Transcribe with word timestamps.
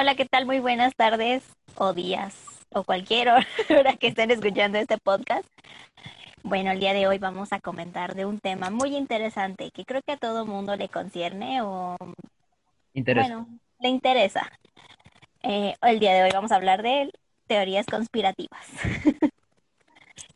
Hola, 0.00 0.14
¿qué 0.14 0.24
tal? 0.24 0.46
Muy 0.46 0.60
buenas 0.60 0.94
tardes 0.96 1.44
o 1.74 1.92
días 1.92 2.34
o 2.70 2.84
cualquier 2.84 3.28
hora 3.68 3.98
que 3.98 4.06
estén 4.06 4.30
escuchando 4.30 4.78
este 4.78 4.96
podcast. 4.96 5.46
Bueno, 6.42 6.70
el 6.70 6.80
día 6.80 6.94
de 6.94 7.06
hoy 7.06 7.18
vamos 7.18 7.52
a 7.52 7.60
comentar 7.60 8.14
de 8.14 8.24
un 8.24 8.38
tema 8.38 8.70
muy 8.70 8.96
interesante 8.96 9.70
que 9.70 9.84
creo 9.84 10.00
que 10.00 10.12
a 10.12 10.16
todo 10.16 10.46
mundo 10.46 10.74
le 10.74 10.88
concierne 10.88 11.60
o 11.60 11.98
Interesa. 12.94 13.28
bueno, 13.28 13.46
le 13.78 13.90
interesa. 13.90 14.50
Eh, 15.42 15.74
el 15.82 16.00
día 16.00 16.14
de 16.14 16.22
hoy 16.22 16.30
vamos 16.32 16.50
a 16.50 16.56
hablar 16.56 16.82
de 16.82 17.10
teorías 17.46 17.84
conspirativas. 17.84 18.66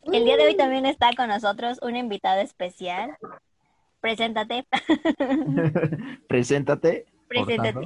El 0.03 0.25
día 0.25 0.37
de 0.37 0.45
hoy 0.45 0.55
también 0.55 0.85
está 0.85 1.09
con 1.17 1.29
nosotros 1.29 1.79
una 1.81 1.97
invitada 1.97 2.43
especial. 2.43 3.17
Preséntate. 3.99 4.67
Preséntate. 6.27 7.07
Preséntate. 7.27 7.79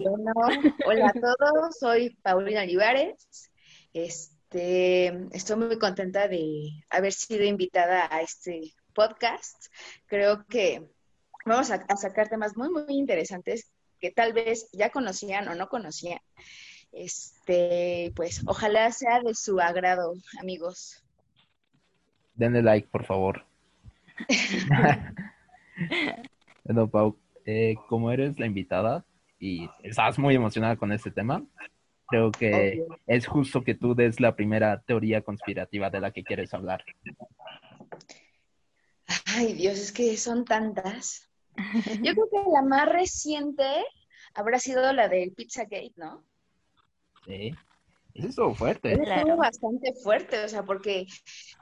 Hola 0.85 1.07
a 1.07 1.13
todos, 1.13 1.77
soy 1.79 2.15
Paulina 2.21 2.63
Olivares. 2.63 3.51
Este, 3.93 5.07
estoy 5.31 5.55
muy 5.57 5.79
contenta 5.79 6.27
de 6.27 6.69
haber 6.89 7.13
sido 7.13 7.43
invitada 7.43 8.07
a 8.13 8.21
este 8.21 8.73
podcast. 8.93 9.67
Creo 10.07 10.45
que 10.47 10.89
vamos 11.45 11.71
a, 11.71 11.75
a 11.87 11.95
sacar 11.95 12.29
temas 12.29 12.57
muy, 12.57 12.69
muy 12.69 12.83
interesantes 12.89 13.71
que 13.99 14.11
tal 14.11 14.33
vez 14.33 14.69
ya 14.73 14.89
conocían 14.91 15.47
o 15.47 15.55
no 15.55 15.69
conocían. 15.69 16.19
Este, 16.91 18.11
pues 18.15 18.41
ojalá 18.45 18.91
sea 18.91 19.21
de 19.21 19.35
su 19.35 19.59
agrado, 19.59 20.13
amigos. 20.41 21.03
Denle 22.35 22.61
like, 22.61 22.87
por 22.89 23.05
favor. 23.05 23.45
Bueno, 26.65 26.87
Pau, 26.87 27.17
eh, 27.45 27.77
como 27.87 28.11
eres 28.11 28.37
la 28.37 28.45
invitada 28.45 29.03
y 29.39 29.69
estás 29.83 30.19
muy 30.19 30.35
emocionada 30.35 30.75
con 30.75 30.91
este 30.91 31.11
tema, 31.11 31.43
creo 32.07 32.31
que 32.31 32.85
es 33.07 33.27
justo 33.27 33.63
que 33.63 33.75
tú 33.75 33.95
des 33.95 34.19
la 34.19 34.35
primera 34.35 34.81
teoría 34.81 35.21
conspirativa 35.21 35.89
de 35.89 36.01
la 36.01 36.11
que 36.11 36.23
quieres 36.23 36.53
hablar. 36.53 36.83
Ay, 39.25 39.53
Dios, 39.53 39.79
es 39.79 39.91
que 39.91 40.17
son 40.17 40.45
tantas. 40.45 41.29
Yo 42.03 42.13
creo 42.13 42.29
que 42.29 42.51
la 42.51 42.61
más 42.61 42.89
reciente 42.89 43.63
habrá 44.33 44.59
sido 44.59 44.91
la 44.93 45.07
del 45.07 45.31
Pizzagate, 45.33 45.93
¿no? 45.95 46.23
Sí. 47.25 47.53
Eso 48.13 48.53
fuerte. 48.53 48.93
Eso 48.93 49.03
Claro. 49.03 49.37
bastante 49.37 49.93
fuerte, 49.93 50.43
o 50.43 50.49
sea, 50.49 50.63
porque 50.63 51.05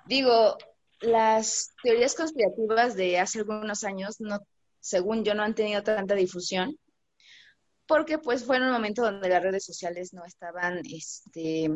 digo, 0.05 0.57
las 1.01 1.73
teorías 1.83 2.15
conspirativas 2.15 2.95
de 2.95 3.19
hace 3.19 3.39
algunos 3.39 3.83
años, 3.83 4.19
no, 4.19 4.39
según 4.79 5.23
yo, 5.23 5.35
no 5.35 5.43
han 5.43 5.55
tenido 5.55 5.83
tanta 5.83 6.15
difusión, 6.15 6.77
porque 7.87 8.17
pues 8.19 8.45
fue 8.45 8.57
en 8.57 8.63
un 8.63 8.71
momento 8.71 9.01
donde 9.01 9.29
las 9.29 9.41
redes 9.41 9.65
sociales 9.65 10.13
no 10.13 10.25
estaban 10.25 10.81
este, 10.85 11.69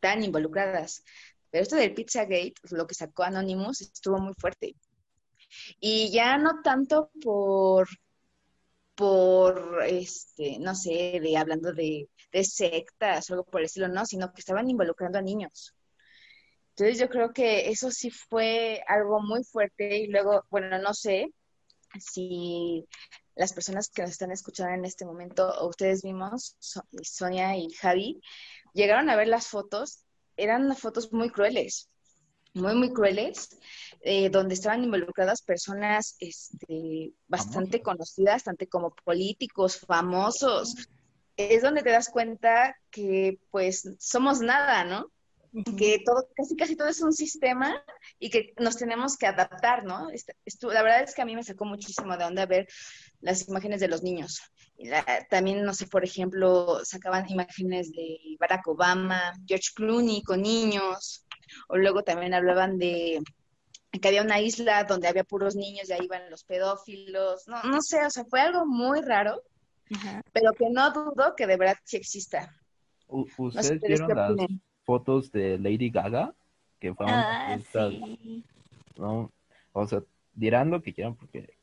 tan 0.00 0.22
involucradas. 0.22 1.02
Pero 1.50 1.62
esto 1.62 1.76
del 1.76 1.94
Pizzagate, 1.94 2.54
lo 2.70 2.86
que 2.86 2.94
sacó 2.94 3.24
Anonymous, 3.24 3.80
estuvo 3.80 4.18
muy 4.18 4.34
fuerte. 4.34 4.76
Y 5.80 6.10
ya 6.12 6.38
no 6.38 6.62
tanto 6.62 7.10
por, 7.22 7.88
por, 8.94 9.82
este, 9.84 10.58
no 10.60 10.74
sé, 10.74 11.18
de 11.20 11.36
hablando 11.36 11.72
de, 11.72 12.08
de 12.32 12.44
sectas 12.44 13.30
o 13.30 13.34
algo 13.34 13.44
por 13.44 13.60
el 13.60 13.66
estilo, 13.66 13.88
no, 13.88 14.06
sino 14.06 14.32
que 14.32 14.40
estaban 14.40 14.70
involucrando 14.70 15.18
a 15.18 15.22
niños. 15.22 15.74
Entonces 16.70 16.98
yo 16.98 17.08
creo 17.08 17.32
que 17.32 17.68
eso 17.68 17.90
sí 17.90 18.10
fue 18.10 18.82
algo 18.86 19.20
muy 19.20 19.42
fuerte 19.44 19.98
y 19.98 20.06
luego, 20.06 20.44
bueno, 20.50 20.78
no 20.78 20.94
sé 20.94 21.32
si 21.98 22.86
las 23.34 23.52
personas 23.52 23.90
que 23.90 24.02
nos 24.02 24.10
están 24.12 24.30
escuchando 24.32 24.74
en 24.74 24.84
este 24.84 25.04
momento 25.04 25.48
o 25.60 25.68
ustedes 25.68 26.04
mismos, 26.04 26.56
So- 26.58 26.84
Sonia 27.02 27.56
y 27.56 27.70
Javi, 27.72 28.20
llegaron 28.74 29.10
a 29.10 29.16
ver 29.16 29.28
las 29.28 29.46
fotos, 29.48 30.04
eran 30.36 30.74
fotos 30.76 31.12
muy 31.12 31.30
crueles, 31.30 31.88
muy, 32.54 32.74
muy 32.74 32.92
crueles, 32.92 33.58
eh, 34.02 34.28
donde 34.30 34.54
estaban 34.54 34.84
involucradas 34.84 35.42
personas 35.42 36.16
este, 36.20 37.12
bastante 37.28 37.82
conocidas, 37.82 38.44
tanto 38.44 38.66
como 38.68 38.94
políticos, 39.04 39.78
famosos. 39.78 40.74
Es 41.36 41.62
donde 41.62 41.82
te 41.82 41.90
das 41.90 42.08
cuenta 42.10 42.76
que 42.90 43.38
pues 43.50 43.88
somos 43.98 44.40
nada, 44.40 44.84
¿no? 44.84 45.10
Que 45.76 46.02
todo, 46.04 46.28
casi 46.36 46.56
casi 46.56 46.76
todo 46.76 46.88
es 46.88 47.00
un 47.02 47.12
sistema 47.12 47.82
y 48.18 48.30
que 48.30 48.52
nos 48.58 48.76
tenemos 48.76 49.16
que 49.16 49.26
adaptar, 49.26 49.84
¿no? 49.84 50.08
Este- 50.10 50.36
la 50.62 50.82
verdad 50.82 51.02
es 51.02 51.14
que 51.14 51.22
a 51.22 51.24
mí 51.24 51.34
me 51.34 51.42
sacó 51.42 51.64
muchísimo 51.64 52.16
de 52.16 52.24
onda 52.24 52.46
ver 52.46 52.68
las 53.20 53.48
imágenes 53.48 53.80
de 53.80 53.88
los 53.88 54.02
niños. 54.02 54.40
Y 54.76 54.88
la- 54.88 55.26
también, 55.28 55.62
no 55.64 55.74
sé, 55.74 55.86
por 55.86 56.04
ejemplo, 56.04 56.84
sacaban 56.84 57.28
imágenes 57.28 57.90
de 57.92 58.18
Barack 58.38 58.66
Obama, 58.68 59.32
George 59.46 59.70
Clooney 59.74 60.22
con 60.22 60.42
niños, 60.42 61.26
o 61.68 61.76
luego 61.76 62.02
también 62.04 62.32
hablaban 62.34 62.78
de 62.78 63.20
que 64.00 64.06
había 64.08 64.22
una 64.22 64.40
isla 64.40 64.84
donde 64.84 65.08
había 65.08 65.24
puros 65.24 65.56
niños 65.56 65.88
y 65.88 65.92
ahí 65.92 66.04
iban 66.04 66.30
los 66.30 66.44
pedófilos. 66.44 67.48
No, 67.48 67.60
no 67.64 67.82
sé, 67.82 68.06
o 68.06 68.10
sea, 68.10 68.24
fue 68.24 68.40
algo 68.40 68.64
muy 68.66 69.00
raro, 69.00 69.42
pero 70.32 70.52
que 70.52 70.70
no 70.70 70.92
dudo 70.92 71.34
que 71.36 71.46
de 71.48 71.56
verdad 71.56 71.76
sí 71.84 71.96
exista. 71.96 72.54
U- 73.08 73.26
No 73.26 73.50
sé 73.50 73.74
¿Ustedes 73.74 73.80
vieron 73.82 74.08
las. 74.16 74.60
Fotos 74.90 75.30
de 75.30 75.56
Lady 75.56 75.88
Gaga? 75.88 76.34
Que 76.80 76.92
fue 76.92 77.06
una 77.06 77.52
Ah, 77.54 77.58
sí. 77.60 78.42
¿no? 78.96 79.30
O 79.72 79.86
sea, 79.86 80.00
dirán 80.34 80.68
lo 80.70 80.82
que 80.82 80.92
quieran 80.92 81.14
porque 81.14 81.54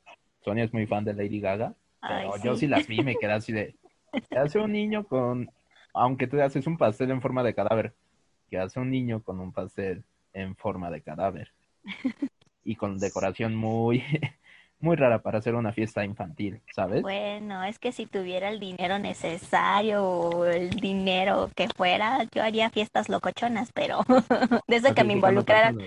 Sonia 0.46 0.64
es 0.64 0.72
muy 0.72 0.86
fan 0.88 1.04
de 1.04 1.14
Lady 1.14 1.42
Gaga, 1.42 1.74
Ay, 2.00 2.30
pero 2.32 2.42
yo 2.42 2.54
sí. 2.54 2.62
sí 2.62 2.68
las 2.68 2.88
vi 2.88 3.02
y 3.02 3.04
me 3.04 3.18
quedé 3.18 3.34
así 3.34 3.52
de, 3.52 3.76
¿qué 4.30 4.38
hace 4.38 4.60
un 4.60 4.72
niño 4.72 5.04
con, 5.04 5.52
aunque 5.94 6.26
tú 6.28 6.40
haces 6.42 6.66
un 6.68 6.78
pastel 6.78 7.12
en 7.12 7.22
forma 7.22 7.44
de 7.44 7.54
cadáver, 7.54 7.94
¿qué 8.50 8.60
hace 8.60 8.80
un 8.80 8.92
niño 8.92 9.22
con 9.22 9.42
un 9.42 9.52
pastel 9.52 10.06
en 10.32 10.56
forma 10.56 10.90
de 10.90 11.02
cadáver? 11.02 11.52
Y 12.64 12.76
con 12.76 12.98
decoración 12.98 13.56
muy, 13.56 14.04
muy 14.80 14.96
rara 14.96 15.22
para 15.22 15.40
hacer 15.40 15.56
una 15.56 15.74
fiesta 15.74 16.06
infantil, 16.06 16.62
¿sabes? 16.74 17.02
Bueno, 17.02 17.64
es 17.64 17.80
que 17.80 17.92
si 17.92 18.06
tuviera 18.06 18.50
el 18.50 18.60
dinero 18.60 19.00
necesario 19.00 20.04
o 20.04 20.46
el 20.46 20.70
dinero 20.70 21.50
que 21.56 21.68
fuera, 21.76 22.24
yo 22.32 22.44
haría 22.44 22.70
fiestas 22.70 23.10
locochonas, 23.10 23.72
pero 23.74 24.04
de 24.68 24.76
esa 24.76 24.94
que 24.94 25.04
me 25.04 25.14
involucraran, 25.14 25.78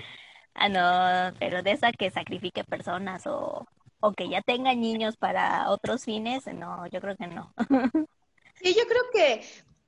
ah, 0.54 0.68
no, 0.68 1.36
pero 1.38 1.62
de 1.62 1.72
esa 1.72 1.92
que 1.92 2.10
sacrifique 2.10 2.64
personas 2.64 3.26
o, 3.26 3.66
o 4.00 4.12
que 4.12 4.28
ya 4.28 4.42
tenga 4.42 4.74
niños 4.74 5.16
para 5.16 5.70
otros 5.70 6.04
fines, 6.04 6.46
no, 6.46 6.86
yo 6.88 7.00
creo 7.00 7.16
que 7.16 7.26
no. 7.26 7.52
Sí, 8.62 8.74
yo 8.74 8.82
creo 8.86 9.02
que, 9.10 9.42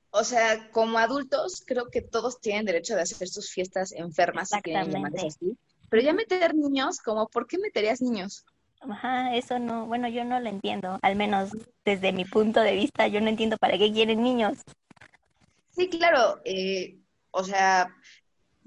o 0.09 0.23
sea, 0.23 0.71
como 0.71 0.97
adultos, 0.97 1.63
creo 1.63 1.91
que 1.91 2.01
todos 2.01 2.41
tienen 2.41 2.65
derecho 2.65 2.95
de 2.95 3.01
hacer 3.01 3.27
sus 3.27 3.51
fiestas 3.51 3.91
enfermas, 3.91 4.49
si 4.49 4.59
quieren 4.63 5.05
así. 5.05 5.55
Pero 5.89 6.01
ya 6.01 6.11
meter 6.11 6.55
niños, 6.55 6.99
como, 6.99 7.27
¿por 7.27 7.45
qué 7.45 7.59
meterías 7.59 8.01
niños? 8.01 8.43
Ajá, 8.89 9.35
eso 9.35 9.59
no, 9.59 9.85
bueno, 9.85 10.07
yo 10.07 10.25
no 10.25 10.39
lo 10.39 10.49
entiendo, 10.49 10.99
al 11.01 11.15
menos 11.15 11.51
desde 11.85 12.11
mi 12.11 12.25
punto 12.25 12.59
de 12.61 12.75
vista, 12.75 13.07
yo 13.07 13.21
no 13.21 13.29
entiendo 13.29 13.57
para 13.57 13.77
qué 13.77 13.91
quieren 13.91 14.21
niños. 14.21 14.57
Sí, 15.71 15.89
claro, 15.89 16.41
eh, 16.43 16.99
o 17.31 17.43
sea, 17.43 17.95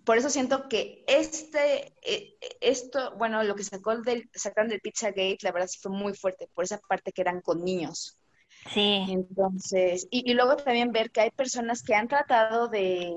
por 0.05 0.17
eso 0.17 0.31
siento 0.31 0.69
que 0.69 1.05
este, 1.07 1.95
eh, 2.03 2.37
esto, 2.61 3.17
bueno, 3.17 3.43
lo 3.45 3.55
que 3.55 3.65
sacó 3.65 3.97
del, 3.99 4.29
sacaron 4.35 4.71
del 4.71 4.81
Pizzagate, 4.81 5.39
la 5.43 5.53
verdad 5.53 5.69
sí 5.69 5.79
fue 5.81 5.93
muy 5.93 6.15
fuerte, 6.15 6.49
por 6.55 6.65
esa 6.65 6.79
parte 6.79 7.13
que 7.13 7.23
eran 7.23 7.41
con 7.41 7.65
niños. 7.65 8.19
Sí, 8.73 9.05
Entonces, 9.09 10.09
y, 10.11 10.31
y 10.31 10.35
luego 10.35 10.57
también 10.57 10.93
ver 10.93 11.11
que 11.11 11.21
hay 11.21 11.31
personas 11.31 11.83
que 11.83 11.95
han 11.95 12.09
tratado 12.09 12.69
de, 12.69 13.15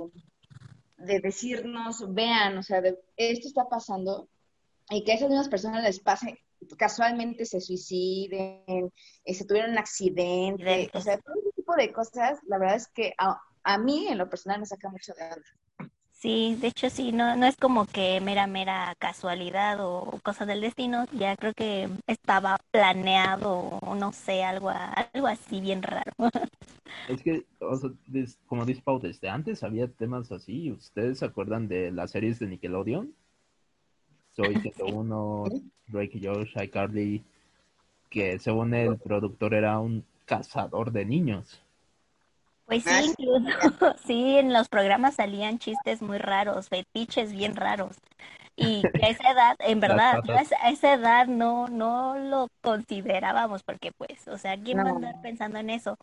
de 0.98 1.20
decirnos, 1.20 2.14
vean, 2.14 2.58
o 2.58 2.64
sea, 2.64 2.82
de, 2.82 3.00
esto 3.16 3.48
está 3.48 3.68
pasando, 3.68 4.28
y 4.90 5.04
que 5.04 5.14
a 5.14 5.16
esas 5.16 5.30
mismas 5.30 5.50
personas 5.50 5.84
les 5.84 6.00
pase, 6.00 6.40
casualmente 6.78 7.46
se 7.46 7.62
suiciden, 7.62 8.92
eh, 9.26 9.34
se 9.34 9.46
tuvieron 9.46 9.72
un 9.72 9.78
accidente, 9.80 10.90
Accidentes. 10.90 10.94
o 10.94 11.02
sea, 11.02 11.18
todo 11.20 11.36
ese 11.42 11.52
tipo 11.54 11.76
de 11.76 11.92
cosas, 11.94 12.40
la 12.48 12.58
verdad 12.60 12.76
es 12.78 12.88
que 12.90 13.14
a, 13.18 13.40
a 13.64 13.78
mí 13.78 14.08
en 14.08 14.18
lo 14.18 14.30
personal 14.30 14.60
me 14.60 14.66
saca 14.66 14.90
mucho 14.90 15.14
de 15.14 15.24
onda. 15.24 15.44
Sí, 16.12 16.58
de 16.60 16.68
hecho 16.68 16.90
sí, 16.90 17.14
no, 17.14 17.36
no 17.38 17.46
es 17.46 17.56
como 17.56 17.86
que 17.86 18.20
mera, 18.20 18.46
mera 18.46 18.94
casualidad 19.00 19.78
o 19.80 20.20
cosa 20.22 20.46
del 20.46 20.60
destino, 20.62 21.06
ya 21.14 21.38
creo 21.38 21.54
que 21.54 21.88
estaba 22.08 22.58
planeado 22.72 23.54
o 23.82 23.96
no 23.96 24.12
sé, 24.12 24.44
algo, 24.44 24.70
algo 24.70 25.28
así 25.28 25.62
bien 25.62 25.82
raro. 25.82 26.12
Es 27.08 27.22
que, 27.24 27.46
o 27.60 27.76
sea, 27.76 27.90
des- 28.08 28.40
como 28.46 28.66
dice 28.66 28.82
Pau, 28.82 29.00
desde 29.02 29.28
antes 29.28 29.64
había 29.64 29.90
temas 29.92 30.32
así. 30.32 30.72
¿Ustedes 30.72 31.20
se 31.20 31.26
acuerdan 31.26 31.68
de 31.68 31.92
las 31.92 32.12
series 32.12 32.40
de 32.40 32.48
Nickelodeon? 32.48 33.14
Soy 34.40 34.56
101, 34.56 35.44
Drake 35.88 36.18
y 36.18 36.26
Josh, 36.26 36.56
iCarly, 36.56 37.22
que 38.10 38.40
según 38.40 38.74
el 38.74 38.98
productor 38.98 39.54
era 39.54 39.78
un 39.80 40.06
cazador 40.24 40.94
de 40.94 41.04
niños. 41.04 41.62
Pues 42.66 42.84
sí, 42.84 42.90
Ah, 42.90 43.02
incluso, 43.04 43.50
sí, 44.06 44.38
en 44.38 44.54
los 44.54 44.70
programas 44.70 45.16
salían 45.16 45.60
chistes 45.60 46.02
muy 46.02 46.20
raros, 46.20 46.70
fetiches 46.70 47.34
bien 47.34 47.58
raros. 47.58 47.98
Y 48.56 48.82
que 48.94 49.08
a 49.08 49.10
esa 49.10 49.30
edad, 49.30 49.58
en 49.60 49.82
verdad, 49.82 50.22
a 50.30 50.70
esa, 50.70 50.94
edad 50.94 51.28
no, 51.28 51.68
no 51.68 52.18
lo 52.18 52.48
considerábamos 52.62 53.64
porque 53.64 53.92
pues, 53.92 54.26
o 54.30 54.38
sea, 54.38 54.56
¿quién 54.56 54.78
va 54.78 54.84
a 54.84 54.90
andar 54.92 55.22
pensando 55.22 55.60
en 55.60 55.70
eso? 55.70 55.98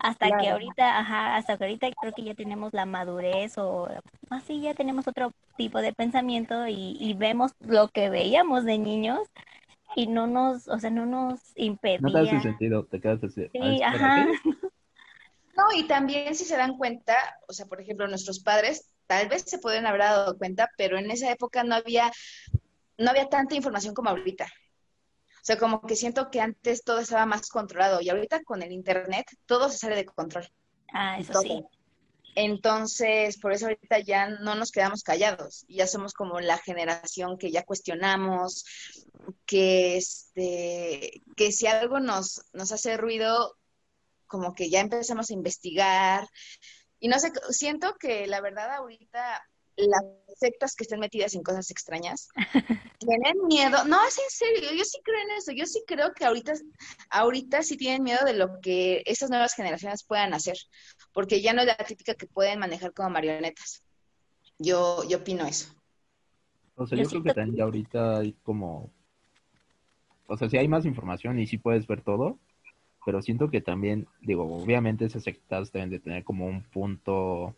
hasta 0.00 0.38
que 0.38 0.48
ahorita, 0.48 0.98
ajá, 0.98 1.36
hasta 1.36 1.58
que 1.58 1.64
ahorita 1.64 1.90
creo 2.00 2.12
que 2.12 2.24
ya 2.24 2.34
tenemos 2.34 2.72
la 2.72 2.86
madurez 2.86 3.58
o 3.58 3.88
así 4.30 4.62
ya 4.62 4.74
tenemos 4.74 5.06
otro 5.06 5.32
tipo 5.60 5.80
de 5.80 5.92
pensamiento 5.92 6.66
y, 6.66 6.96
y 6.98 7.14
vemos 7.14 7.52
lo 7.60 7.88
que 7.88 8.08
veíamos 8.10 8.64
de 8.64 8.78
niños 8.78 9.20
y 9.94 10.06
no 10.06 10.26
nos, 10.26 10.68
o 10.68 10.78
sea, 10.78 10.90
no 10.90 11.06
nos 11.06 11.40
No 11.98 12.10
te 12.12 12.18
hace 12.18 12.28
impedía. 12.30 12.40
sentido, 12.40 12.86
te 12.86 13.00
quedas 13.00 13.22
así. 13.24 13.46
Sí, 13.52 13.60
"Ah, 13.60 13.70
espera, 13.70 14.06
ajá. 14.06 14.14
¿qué?". 14.14 14.50
No, 15.56 15.64
y 15.76 15.86
también 15.86 16.34
si 16.34 16.44
se 16.44 16.56
dan 16.56 16.78
cuenta, 16.78 17.14
o 17.48 17.52
sea, 17.52 17.66
por 17.66 17.80
ejemplo, 17.80 18.08
nuestros 18.08 18.40
padres 18.40 18.90
tal 19.06 19.28
vez 19.28 19.42
se 19.46 19.58
pueden 19.58 19.84
haber 19.86 20.00
dado 20.02 20.38
cuenta, 20.38 20.68
pero 20.78 20.96
en 20.96 21.10
esa 21.10 21.30
época 21.30 21.64
no 21.64 21.74
había, 21.74 22.10
no 22.98 23.10
había 23.10 23.28
tanta 23.28 23.54
información 23.56 23.92
como 23.94 24.10
ahorita. 24.10 24.44
O 24.44 25.42
sea, 25.42 25.58
como 25.58 25.82
que 25.82 25.96
siento 25.96 26.30
que 26.30 26.40
antes 26.40 26.82
todo 26.84 27.00
estaba 27.00 27.26
más 27.26 27.48
controlado 27.48 28.00
y 28.00 28.08
ahorita 28.08 28.42
con 28.44 28.62
el 28.62 28.72
internet 28.72 29.26
todo 29.46 29.68
se 29.70 29.78
sale 29.78 29.96
de 29.96 30.04
control. 30.06 30.46
Ah, 30.92 31.18
eso 31.18 31.32
todo. 31.32 31.42
sí. 31.42 31.64
Entonces, 32.34 33.38
por 33.38 33.52
eso 33.52 33.66
ahorita 33.66 33.98
ya 34.00 34.28
no 34.28 34.54
nos 34.54 34.70
quedamos 34.70 35.02
callados, 35.02 35.64
ya 35.68 35.86
somos 35.86 36.12
como 36.12 36.40
la 36.40 36.58
generación 36.58 37.38
que 37.38 37.50
ya 37.50 37.64
cuestionamos, 37.64 38.64
que 39.46 39.96
este, 39.96 41.22
que 41.36 41.52
si 41.52 41.66
algo 41.66 42.00
nos, 42.00 42.42
nos 42.52 42.72
hace 42.72 42.96
ruido, 42.96 43.56
como 44.26 44.54
que 44.54 44.70
ya 44.70 44.80
empezamos 44.80 45.30
a 45.30 45.34
investigar. 45.34 46.28
Y 47.00 47.08
no 47.08 47.18
sé, 47.18 47.32
siento 47.50 47.94
que 47.98 48.26
la 48.26 48.40
verdad 48.40 48.70
ahorita 48.74 49.42
las 49.88 50.02
sectas 50.38 50.74
que 50.74 50.84
estén 50.84 51.00
metidas 51.00 51.34
en 51.34 51.42
cosas 51.42 51.70
extrañas 51.70 52.28
tienen 52.98 53.46
miedo. 53.46 53.84
No, 53.84 53.98
es 54.06 54.18
en 54.18 54.30
serio, 54.30 54.70
yo 54.76 54.84
sí 54.84 54.98
creo 55.04 55.20
en 55.20 55.36
eso. 55.36 55.52
Yo 55.52 55.66
sí 55.66 55.82
creo 55.86 56.12
que 56.12 56.24
ahorita, 56.24 56.54
ahorita 57.10 57.62
sí 57.62 57.76
tienen 57.76 58.02
miedo 58.02 58.24
de 58.24 58.34
lo 58.34 58.60
que 58.60 59.02
estas 59.06 59.30
nuevas 59.30 59.54
generaciones 59.54 60.04
puedan 60.04 60.34
hacer, 60.34 60.56
porque 61.12 61.40
ya 61.40 61.52
no 61.52 61.60
es 61.60 61.66
la 61.66 61.76
típica 61.76 62.14
que 62.14 62.26
pueden 62.26 62.58
manejar 62.58 62.92
como 62.92 63.10
marionetas. 63.10 63.82
Yo, 64.58 65.04
yo 65.08 65.18
opino 65.18 65.46
eso. 65.46 65.68
O 66.76 66.86
sea, 66.86 66.96
Yo 66.96 67.04
yo 67.04 67.10
creo 67.10 67.22
que 67.22 67.34
también 67.34 67.56
ya 67.56 67.64
ahorita 67.64 68.18
hay 68.18 68.32
como, 68.42 68.90
o 70.26 70.36
sea, 70.36 70.48
sí 70.48 70.56
hay 70.56 70.68
más 70.68 70.86
información 70.86 71.38
y 71.38 71.46
sí 71.46 71.58
puedes 71.58 71.86
ver 71.86 72.02
todo, 72.02 72.38
pero 73.04 73.20
siento 73.22 73.50
que 73.50 73.60
también, 73.60 74.06
digo, 74.20 74.44
obviamente 74.44 75.04
esas 75.04 75.24
sectas 75.24 75.72
deben 75.72 75.90
de 75.90 76.00
tener 76.00 76.24
como 76.24 76.46
un 76.46 76.62
punto 76.62 77.54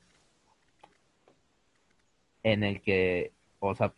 en 2.43 2.65
el 2.65 2.81
que, 2.83 3.33
o 3.61 3.75
sea, 3.75 3.93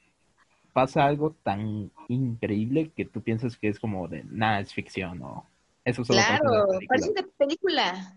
pasa 0.73 1.06
algo 1.06 1.32
tan 1.44 1.91
increíble 2.08 2.91
que 2.96 3.05
tú 3.06 3.23
piensas 3.23 3.56
que 3.58 3.69
es 3.69 3.81
como 3.81 4.08
de, 4.08 4.25
nada, 4.25 4.61
es 4.61 4.75
ficción 4.75 5.23
o 5.23 5.46
eso 5.85 6.05
solo 6.05 6.23
Claro, 6.23 6.67
parece 6.88 7.12
de 7.14 7.23
película. 7.38 8.17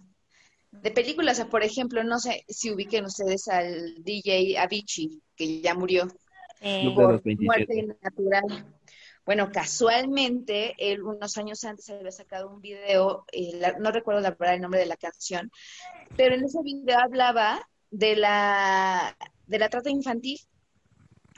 De 0.71 0.91
película, 0.91 1.31
o 1.31 1.35
sea, 1.35 1.47
por 1.49 1.63
ejemplo, 1.63 2.03
no 2.03 2.19
sé 2.19 2.43
si 2.47 2.71
ubiquen 2.71 3.05
ustedes 3.05 3.47
al 3.47 4.03
DJ 4.03 4.61
Avicii, 4.63 5.21
que 5.35 5.61
ya 5.61 5.73
murió 5.75 6.07
Eh, 6.61 6.89
por 6.95 7.21
27. 7.23 7.73
muerte 7.75 7.97
natural. 8.01 8.65
Bueno, 9.25 9.51
casualmente, 9.51 10.75
él 10.77 11.03
unos 11.03 11.37
años 11.37 11.63
antes 11.65 11.89
había 11.89 12.11
sacado 12.11 12.49
un 12.49 12.61
video, 12.61 13.25
eh, 13.31 13.51
la- 13.59 13.73
no 13.79 13.91
recuerdo 13.91 14.21
la 14.21 14.31
verdad 14.31 14.55
el 14.55 14.61
nombre 14.61 14.79
de 14.79 14.85
la 14.87 14.97
canción, 14.97 15.51
pero 16.15 16.35
en 16.35 16.43
ese 16.45 16.59
video 16.63 16.99
hablaba 16.99 17.61
de 17.91 18.15
la, 18.15 19.17
de 19.47 19.59
la 19.59 19.69
trata 19.69 19.89
infantil, 19.89 20.39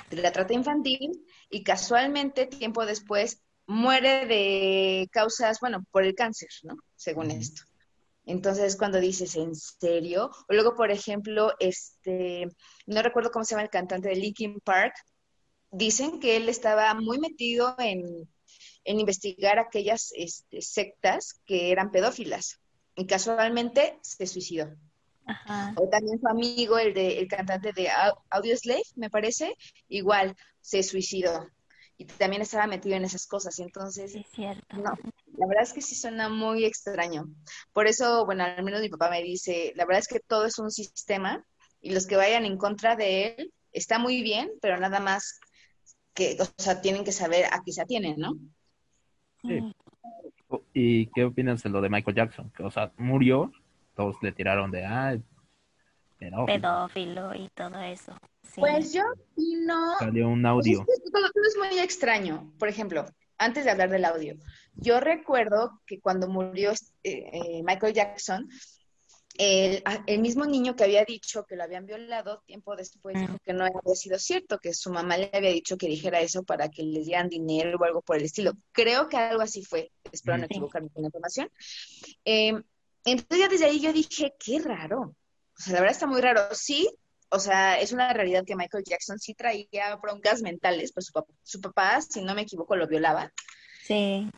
de 0.10 0.22
la 0.22 0.32
trata 0.32 0.54
infantil, 0.54 1.26
y 1.50 1.64
casualmente, 1.64 2.48
tiempo 2.48 2.86
después, 2.86 3.42
muere 3.68 4.26
de 4.26 5.08
causas, 5.12 5.60
bueno, 5.60 5.86
por 5.92 6.04
el 6.04 6.16
cáncer, 6.16 6.50
¿no? 6.64 6.76
Según 6.96 7.32
esto. 7.32 7.64
Entonces, 8.26 8.76
cuando 8.76 9.00
dices, 9.00 9.36
¿en 9.36 9.56
serio? 9.56 10.30
O 10.48 10.54
luego, 10.54 10.76
por 10.76 10.92
ejemplo, 10.92 11.54
este, 11.60 12.48
no 12.86 13.02
recuerdo 13.02 13.32
cómo 13.32 13.46
se 13.46 13.52
llama 13.52 13.64
el 13.64 13.70
cantante 13.70 14.10
de 14.10 14.16
Linkin 14.16 14.60
Park, 14.60 14.94
dicen 15.72 16.20
que 16.20 16.36
él 16.36 16.50
estaba 16.50 16.94
muy 16.94 17.20
metido 17.20 17.76
en, 17.80 18.28
en 18.84 19.00
investigar 19.00 19.60
aquellas 19.60 20.12
este, 20.16 20.62
sectas 20.62 21.40
que 21.46 21.72
eran 21.72 21.92
pedófilas 21.92 22.60
y 22.96 23.06
casualmente 23.06 23.98
se 24.02 24.26
suicidó. 24.28 24.76
Ajá. 25.26 25.74
O 25.78 25.88
también 25.90 26.20
su 26.20 26.28
amigo, 26.28 26.78
el, 26.78 26.94
de, 26.94 27.20
el 27.20 27.28
cantante 27.28 27.72
de 27.74 27.90
Au- 27.90 28.22
Audioslave, 28.30 28.84
me 28.96 29.10
parece, 29.10 29.56
igual 29.88 30.36
se 30.62 30.84
suicidó 30.84 31.48
y 31.98 32.06
también 32.06 32.42
estaba 32.42 32.68
metido 32.68 32.96
en 32.96 33.04
esas 33.06 33.28
cosas. 33.28 33.60
Entonces, 33.60 34.12
Sí, 34.12 34.20
es 34.20 34.28
cierto. 34.32 34.78
no, 34.78 34.92
la 35.38 35.48
verdad 35.48 35.64
es 35.64 35.74
que 35.74 35.82
sí 35.82 35.96
suena 35.96 36.30
muy 36.30 36.66
extraño. 36.66 37.26
Por 37.74 37.88
eso, 37.88 38.26
bueno, 38.26 38.44
al 38.44 38.64
menos 38.64 38.82
mi 38.82 38.90
papá 38.90 39.10
me 39.10 39.22
dice, 39.24 39.74
la 39.76 39.86
verdad 39.86 40.00
es 40.02 40.08
que 40.08 40.20
todo 40.20 40.46
es 40.46 40.60
un 40.60 40.72
sistema 40.72 41.44
y 41.82 41.92
los 41.92 42.08
que 42.08 42.16
vayan 42.18 42.46
en 42.46 42.58
contra 42.58 42.96
de 42.96 43.36
él 43.38 43.54
está 43.72 44.00
muy 44.00 44.22
bien, 44.22 44.52
pero 44.62 44.78
nada 44.78 45.00
más 45.00 45.40
que, 46.14 46.38
o 46.42 46.46
sea, 46.62 46.82
tienen 46.82 47.04
que 47.04 47.12
saber 47.12 47.46
a 47.46 47.62
qué 47.66 47.72
se 47.72 47.82
atienen, 47.82 48.16
¿no? 48.18 48.34
Sí. 49.42 49.60
Sí. 49.60 49.76
¿Y 50.74 51.08
qué 51.08 51.26
opinas 51.26 51.64
de 51.64 51.70
lo 51.70 51.82
de 51.82 51.90
Michael 51.90 52.16
Jackson? 52.16 52.52
Que, 52.56 52.64
o 52.64 52.72
sea, 52.72 52.92
murió, 52.98 53.52
todos 54.00 54.16
le 54.22 54.32
tiraron 54.32 54.72
de, 54.72 54.86
ah, 54.86 55.18
pedófilo. 56.18 56.46
Pedófilo 56.46 57.36
y 57.36 57.50
todo 57.50 57.82
eso. 57.82 58.16
Sí. 58.44 58.62
Pues 58.62 58.94
yo 58.94 59.04
opino, 59.12 59.98
Salió 60.00 60.30
un 60.30 60.42
pues 60.42 60.50
audio. 60.50 60.86
es 60.88 61.02
que 61.04 61.12
todo, 61.12 61.30
todo 61.30 61.44
es 61.44 61.58
muy 61.58 61.80
extraño. 61.80 62.54
Por 62.58 62.70
ejemplo, 62.70 63.06
antes 63.38 63.66
de 63.66 63.72
hablar 63.72 63.90
del 63.90 64.06
audio, 64.06 64.38
yo 64.76 65.02
recuerdo 65.02 65.82
que 65.86 66.00
cuando 66.00 66.30
murió 66.30 66.72
eh, 66.72 66.78
eh, 67.04 67.62
Michael 67.62 67.94
Jackson, 67.94 68.48
el, 69.38 70.20
mismo 70.20 70.46
niño 70.46 70.78
que 70.78 70.86
había 70.86 71.04
dicho 71.04 71.46
que 71.46 71.58
lo 71.58 71.64
habían 71.64 71.86
violado, 71.86 72.42
tiempo 72.46 72.78
después 72.78 73.20
dijo 73.20 73.38
que 73.44 73.54
no 73.54 73.66
había 73.66 73.96
sido 73.96 74.18
cierto, 74.18 74.60
que 74.60 74.74
su 74.74 74.92
mamá 74.92 75.18
le 75.18 75.30
había 75.34 75.52
dicho 75.52 75.78
que 75.78 75.88
dijera 75.88 76.22
eso 76.22 76.44
para 76.44 76.70
que 76.70 76.84
les 76.84 77.06
dieran 77.06 77.28
dinero 77.28 77.78
o 77.78 77.84
algo 77.84 78.02
por 78.02 78.16
el 78.16 78.24
estilo. 78.24 78.54
Creo 78.72 79.10
que 79.10 79.18
algo 79.18 79.42
así 79.42 79.64
fue, 79.64 79.92
espero 80.12 80.38
no 80.38 80.46
equivocarme 80.46 80.90
con 80.90 81.04
la 81.04 81.08
información. 81.08 81.50
Eh, 82.24 82.54
entonces 83.06 83.40
ya 83.40 83.48
desde 83.48 83.66
ahí 83.66 83.80
yo 83.80 83.94
dije, 83.94 84.34
qué 84.40 84.60
raro. 84.60 85.16
O 85.58 85.62
sea, 85.62 85.74
la 85.74 85.80
verdad 85.82 85.96
está 85.96 86.08
muy 86.08 86.22
raro. 86.22 86.42
Sí, 86.54 86.90
o 87.30 87.40
sea, 87.40 87.80
es 87.80 87.92
una 87.92 88.12
realidad 88.14 88.44
que 88.46 88.56
Michael 88.56 88.84
Jackson 88.86 89.20
sí 89.20 89.34
traía 89.34 89.96
broncas 90.02 90.42
mentales, 90.42 90.92
pues 90.94 91.08
su, 91.08 91.14
pap- 91.14 91.36
su 91.44 91.62
papá, 91.62 92.02
si 92.02 92.22
no 92.22 92.34
me 92.36 92.42
equivoco, 92.42 92.76
lo 92.76 92.88
violaba. 92.88 93.32
Sí. 93.84 94.30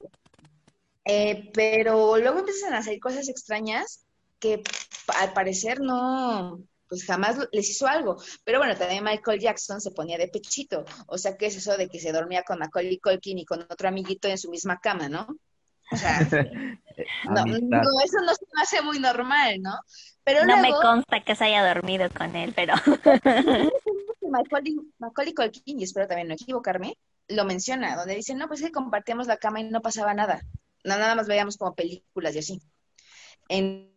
Eh, 1.06 1.50
pero 1.54 2.18
luego 2.18 2.40
empiezan 2.40 2.74
a 2.74 2.80
hacer 2.80 3.00
cosas 3.00 3.28
extrañas 3.30 4.06
que 4.40 4.62
al 5.20 5.34
parecer 5.34 5.80
no, 5.80 6.62
pues 6.88 7.06
jamás 7.06 7.38
les 7.52 7.70
hizo 7.70 7.88
algo. 7.88 8.18
Pero 8.44 8.60
bueno, 8.60 8.76
también 8.76 9.04
Michael 9.04 9.40
Jackson 9.40 9.80
se 9.82 9.92
ponía 9.92 10.18
de 10.18 10.28
pechito. 10.28 10.84
O 11.08 11.18
sea, 11.18 11.38
¿qué 11.38 11.48
es 11.48 11.56
eso 11.56 11.78
de 11.78 11.88
que 11.88 12.00
se 12.00 12.12
dormía 12.12 12.44
con 12.44 12.60
Macaulay 12.60 13.00
Culkin 13.00 13.40
y 13.40 13.46
con 13.46 13.62
otro 13.62 13.88
amiguito 13.88 14.28
en 14.28 14.38
su 14.38 14.50
misma 14.50 14.80
cama, 14.80 15.08
no? 15.10 15.28
O 15.92 15.98
sea, 15.98 16.22
no, 17.24 17.46
no, 17.46 17.90
eso 18.06 18.18
no 18.26 18.34
se 18.36 18.46
me 18.56 18.62
hace 18.62 18.82
muy 18.82 19.00
normal, 19.00 19.62
¿no? 19.62 19.74
Pero 20.24 20.46
No 20.48 20.58
me 20.58 20.74
luego, 20.74 20.78
consta 20.78 21.22
que 21.24 21.36
se 21.36 21.46
haya 21.46 21.66
dormido 21.74 22.10
con 22.10 22.36
él, 22.36 22.52
pero 22.56 22.74
Macaulay, 24.22 24.76
Macaulay 25.00 25.34
Culkin, 25.34 25.80
y 25.80 25.84
espero 25.84 26.08
también 26.08 26.28
no 26.28 26.34
equivocarme, 26.36 26.98
lo 27.28 27.46
menciona, 27.46 27.96
donde 27.96 28.16
dice, 28.16 28.36
no, 28.36 28.48
pues 28.48 28.62
es 28.62 28.68
que 28.68 28.72
compartíamos 28.72 29.28
la 29.28 29.38
cama 29.38 29.60
y 29.60 29.64
no 29.70 29.82
pasaba 29.82 30.14
nada. 30.14 30.42
No, 30.84 30.98
nada 30.98 31.16
más 31.16 31.28
veíamos 31.28 31.58
como 31.58 31.76
películas 31.76 32.36
y 32.36 32.40
así. 32.40 32.62
En- 33.50 33.92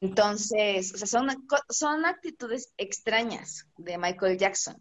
entonces, 0.00 0.94
o 0.94 0.98
sea, 0.98 1.06
son, 1.08 1.28
son 1.70 2.06
actitudes 2.06 2.72
extrañas 2.78 3.66
de 3.78 3.98
Michael 3.98 4.38
Jackson. 4.38 4.76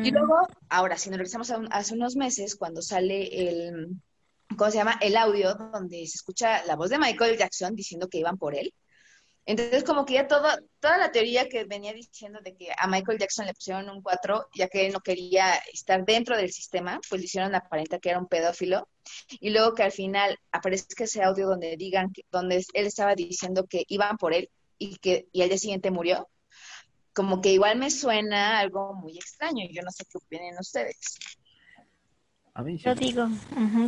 Y 0.00 0.10
mm, 0.10 0.12
luego, 0.12 0.48
ahora, 0.70 0.98
si 0.98 1.10
nos 1.10 1.18
regresamos 1.18 1.50
a 1.50 1.58
un- 1.58 1.72
hace 1.72 1.94
unos 1.94 2.16
meses, 2.16 2.56
cuando 2.56 2.82
sale 2.82 3.28
el, 3.68 3.88
¿cómo 4.56 4.70
se 4.70 4.78
llama? 4.78 4.98
El 5.00 5.16
audio 5.16 5.54
donde 5.54 5.98
se 6.06 6.16
escucha 6.16 6.64
la 6.64 6.76
voz 6.76 6.90
de 6.90 6.98
Michael 6.98 7.38
Jackson 7.38 7.74
diciendo 7.74 8.08
que 8.08 8.18
iban 8.18 8.38
por 8.38 8.54
él. 8.54 8.72
Entonces, 9.48 9.82
como 9.82 10.04
que 10.04 10.14
ya 10.14 10.26
todo, 10.28 10.46
toda 10.78 10.98
la 10.98 11.10
teoría 11.10 11.48
que 11.48 11.64
venía 11.64 11.94
diciendo 11.94 12.38
de 12.44 12.54
que 12.54 12.68
a 12.76 12.86
Michael 12.86 13.18
Jackson 13.18 13.46
le 13.46 13.54
pusieron 13.54 13.88
un 13.88 14.02
4, 14.02 14.48
ya 14.54 14.68
que 14.68 14.86
él 14.86 14.92
no 14.92 15.00
quería 15.00 15.54
estar 15.72 16.04
dentro 16.04 16.36
del 16.36 16.52
sistema, 16.52 17.00
pues 17.08 17.22
le 17.22 17.24
hicieron 17.24 17.54
aparentar 17.54 17.98
que 17.98 18.10
era 18.10 18.18
un 18.18 18.28
pedófilo. 18.28 18.88
Y 19.40 19.48
luego 19.48 19.74
que 19.74 19.84
al 19.84 19.92
final 19.92 20.36
aparezca 20.52 21.04
ese 21.04 21.22
audio 21.22 21.46
donde 21.46 21.76
digan, 21.78 22.12
que, 22.12 22.24
donde 22.30 22.56
él 22.74 22.86
estaba 22.86 23.14
diciendo 23.14 23.66
que 23.66 23.84
iban 23.88 24.18
por 24.18 24.34
él 24.34 24.50
y 24.76 24.96
que 24.96 25.28
y 25.32 25.40
al 25.40 25.48
día 25.48 25.56
siguiente 25.56 25.90
murió, 25.90 26.28
como 27.14 27.40
que 27.40 27.50
igual 27.52 27.78
me 27.78 27.90
suena 27.90 28.58
algo 28.58 28.94
muy 28.94 29.16
extraño. 29.16 29.66
Yo 29.72 29.80
no 29.80 29.90
sé 29.90 30.04
qué 30.04 30.18
opinen 30.18 30.58
ustedes. 30.60 31.16
A 32.58 32.62
mí 32.64 32.76
sí. 32.76 32.84
yo 32.86 32.96
digo, 32.96 33.28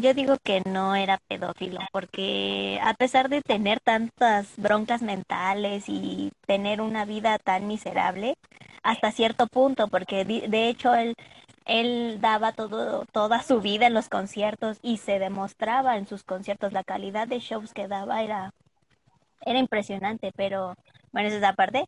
yo 0.01 0.15
digo 0.15 0.37
que 0.45 0.61
no 0.61 0.95
era 0.95 1.19
pedófilo, 1.27 1.81
porque 1.91 2.79
a 2.85 2.95
pesar 2.95 3.29
de 3.29 3.43
tener 3.43 3.81
tantas 3.81 4.47
broncas 4.57 5.03
mentales 5.03 5.89
y 5.89 6.31
tener 6.47 6.81
una 6.81 7.05
vida 7.05 7.37
tan 7.39 7.67
miserable, 7.67 8.37
hasta 8.85 9.11
cierto 9.11 9.49
punto, 9.49 9.89
porque 9.89 10.25
de 10.25 10.69
hecho 10.69 10.95
él, 10.95 11.17
él 11.67 12.19
daba 12.21 12.53
todo, 12.53 13.07
toda 13.07 13.43
su 13.43 13.61
vida 13.61 13.89
en 13.89 13.95
los 13.95 14.09
conciertos 14.09 14.79
y 14.83 14.99
se 14.99 15.19
demostraba 15.19 15.97
en 15.97 16.07
sus 16.07 16.23
conciertos, 16.23 16.73
la 16.73 16.85
calidad 16.85 17.27
de 17.27 17.41
shows 17.41 17.75
que 17.75 17.89
daba 17.89 18.23
era 18.23 18.53
era 19.45 19.59
impresionante, 19.59 20.33
pero 20.37 20.75
bueno, 21.13 21.29
esa 21.29 21.37
es 21.37 21.43
la 21.43 21.55
parte. 21.55 21.87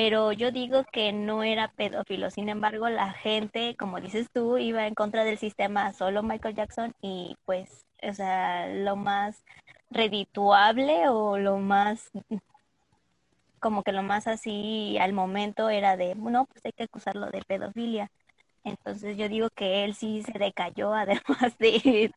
Pero 0.00 0.30
yo 0.30 0.52
digo 0.52 0.84
que 0.92 1.12
no 1.12 1.42
era 1.42 1.72
pedófilo, 1.72 2.30
sin 2.30 2.48
embargo, 2.48 2.88
la 2.88 3.10
gente, 3.12 3.74
como 3.76 4.00
dices 4.00 4.28
tú, 4.32 4.56
iba 4.56 4.86
en 4.86 4.94
contra 4.94 5.24
del 5.24 5.38
sistema 5.38 5.92
solo 5.92 6.22
Michael 6.22 6.54
Jackson 6.54 6.94
y 7.02 7.36
pues, 7.44 7.84
o 8.04 8.14
sea, 8.14 8.68
lo 8.68 8.94
más 8.94 9.42
redituable 9.90 11.08
o 11.08 11.36
lo 11.38 11.58
más 11.58 12.12
como 13.58 13.82
que 13.82 13.90
lo 13.90 14.04
más 14.04 14.28
así 14.28 14.96
al 15.00 15.12
momento 15.12 15.68
era 15.68 15.96
de, 15.96 16.14
no, 16.14 16.46
pues 16.46 16.64
hay 16.64 16.72
que 16.72 16.84
acusarlo 16.84 17.30
de 17.30 17.42
pedofilia. 17.42 18.08
Entonces 18.62 19.16
yo 19.16 19.28
digo 19.28 19.50
que 19.50 19.84
él 19.84 19.96
sí 19.96 20.22
se 20.22 20.38
decayó 20.38 20.94
además 20.94 21.58
de, 21.58 22.12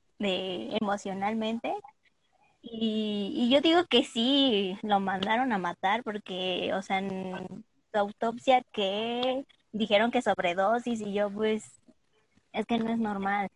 emocionalmente. 0.80 1.74
Y, 2.62 3.50
yo 3.52 3.62
digo 3.62 3.86
que 3.86 4.04
sí, 4.04 4.78
lo 4.84 5.00
mandaron 5.00 5.52
a 5.52 5.58
matar 5.58 6.04
porque, 6.04 6.72
o 6.76 6.82
sea, 6.84 7.02
autopsia 8.00 8.64
que 8.72 9.46
dijeron 9.72 10.12
que 10.12 10.22
sobredosis 10.22 11.02
y 11.02 11.14
yo 11.14 11.30
pues, 11.30 11.64
es 12.54 12.66
que 12.66 12.78
no 12.78 12.92
es 12.92 13.00
normal. 13.00 13.50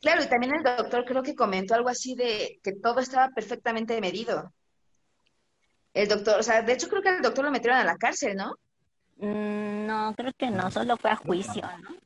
Claro, 0.00 0.22
y 0.22 0.28
también 0.28 0.54
el 0.54 0.62
doctor 0.62 1.04
creo 1.04 1.22
que 1.22 1.34
comentó 1.34 1.74
algo 1.74 1.88
así 1.88 2.14
de 2.14 2.60
que 2.62 2.72
todo 2.72 3.00
estaba 3.00 3.30
perfectamente 3.30 4.00
medido. 4.00 4.52
El 5.94 6.08
doctor, 6.08 6.40
o 6.40 6.42
sea, 6.42 6.62
de 6.62 6.74
hecho 6.74 6.88
creo 6.88 7.02
que 7.02 7.08
el 7.08 7.22
doctor 7.22 7.44
lo 7.44 7.50
metieron 7.50 7.78
a 7.78 7.84
la 7.84 7.96
cárcel, 7.96 8.36
¿no? 8.36 8.54
Mm, 9.16 9.86
no, 9.86 10.14
creo 10.14 10.32
que 10.36 10.50
no, 10.50 10.70
solo 10.70 10.96
fue 10.96 11.10
a 11.10 11.16
juicio, 11.16 11.62
¿no? 11.82 11.96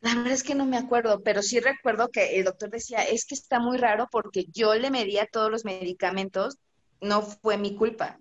La 0.00 0.14
verdad 0.14 0.32
es 0.32 0.42
que 0.42 0.54
no 0.54 0.66
me 0.66 0.76
acuerdo, 0.76 1.22
pero 1.22 1.42
sí 1.42 1.60
recuerdo 1.60 2.08
que 2.08 2.38
el 2.38 2.44
doctor 2.44 2.70
decía, 2.70 3.04
es 3.04 3.24
que 3.24 3.34
está 3.34 3.58
muy 3.58 3.78
raro 3.78 4.08
porque 4.10 4.44
yo 4.52 4.74
le 4.74 4.90
medía 4.90 5.26
todos 5.26 5.50
los 5.50 5.64
medicamentos, 5.64 6.58
no 7.00 7.22
fue 7.22 7.56
mi 7.56 7.74
culpa. 7.74 8.18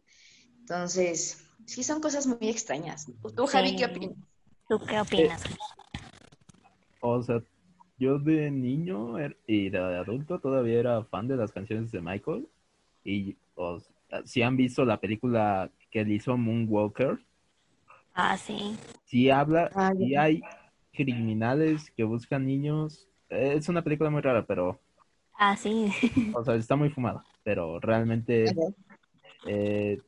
Entonces, 0.64 1.46
sí 1.66 1.84
son 1.84 2.00
cosas 2.00 2.26
muy 2.26 2.48
extrañas. 2.48 3.12
¿Tú, 3.36 3.46
Javi, 3.46 3.76
qué 3.76 3.86
opinas? 3.86 4.16
¿Tú 4.70 4.80
qué 4.80 5.02
opinas? 5.02 5.46
Eh, 5.46 5.56
o 7.02 7.22
sea, 7.22 7.42
yo 7.98 8.18
de 8.18 8.50
niño 8.50 9.20
er, 9.20 9.38
y 9.46 9.70
de 9.70 9.78
adulto 9.78 10.40
todavía 10.40 10.80
era 10.80 11.04
fan 11.04 11.28
de 11.28 11.36
las 11.36 11.52
canciones 11.52 11.92
de 11.92 12.00
Michael. 12.00 12.48
Y 13.04 13.36
si 14.24 14.42
han 14.42 14.56
visto 14.56 14.86
la 14.86 15.02
película 15.02 15.70
que 15.92 16.06
le 16.06 16.14
hizo 16.14 16.38
Moonwalker. 16.38 17.20
Ah, 18.14 18.38
sí. 18.38 18.78
Si 19.04 19.30
habla, 19.30 19.70
ah, 19.76 19.92
y 20.00 20.16
hay 20.16 20.42
criminales 20.94 21.92
que 21.92 22.06
buscan 22.06 22.48
niños. 22.48 23.10
Es 23.28 23.68
una 23.68 23.84
película 23.84 24.10
muy 24.10 24.22
rara, 24.22 24.46
pero. 24.46 24.80
Ah, 25.34 25.58
sí. 25.58 25.92
o 26.34 26.42
sea, 26.46 26.56
está 26.56 26.78
muy 26.78 26.90
fumada, 26.90 27.26
pero 27.44 27.82
realmente. 27.82 28.46
Eh, 29.46 30.00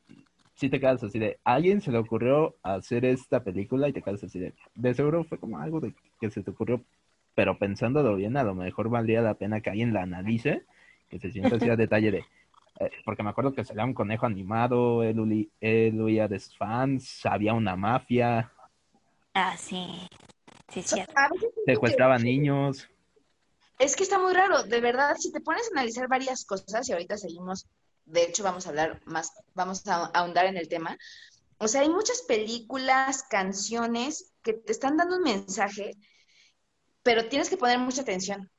si 0.55 0.69
te 0.69 0.79
quedas 0.79 1.03
así 1.03 1.19
de. 1.19 1.39
alguien 1.43 1.81
se 1.81 1.91
le 1.91 1.97
ocurrió 1.97 2.55
hacer 2.63 3.05
esta 3.05 3.43
película 3.43 3.87
y 3.87 3.93
te 3.93 4.01
quedas 4.01 4.23
así 4.23 4.39
de. 4.39 4.53
De 4.73 4.93
seguro 4.93 5.23
fue 5.23 5.37
como 5.37 5.59
algo 5.59 5.79
de 5.79 5.93
que 6.19 6.31
se 6.31 6.43
te 6.43 6.51
ocurrió, 6.51 6.81
pero 7.35 7.57
pensándolo 7.57 8.15
bien, 8.15 8.37
a 8.37 8.43
lo 8.43 8.55
mejor 8.55 8.89
valdría 8.89 9.21
la 9.21 9.35
pena 9.35 9.61
que 9.61 9.69
alguien 9.69 9.93
la 9.93 10.03
analice, 10.03 10.63
que 11.09 11.19
se 11.19 11.31
sienta 11.31 11.57
así 11.57 11.69
a 11.69 11.75
detalle 11.75 12.11
de. 12.11 12.25
Eh, 12.79 12.91
porque 13.05 13.23
me 13.23 13.29
acuerdo 13.29 13.53
que 13.53 13.63
salía 13.63 13.85
un 13.85 13.93
conejo 13.93 14.25
animado, 14.25 15.03
él, 15.03 15.49
él 15.61 16.01
huía 16.01 16.27
de 16.27 16.39
sus 16.39 16.57
fans, 16.57 17.25
había 17.25 17.53
una 17.53 17.75
mafia. 17.75 18.51
Ah, 19.33 19.55
sí. 19.57 20.07
Sí. 20.69 20.83
Secuestraba 21.65 22.17
niños. 22.17 22.89
Es 23.77 23.95
que 23.95 24.03
está 24.03 24.19
muy 24.19 24.33
raro, 24.33 24.63
de 24.63 24.79
verdad, 24.79 25.15
si 25.17 25.31
te 25.31 25.41
pones 25.41 25.67
a 25.67 25.79
analizar 25.79 26.07
varias 26.07 26.45
cosas, 26.45 26.87
y 26.87 26.93
ahorita 26.93 27.17
seguimos, 27.17 27.67
de 28.05 28.23
hecho 28.23 28.43
vamos 28.43 28.65
a 28.65 28.69
hablar 28.69 29.01
más, 29.05 29.31
vamos 29.53 29.85
a 29.87 30.05
ahondar 30.05 30.45
en 30.45 30.57
el 30.57 30.67
tema, 30.67 30.97
o 31.57 31.67
sea, 31.67 31.81
hay 31.81 31.89
muchas 31.89 32.21
películas, 32.23 33.23
canciones 33.23 34.33
que 34.41 34.53
te 34.53 34.71
están 34.71 34.97
dando 34.97 35.17
un 35.17 35.23
mensaje, 35.23 35.95
pero 37.03 37.29
tienes 37.29 37.49
que 37.49 37.57
poner 37.57 37.79
mucha 37.79 38.01
atención. 38.01 38.51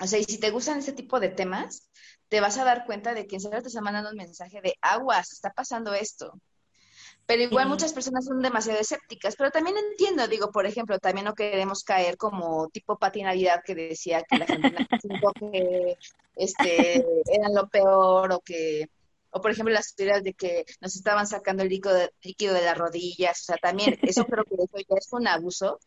O 0.00 0.06
sea, 0.06 0.18
y 0.18 0.24
si 0.24 0.38
te 0.38 0.50
gustan 0.50 0.78
ese 0.78 0.92
tipo 0.92 1.20
de 1.20 1.28
temas, 1.28 1.90
te 2.28 2.40
vas 2.40 2.58
a 2.58 2.64
dar 2.64 2.86
cuenta 2.86 3.14
de 3.14 3.26
que 3.26 3.36
en 3.36 3.40
serio 3.42 3.62
te 3.62 3.68
está 3.68 3.80
mandando 3.80 4.10
un 4.10 4.16
mensaje 4.16 4.60
de 4.62 4.74
aguas, 4.80 5.32
está 5.32 5.50
pasando 5.52 5.94
esto. 5.94 6.32
Pero 7.32 7.44
igual 7.44 7.66
muchas 7.66 7.94
personas 7.94 8.26
son 8.26 8.42
demasiado 8.42 8.78
escépticas, 8.78 9.36
pero 9.36 9.50
también 9.50 9.74
entiendo, 9.78 10.28
digo, 10.28 10.52
por 10.52 10.66
ejemplo, 10.66 10.98
también 10.98 11.24
no 11.24 11.32
queremos 11.32 11.82
caer 11.82 12.18
como 12.18 12.68
tipo 12.68 12.98
patinalidad 12.98 13.62
que 13.64 13.74
decía 13.74 14.22
que 14.28 14.36
la 14.36 14.44
gente 14.44 14.86
que 15.40 15.96
este, 16.36 16.96
eran 17.32 17.54
lo 17.54 17.70
peor 17.70 18.32
o 18.32 18.40
que, 18.40 18.90
o 19.30 19.40
por 19.40 19.50
ejemplo 19.50 19.72
las 19.72 19.94
teorías 19.94 20.22
de 20.22 20.34
que 20.34 20.66
nos 20.82 20.94
estaban 20.94 21.26
sacando 21.26 21.62
el 21.62 21.70
líquido 21.70 21.94
de, 21.94 22.10
líquido 22.22 22.52
de 22.52 22.66
las 22.66 22.76
rodillas, 22.76 23.40
o 23.40 23.44
sea, 23.44 23.56
también 23.56 23.98
eso 24.02 24.26
creo 24.26 24.44
que 24.44 24.56
eso 24.56 24.76
ya 24.76 24.96
es 24.98 25.08
un 25.12 25.26
abuso, 25.26 25.80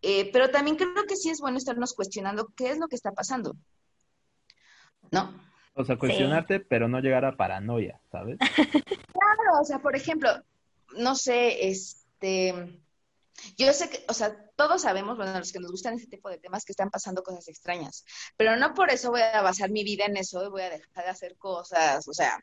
eh, 0.00 0.30
pero 0.32 0.48
también 0.50 0.76
creo 0.76 1.06
que 1.08 1.16
sí 1.16 1.30
es 1.30 1.40
bueno 1.40 1.58
estarnos 1.58 1.92
cuestionando 1.92 2.52
qué 2.56 2.70
es 2.70 2.78
lo 2.78 2.86
que 2.86 2.94
está 2.94 3.10
pasando, 3.10 3.56
¿no? 5.10 5.34
O 5.74 5.84
sea, 5.84 5.96
cuestionarte, 5.96 6.60
pero 6.60 6.86
no 6.86 7.00
llegar 7.00 7.24
a 7.24 7.36
paranoia, 7.36 8.00
¿sabes? 8.12 8.38
Claro, 9.18 9.60
o 9.60 9.64
sea, 9.64 9.80
por 9.80 9.96
ejemplo, 9.96 10.30
no 10.96 11.14
sé, 11.14 11.68
este, 11.68 12.80
yo 13.56 13.72
sé 13.72 13.88
que, 13.90 14.04
o 14.08 14.14
sea, 14.14 14.36
todos 14.56 14.82
sabemos, 14.82 15.16
bueno, 15.16 15.38
los 15.38 15.52
que 15.52 15.60
nos 15.60 15.70
gustan 15.70 15.94
este 15.94 16.08
tipo 16.08 16.28
de 16.28 16.38
temas, 16.38 16.64
que 16.64 16.72
están 16.72 16.90
pasando 16.90 17.22
cosas 17.22 17.48
extrañas, 17.48 18.04
pero 18.36 18.56
no 18.56 18.74
por 18.74 18.90
eso 18.90 19.10
voy 19.10 19.20
a 19.20 19.42
basar 19.42 19.70
mi 19.70 19.84
vida 19.84 20.04
en 20.06 20.16
eso 20.16 20.44
y 20.44 20.48
voy 20.48 20.62
a 20.62 20.70
dejar 20.70 21.04
de 21.04 21.10
hacer 21.10 21.36
cosas, 21.36 22.06
o 22.08 22.12
sea, 22.12 22.42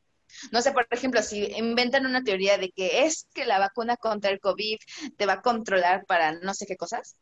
no 0.52 0.62
sé, 0.62 0.72
por 0.72 0.88
ejemplo, 0.92 1.22
si 1.22 1.46
inventan 1.58 2.06
una 2.06 2.24
teoría 2.24 2.58
de 2.58 2.72
que 2.72 3.06
es 3.06 3.28
que 3.34 3.46
la 3.46 3.60
vacuna 3.60 3.98
contra 3.98 4.32
el 4.32 4.40
COVID 4.40 4.78
te 5.18 5.26
va 5.26 5.34
a 5.34 5.42
controlar 5.42 6.06
para 6.06 6.34
no 6.34 6.54
sé 6.54 6.66
qué 6.66 6.78
cosas, 6.78 7.16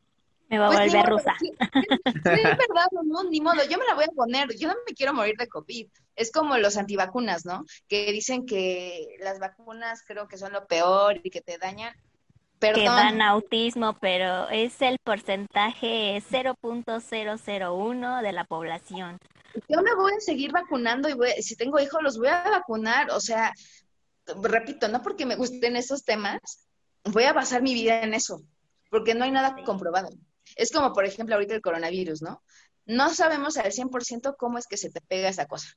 me 0.54 0.60
va 0.60 0.68
a 0.68 0.72
pues 0.72 0.92
volver 0.92 1.06
rusa. 1.10 1.36
Sí, 1.40 1.52
es 2.14 2.24
verdad, 2.24 2.88
no, 3.04 3.24
ni 3.24 3.42
modo, 3.42 3.64
yo 3.70 3.80
me 3.80 3.86
la 3.86 3.96
voy 3.96 4.04
a 4.04 4.16
poner, 4.16 4.56
yo 4.56 4.68
no 4.68 4.76
me 4.88 4.94
quiero 4.94 5.14
morir 5.14 5.36
de 5.38 5.48
COVID. 5.48 5.88
Es 6.16 6.32
como 6.32 6.58
los 6.58 6.78
antivacunas, 6.78 7.44
¿no? 7.44 7.66
Que 7.88 8.12
dicen 8.12 8.46
que 8.46 9.18
las 9.20 9.40
vacunas 9.40 10.04
creo 10.06 10.28
que 10.28 10.38
son 10.38 10.54
lo 10.54 10.68
peor 10.68 11.20
y 11.24 11.32
que 11.32 11.42
te 11.42 11.58
dañan. 11.58 11.96
Perdón. 12.60 12.84
Que 12.84 12.88
dan 12.88 13.22
autismo, 13.22 13.98
pero 14.00 14.48
es 14.50 14.80
el 14.82 15.00
porcentaje 15.00 16.22
0.001 16.30 18.22
de 18.22 18.32
la 18.32 18.44
población. 18.46 19.18
Yo 19.68 19.82
me 19.82 19.96
voy 19.96 20.14
a 20.14 20.20
seguir 20.20 20.52
vacunando 20.52 21.10
y 21.10 21.14
voy, 21.14 21.32
si 21.42 21.56
tengo 21.56 21.80
hijos 21.80 22.02
los 22.04 22.18
voy 22.18 22.28
a 22.28 22.44
vacunar, 22.50 23.10
o 23.12 23.20
sea, 23.20 23.52
repito, 24.42 24.88
no 24.88 25.02
porque 25.02 25.26
me 25.26 25.36
gusten 25.36 25.76
esos 25.76 26.06
temas, 26.06 26.40
voy 27.04 27.24
a 27.24 27.34
basar 27.34 27.62
mi 27.62 27.74
vida 27.74 28.02
en 28.02 28.14
eso, 28.14 28.42
porque 28.90 29.16
no 29.16 29.26
hay 29.26 29.32
nada 29.32 29.56
comprobado. 29.66 30.10
Es 30.56 30.72
como, 30.72 30.94
por 30.94 31.06
ejemplo, 31.06 31.36
ahorita 31.36 31.56
el 31.56 31.62
coronavirus, 31.62 32.22
¿no? 32.22 32.44
No 32.86 33.14
sabemos 33.14 33.58
al 33.58 33.72
100% 33.72 34.36
cómo 34.38 34.58
es 34.58 34.68
que 34.68 34.78
se 34.78 34.90
te 34.90 35.02
pega 35.02 35.30
esa 35.30 35.46
cosa. 35.46 35.70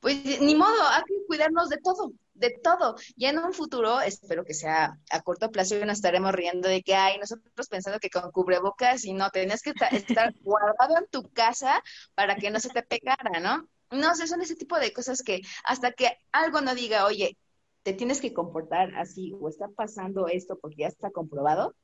Pues 0.00 0.40
ni 0.40 0.54
modo, 0.54 0.82
hay 0.90 1.02
que 1.04 1.14
cuidarnos 1.26 1.68
de 1.70 1.78
todo, 1.78 2.12
de 2.34 2.50
todo. 2.62 2.96
Y 3.16 3.26
en 3.26 3.38
un 3.38 3.54
futuro, 3.54 4.00
espero 4.00 4.44
que 4.44 4.52
sea 4.52 4.98
a 5.10 5.22
corto 5.22 5.50
plazo, 5.50 5.76
nos 5.86 5.96
estaremos 5.96 6.32
riendo 6.32 6.68
de 6.68 6.82
que, 6.82 6.94
hay 6.94 7.18
nosotros 7.18 7.68
pensando 7.68 7.98
que 7.98 8.10
con 8.10 8.30
cubrebocas 8.30 9.04
y 9.04 9.14
no, 9.14 9.30
tenías 9.30 9.62
que 9.62 9.70
estar 9.70 10.34
guardado 10.42 10.98
en 10.98 11.06
tu 11.10 11.30
casa 11.32 11.82
para 12.14 12.36
que 12.36 12.50
no 12.50 12.60
se 12.60 12.68
te 12.68 12.82
pegara, 12.82 13.40
¿no? 13.40 13.68
No 13.90 14.14
sé, 14.14 14.26
son 14.26 14.42
ese 14.42 14.56
tipo 14.56 14.78
de 14.78 14.92
cosas 14.92 15.22
que 15.22 15.40
hasta 15.64 15.92
que 15.92 16.18
algo 16.32 16.60
no 16.60 16.74
diga, 16.74 17.06
oye, 17.06 17.38
te 17.82 17.92
tienes 17.92 18.20
que 18.20 18.34
comportar 18.34 18.94
así 18.96 19.32
o 19.40 19.48
está 19.48 19.68
pasando 19.68 20.26
esto 20.26 20.58
porque 20.60 20.82
ya 20.82 20.88
está 20.88 21.10
comprobado, 21.10 21.74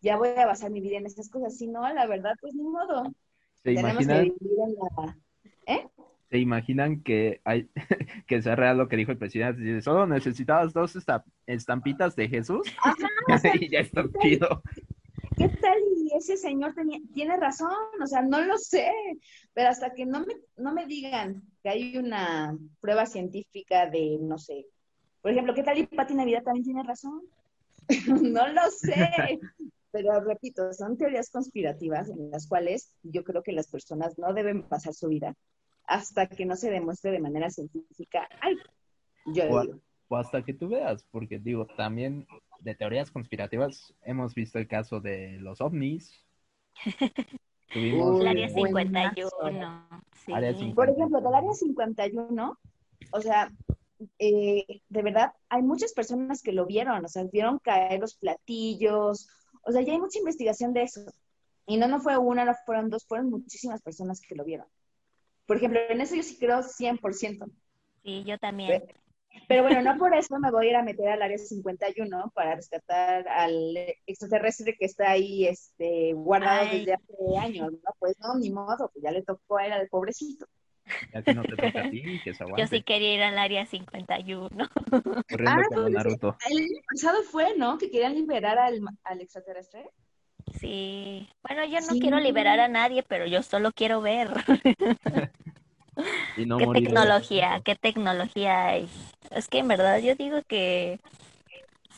ya 0.00 0.16
voy 0.16 0.28
a 0.28 0.46
basar 0.46 0.70
mi 0.70 0.80
vida 0.80 0.98
en 0.98 1.06
esas 1.06 1.28
cosas. 1.28 1.56
Si 1.56 1.66
no, 1.66 1.80
la 1.92 2.06
verdad, 2.06 2.32
pues 2.40 2.54
ni 2.54 2.62
modo. 2.62 3.04
¿Se 3.62 3.74
Tenemos 3.74 4.02
imaginan, 4.02 4.24
que 4.24 4.34
vivir 4.40 4.58
en 4.66 4.74
la... 4.74 5.18
¿Eh? 5.66 5.88
¿Se 6.30 6.38
imaginan 6.38 7.02
que 7.02 7.40
hay 7.44 7.68
que 8.26 8.40
sea 8.40 8.56
real 8.56 8.78
lo 8.78 8.88
que 8.88 8.96
dijo 8.96 9.12
el 9.12 9.18
presidente? 9.18 9.82
Solo 9.82 10.06
necesitabas 10.06 10.72
dos 10.72 10.96
estampitas 11.46 12.16
de 12.16 12.28
Jesús 12.28 12.66
y 13.60 13.68
ya 13.68 13.80
está 13.80 14.04
chido. 14.20 14.62
¿Qué 15.36 15.48
tal? 15.48 15.78
Y 15.96 16.16
ese 16.16 16.36
señor 16.36 16.74
tenía, 16.74 16.98
tiene 17.14 17.36
razón, 17.36 17.72
o 18.02 18.06
sea, 18.06 18.22
no 18.22 18.40
lo 18.42 18.58
sé, 18.58 18.90
pero 19.52 19.70
hasta 19.70 19.92
que 19.94 20.06
no 20.06 20.20
me, 20.20 20.34
no 20.56 20.72
me 20.72 20.86
digan 20.86 21.42
que 21.62 21.68
hay 21.68 21.96
una 21.96 22.56
prueba 22.80 23.06
científica 23.06 23.86
de, 23.86 24.18
no 24.20 24.38
sé, 24.38 24.66
por 25.22 25.32
ejemplo, 25.32 25.54
¿qué 25.54 25.62
tal 25.62 25.78
y 25.78 25.86
Pati 25.86 26.14
Navidad 26.14 26.42
también 26.42 26.64
tiene 26.64 26.82
razón? 26.82 27.22
no 28.22 28.48
lo 28.48 28.70
sé, 28.70 29.40
pero 29.92 30.20
repito, 30.20 30.72
son 30.72 30.96
teorías 30.96 31.30
conspirativas 31.30 32.08
en 32.08 32.30
las 32.30 32.46
cuales 32.46 32.94
yo 33.02 33.24
creo 33.24 33.42
que 33.42 33.52
las 33.52 33.68
personas 33.68 34.18
no 34.18 34.32
deben 34.32 34.62
pasar 34.62 34.94
su 34.94 35.08
vida 35.08 35.34
hasta 35.84 36.26
que 36.26 36.46
no 36.46 36.56
se 36.56 36.70
demuestre 36.70 37.10
de 37.10 37.20
manera 37.20 37.50
científica 37.50 38.28
algo. 38.40 38.62
Yo 39.26 39.44
o, 39.50 39.62
digo. 39.62 39.80
o 40.08 40.16
hasta 40.16 40.42
que 40.42 40.54
tú 40.54 40.68
veas, 40.68 41.04
porque 41.10 41.38
digo, 41.38 41.66
también 41.66 42.26
de 42.60 42.74
teorías 42.74 43.10
conspirativas 43.10 43.94
hemos 44.02 44.34
visto 44.34 44.58
el 44.58 44.68
caso 44.68 45.00
de 45.00 45.38
los 45.40 45.60
ovnis. 45.60 46.24
Tuvimos 47.72 48.20
el 48.20 48.28
área 48.28 48.48
51. 48.48 49.88
Por 50.74 50.90
ejemplo, 50.90 51.20
del 51.20 51.34
área 51.34 51.52
51, 51.52 52.58
o 53.12 53.20
sea, 53.20 53.52
eh, 54.18 54.80
de 54.88 55.02
verdad, 55.02 55.32
hay 55.48 55.62
muchas 55.62 55.92
personas 55.92 56.42
que 56.42 56.52
lo 56.52 56.66
vieron, 56.66 57.04
o 57.04 57.08
sea, 57.08 57.24
vieron 57.32 57.58
caer 57.58 58.00
los 58.00 58.16
platillos, 58.16 59.28
o 59.62 59.72
sea, 59.72 59.82
ya 59.82 59.92
hay 59.92 60.00
mucha 60.00 60.18
investigación 60.18 60.72
de 60.72 60.82
eso. 60.82 61.02
Y 61.66 61.76
no, 61.76 61.88
no 61.88 62.00
fue 62.00 62.16
una, 62.16 62.44
no 62.44 62.54
fueron 62.66 62.90
dos, 62.90 63.06
fueron 63.06 63.30
muchísimas 63.30 63.82
personas 63.82 64.20
que 64.20 64.34
lo 64.34 64.44
vieron. 64.44 64.66
Por 65.46 65.56
ejemplo, 65.56 65.80
en 65.88 66.00
eso 66.00 66.14
yo 66.14 66.22
sí 66.22 66.38
creo 66.38 66.62
100%. 66.62 67.50
Sí, 68.02 68.24
yo 68.24 68.38
también. 68.38 68.82
Pero 69.48 69.62
bueno, 69.62 69.82
no 69.82 69.98
por 69.98 70.14
eso 70.14 70.38
me 70.38 70.50
voy 70.50 70.66
a 70.66 70.70
ir 70.70 70.76
a 70.76 70.82
meter 70.82 71.08
al 71.08 71.22
área 71.22 71.38
51 71.38 72.32
para 72.34 72.56
rescatar 72.56 73.26
al 73.28 73.76
extraterrestre 74.06 74.76
que 74.76 74.86
está 74.86 75.10
ahí 75.10 75.46
este, 75.46 76.12
guardado 76.14 76.66
desde 76.70 76.94
hace 76.94 77.38
años, 77.38 77.72
¿no? 77.72 77.94
Pues 77.98 78.18
no, 78.20 78.34
ni 78.36 78.50
modo, 78.50 78.90
pues 78.92 79.02
ya 79.02 79.10
le 79.10 79.22
tocó 79.22 79.58
a 79.58 79.66
él 79.66 79.72
al 79.72 79.88
pobrecito. 79.88 80.46
Ya 81.12 81.22
que 81.22 81.34
no 81.34 81.42
te 81.44 81.56
toca 81.56 81.80
a 81.80 81.90
ti, 81.90 82.20
que 82.24 82.34
se 82.34 82.42
aguante. 82.42 82.62
Yo 82.62 82.66
sí 82.68 82.82
quería 82.82 83.14
ir 83.14 83.22
al 83.22 83.38
área 83.38 83.66
51. 83.66 84.48
Corriendo 85.28 85.60
Ah, 85.60 85.62
como 85.68 85.82
pues, 85.82 85.94
Naruto. 85.94 86.36
El 86.48 86.58
año 86.58 86.80
pasado 86.90 87.22
fue, 87.24 87.56
¿no? 87.56 87.78
Que 87.78 87.90
querían 87.90 88.14
liberar 88.14 88.58
al, 88.58 88.80
al 89.04 89.20
extraterrestre. 89.20 89.88
Sí. 90.60 91.28
Bueno, 91.46 91.64
yo 91.66 91.80
no 91.80 91.92
Sí. 91.92 92.00
quiero 92.00 92.18
liberar 92.18 92.60
a 92.60 92.68
nadie, 92.68 93.02
pero 93.02 93.26
yo 93.26 93.42
solo 93.42 93.72
quiero 93.72 94.00
ver 94.00 94.30
Y 96.36 96.46
no 96.46 96.58
qué 96.58 96.64
morir. 96.66 96.84
tecnología, 96.84 97.60
qué 97.64 97.74
tecnología 97.76 98.66
hay. 98.68 98.88
Es 99.30 99.48
que 99.48 99.58
en 99.58 99.68
verdad 99.68 99.98
yo 99.98 100.14
digo 100.14 100.42
que 100.48 100.98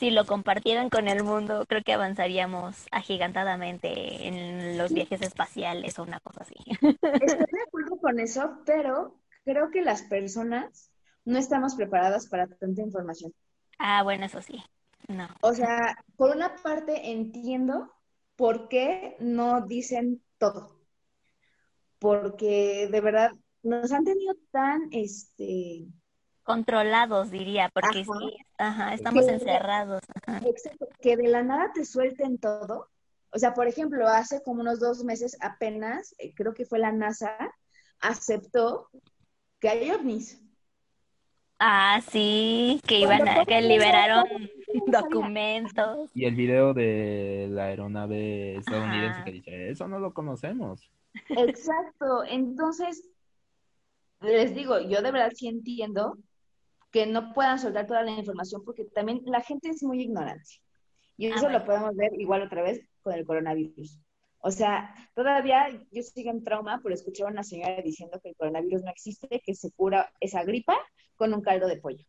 si 0.03 0.11
lo 0.11 0.27
compartieran 0.27 0.91
con 0.91 1.07
el 1.07 1.23
mundo, 1.23 1.65
creo 1.69 1.85
que 1.85 1.93
avanzaríamos 1.93 2.89
agigantadamente 2.91 4.27
en 4.27 4.77
los 4.77 4.93
viajes 4.93 5.23
espaciales 5.23 5.97
o 5.97 6.03
una 6.03 6.19
cosa 6.19 6.43
así. 6.43 6.57
Estoy 6.67 6.99
de 7.01 7.63
acuerdo 7.69 8.01
con 8.01 8.19
eso, 8.19 8.59
pero 8.67 9.15
creo 9.45 9.71
que 9.71 9.81
las 9.81 10.03
personas 10.03 10.91
no 11.25 11.39
estamos 11.39 11.77
preparadas 11.77 12.27
para 12.27 12.49
tanta 12.49 12.83
información. 12.83 13.33
Ah, 13.79 14.03
bueno, 14.03 14.27
eso 14.27 14.43
sí. 14.43 14.61
No. 15.07 15.29
O 15.41 15.53
sea, 15.53 15.97
por 16.17 16.35
una 16.35 16.57
parte 16.57 17.13
entiendo 17.13 17.89
por 18.35 18.69
qué 18.69 19.15
no 19.21 19.61
dicen 19.69 20.21
todo. 20.37 20.81
Porque 22.01 22.89
de 22.91 23.01
verdad 23.01 23.31
nos 23.63 23.93
han 23.93 24.03
tenido 24.03 24.35
tan, 24.51 24.89
este, 24.91 25.87
Controlados, 26.43 27.31
diría, 27.31 27.71
porque 27.73 28.01
Ajá. 28.01 28.19
sí, 28.19 28.37
ajá, 28.59 28.95
estamos 28.95 29.29
encerrados. 29.29 30.01
ajá. 30.27 30.41
exacto, 30.47 30.89
que 31.01 31.17
de 31.17 31.29
la 31.29 31.43
nada 31.43 31.71
te 31.73 31.85
suelten 31.85 32.39
todo. 32.39 32.89
O 33.31 33.39
sea, 33.39 33.55
por 33.55 33.67
ejemplo, 33.67 34.07
hace 34.09 34.43
como 34.43 34.61
unos 34.61 34.81
dos 34.81 35.05
meses 35.05 35.37
apenas, 35.41 36.15
eh, 36.19 36.35
creo 36.35 36.53
que 36.53 36.67
fue 36.67 36.79
la 36.79 36.93
NASA, 36.93 37.37
aceptó 38.01 38.91
que 39.61 39.69
hay 39.69 39.91
ovnis. 39.91 40.43
Ah, 41.59 42.01
sí, 42.11 42.81
que 42.87 42.99
iban 42.99 43.27
a, 43.29 43.45
que 43.45 43.63
liberaron 43.63 44.25
documentos. 44.89 46.11
Y 46.13 46.25
el 46.25 46.35
video 46.35 46.75
de 46.75 47.47
la 47.51 47.67
aeronave 47.67 48.57
estadounidense 48.57 49.19
Ajá. 49.19 49.25
que 49.25 49.33
dice, 49.33 49.71
eso 49.71 49.87
no 49.87 50.01
lo 50.01 50.13
conocemos. 50.13 50.91
Exacto. 51.29 52.25
Entonces, 52.25 53.09
les 54.21 54.55
digo, 54.55 54.81
yo 54.81 55.03
de 55.03 55.11
verdad 55.13 55.33
sí 55.35 55.49
entiendo 55.49 56.19
que 56.93 57.07
no 57.07 57.33
puedan 57.33 57.59
soltar 57.59 57.87
toda 57.87 58.03
la 58.03 58.13
información 58.13 58.63
porque 58.65 58.85
también 58.85 59.23
la 59.27 59.41
gente 59.43 59.71
es 59.71 59.83
muy 59.83 60.03
ignorante. 60.03 60.51
Y 61.17 61.27
Ah, 61.27 61.31
eso 61.37 61.43
bueno. 61.43 61.59
lo 61.61 61.65
podemos 61.67 61.97
ver 61.97 62.13
igual 62.21 62.43
otra 62.43 62.63
vez 62.63 62.83
con 63.03 63.15
el 63.15 63.27
coronavirus. 63.27 63.99
O 64.41 64.51
sea, 64.51 64.95
todavía 65.15 65.69
yo 65.91 66.03
sigo 66.03 66.31
en 66.31 66.45
trauma 66.45 66.81
por 66.83 66.93
escuchar 66.93 67.29
a 67.29 67.31
una 67.33 67.45
señora 67.45 67.81
diciendo 67.83 68.21
que 68.23 68.31
el 68.31 68.37
coronavirus 68.37 68.83
no 68.83 68.91
existe, 68.91 69.41
que 69.45 69.55
se 69.55 69.73
cura 69.73 70.13
esa 70.21 70.45
gripa 70.45 70.77
con 71.17 71.33
un 71.35 71.43
caldo 71.43 71.69
de 71.69 71.77
pollo. 71.79 72.05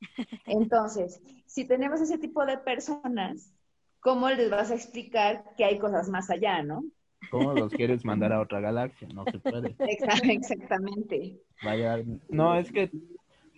Entonces, 0.46 1.20
si 1.46 1.66
tenemos 1.66 2.00
ese 2.00 2.18
tipo 2.18 2.44
de 2.44 2.58
personas, 2.58 3.52
¿cómo 4.00 4.28
les 4.30 4.50
vas 4.50 4.70
a 4.70 4.74
explicar 4.74 5.44
que 5.56 5.64
hay 5.64 5.78
cosas 5.78 6.08
más 6.08 6.30
allá, 6.30 6.62
no? 6.62 6.84
¿Cómo 7.30 7.52
los 7.54 7.72
quieres 7.76 8.04
mandar 8.04 8.32
a 8.32 8.40
otra 8.40 8.60
galaxia? 8.60 9.08
No 9.14 9.24
se 9.26 9.38
puede. 9.38 9.74
Exa- 9.78 10.30
Exactamente. 10.30 11.40
Vaya, 11.62 12.02
no, 12.28 12.56
es 12.56 12.70
que 12.72 12.90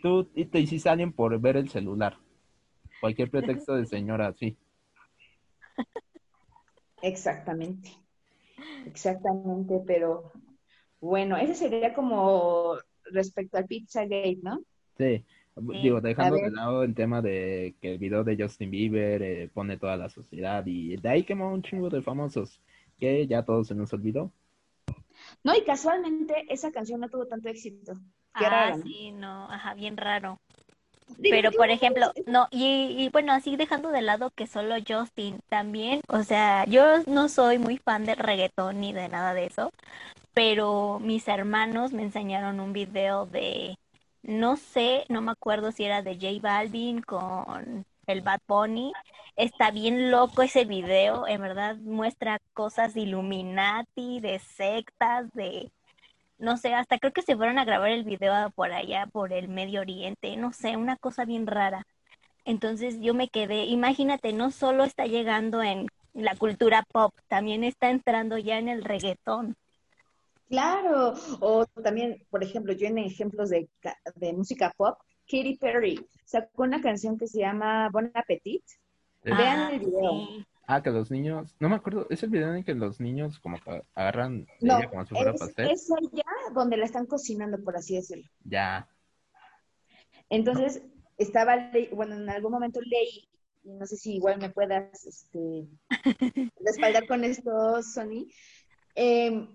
tú 0.05 0.29
y 0.35 0.45
te 0.45 0.61
hiciste 0.61 0.90
alguien 0.90 1.14
por 1.14 1.40
ver 1.40 1.57
el 1.57 1.71
celular. 1.71 2.19
Cualquier 3.01 3.31
pretexto 3.31 3.75
de 3.75 3.87
señora 3.87 4.29
así. 4.29 4.55
Exactamente. 7.01 7.90
Exactamente, 8.85 9.81
pero 9.87 10.31
bueno, 11.01 11.38
ese 11.38 11.55
sería 11.55 11.95
como 11.95 12.77
respecto 13.12 13.57
al 13.57 13.64
Pizzagate, 13.64 14.40
¿no? 14.43 14.61
Sí. 14.99 15.25
Digo, 15.83 16.03
dejando 16.03 16.37
de 16.37 16.51
lado 16.51 16.83
el 16.83 16.95
tema 16.95 17.23
de 17.23 17.75
que 17.81 17.93
el 17.93 17.99
video 17.99 18.25
de 18.25 18.37
Justin 18.37 18.71
Bieber 18.71 19.23
eh, 19.23 19.51
pone 19.55 19.79
toda 19.79 19.97
la 19.97 20.11
sociedad 20.11 20.67
y 20.67 20.97
de 20.97 21.09
ahí 21.09 21.23
quemó 21.23 21.51
un 21.51 21.62
chingo 21.62 21.88
de 21.88 22.03
famosos 22.03 22.61
que 22.99 23.27
ya 23.27 23.45
todos 23.45 23.69
se 23.69 23.75
nos 23.75 23.93
olvidó. 23.95 24.31
No, 25.43 25.57
y 25.57 25.64
casualmente 25.64 26.45
esa 26.51 26.73
canción 26.73 27.01
no 27.01 27.09
tuvo 27.09 27.27
tanto 27.27 27.49
éxito. 27.49 27.95
Qué 28.37 28.49
Ah, 28.49 28.49
raro, 28.49 28.77
¿no? 28.79 28.85
sí, 28.85 29.12
no, 29.12 29.51
ajá, 29.51 29.75
bien 29.75 29.97
raro. 29.97 30.38
Digo, 31.18 31.40
Pero 31.40 31.53
por 31.53 31.70
ejemplo, 31.70 32.12
no, 32.27 32.49
y, 32.51 32.97
y 32.99 33.09
bueno, 33.11 33.33
así 33.33 33.57
dejando 33.57 33.90
de 33.90 34.03
lado 34.03 34.31
que 34.31 34.47
solo 34.47 34.77
Justin 34.87 35.40
también, 35.49 36.01
o 36.09 36.23
sea, 36.25 36.64
yo 36.66 36.85
no 37.07 37.29
soy 37.29 37.59
muy 37.59 37.79
fan 37.79 38.05
del 38.05 38.16
reggaetón 38.18 38.81
ni 38.81 38.92
de 38.92 39.09
nada 39.09 39.35
de 39.35 39.47
eso, 39.47 39.70
pero 40.35 41.01
mis 41.01 41.29
hermanos 41.29 41.92
me 41.92 42.03
enseñaron 42.03 42.61
un 42.61 42.73
video 42.73 43.27
de, 43.27 43.77
no 44.23 44.57
sé, 44.57 45.07
no 45.09 45.23
me 45.23 45.33
acuerdo 45.33 45.73
si 45.73 45.85
era 45.85 46.03
de 46.03 46.14
J 46.16 46.40
Balvin 46.42 47.03
con 47.03 47.85
el 48.07 48.23
Bad 48.23 48.40
Bunny. 48.49 48.97
Está 49.37 49.70
bien 49.73 50.11
loco 50.11 50.42
ese 50.42 50.64
video, 50.64 51.27
en 51.29 51.40
verdad 51.42 51.77
muestra 51.79 52.38
cosas 52.55 52.94
de 52.94 53.03
Illuminati, 53.03 54.20
de 54.20 54.38
sectas, 54.40 55.31
de 55.35 55.70
no 56.38 56.57
sé, 56.57 56.75
hasta 56.75 56.99
creo 56.99 57.12
que 57.12 57.23
se 57.23 57.37
fueron 57.37 57.59
a 57.59 57.64
grabar 57.64 57.90
el 57.90 58.05
video 58.05 58.51
por 58.53 58.73
allá, 58.73 59.07
por 59.12 59.33
el 59.33 59.49
Medio 59.49 59.81
Oriente, 59.81 60.37
no 60.37 60.53
sé, 60.53 60.77
una 60.77 60.97
cosa 60.97 61.25
bien 61.25 61.47
rara. 61.47 61.87
Entonces 62.44 63.01
yo 63.01 63.14
me 63.14 63.29
quedé, 63.29 63.64
imagínate, 63.66 64.33
no 64.33 64.51
solo 64.51 64.85
está 64.85 65.07
llegando 65.07 65.62
en 65.62 65.88
la 66.14 66.37
cultura 66.37 66.85
pop, 66.92 67.14
también 67.29 67.64
está 67.64 67.90
entrando 67.90 68.38
ya 68.38 68.59
en 68.59 68.68
el 68.68 68.85
reggaetón. 68.85 69.57
Claro, 70.49 71.14
o 71.40 71.66
también, 71.83 72.25
por 72.31 72.44
ejemplo, 72.44 72.73
yo 72.75 72.87
en 72.87 72.99
ejemplos 72.99 73.51
de, 73.51 73.68
de 74.14 74.33
música 74.33 74.73
pop, 74.77 74.99
Katy 75.27 75.57
Perry 75.59 76.07
sacó 76.25 76.62
una 76.62 76.81
canción 76.83 77.18
que 77.18 77.27
se 77.27 77.40
llama 77.40 77.88
Bon 77.90 78.11
Appetit. 78.14 78.62
Vean 79.25 79.61
Ah, 79.61 79.70
el 79.70 79.81
video. 79.81 80.29
sí. 80.29 80.47
Ah, 80.66 80.83
que 80.83 80.90
los 80.90 81.11
niños, 81.11 81.55
no 81.61 81.68
me 81.70 81.77
acuerdo, 81.77 82.07
es 82.11 82.22
el 82.22 82.31
video 82.31 82.55
en 82.55 82.64
que 82.64 82.74
los 82.74 83.00
niños 83.00 83.38
como 83.40 83.61
que 83.61 83.83
agarran 83.94 84.46
de 84.61 84.72
No, 84.72 84.77
ella 84.77 84.88
como 84.88 85.05
si 85.07 85.14
fuera 85.16 85.35
es, 85.35 85.38
pastel. 85.38 85.74
es 85.74 85.88
allá 85.92 86.24
donde 86.55 86.77
la 86.77 86.87
están 86.87 87.07
cocinando, 87.07 87.62
por 87.62 87.77
así 87.77 87.94
decirlo. 87.94 88.24
Ya, 88.44 88.87
Entonces, 90.31 90.83
estaba, 91.18 91.57
le- 91.57 91.90
bueno, 91.90 92.16
en 92.16 92.29
algún 92.31 92.53
momento 92.53 92.81
leí, 92.81 93.29
y 93.62 93.72
no 93.74 93.87
sé 93.87 93.96
si 93.96 94.14
igual 94.16 94.38
me 94.40 94.50
puedas 94.50 95.05
este, 95.07 95.68
respaldar 96.61 97.07
con 97.07 97.24
esto, 97.24 97.83
Sony. 97.83 98.29
eh, 98.96 99.48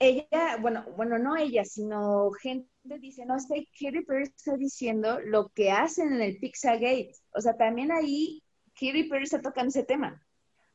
ella, 0.00 0.58
bueno, 0.60 0.86
bueno, 0.96 1.18
no 1.18 1.36
ella, 1.36 1.64
sino 1.64 2.30
gente 2.32 2.68
dice, 3.00 3.26
no, 3.26 3.36
es 3.36 3.46
que 3.48 3.66
Katy 3.80 4.04
Perry 4.06 4.24
está 4.24 4.56
diciendo 4.56 5.20
lo 5.20 5.50
que 5.50 5.72
hacen 5.72 6.14
en 6.14 6.22
el 6.22 6.38
Pizzagate. 6.38 7.12
O 7.34 7.40
sea, 7.42 7.56
también 7.56 7.92
ahí 7.92 8.42
Katy 8.74 9.04
Perry 9.10 9.24
está 9.24 9.40
tocando 9.42 9.70
ese 9.70 9.84
tema. 9.84 10.23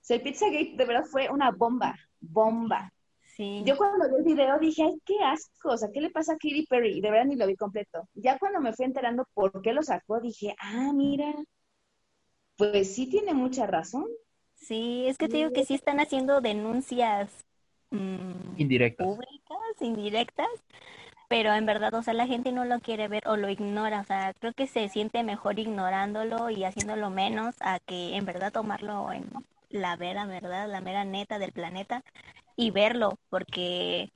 Sea, 0.10 0.18
el 0.18 0.24
Pizzagate 0.24 0.74
de 0.76 0.86
verdad 0.86 1.06
fue 1.06 1.30
una 1.30 1.52
bomba, 1.52 1.96
bomba. 2.20 2.92
Sí. 3.38 3.62
Yo 3.64 3.78
cuando 3.78 4.10
vi 4.10 4.16
el 4.16 4.24
video 4.24 4.58
dije, 4.58 4.82
ay, 4.82 5.00
qué 5.06 5.14
asco, 5.24 5.70
o 5.70 5.78
sea, 5.78 5.90
¿qué 5.94 6.02
le 6.02 6.10
pasa 6.10 6.34
a 6.34 6.38
Katy 6.38 6.66
Perry? 6.66 6.98
Y 6.98 7.02
de 7.02 7.12
verdad 7.12 7.28
ni 7.28 7.36
lo 7.36 7.46
vi 7.46 7.56
completo. 7.56 8.10
Ya 8.16 8.40
cuando 8.40 8.60
me 8.60 8.74
fui 8.74 8.86
enterando 8.86 9.24
por 9.36 9.62
qué 9.62 9.72
lo 9.72 9.84
sacó, 9.84 10.20
dije, 10.20 10.56
ah, 10.60 10.92
mira, 10.96 11.32
pues 12.58 12.96
sí 12.96 13.08
tiene 13.08 13.36
mucha 13.36 13.68
razón. 13.68 14.08
Sí, 14.56 15.06
es 15.06 15.20
que 15.20 15.30
te 15.30 15.38
digo 15.38 15.52
que 15.52 15.64
sí 15.64 15.76
están 15.76 16.00
haciendo 16.00 16.42
denuncias 16.42 17.46
mm, 17.92 18.58
indirectas. 18.58 19.06
públicas, 19.06 19.60
indirectas, 19.80 20.50
pero 21.28 21.54
en 21.54 21.68
verdad, 21.68 21.94
o 21.94 22.02
sea, 22.02 22.16
la 22.16 22.26
gente 22.26 22.52
no 22.52 22.66
lo 22.66 22.80
quiere 22.80 23.08
ver 23.10 23.28
o 23.28 23.38
lo 23.38 23.48
ignora, 23.48 24.02
o 24.02 24.06
sea, 24.06 24.34
creo 24.40 24.54
que 24.54 24.66
se 24.66 24.90
siente 24.90 25.24
mejor 25.24 25.60
ignorándolo 25.60 26.50
y 26.50 26.64
haciéndolo 26.64 27.12
menos 27.12 27.54
a 27.60 27.78
que 27.78 28.16
en 28.16 28.26
verdad 28.26 28.52
tomarlo 28.52 29.14
en 29.14 29.30
la 29.70 29.96
vera 29.98 30.26
verdad, 30.26 30.70
la 30.70 30.82
mera 30.82 31.06
neta 31.06 31.40
del 31.40 31.52
planeta 31.54 32.02
y 32.56 32.72
verlo, 32.72 33.16
porque, 33.30 34.10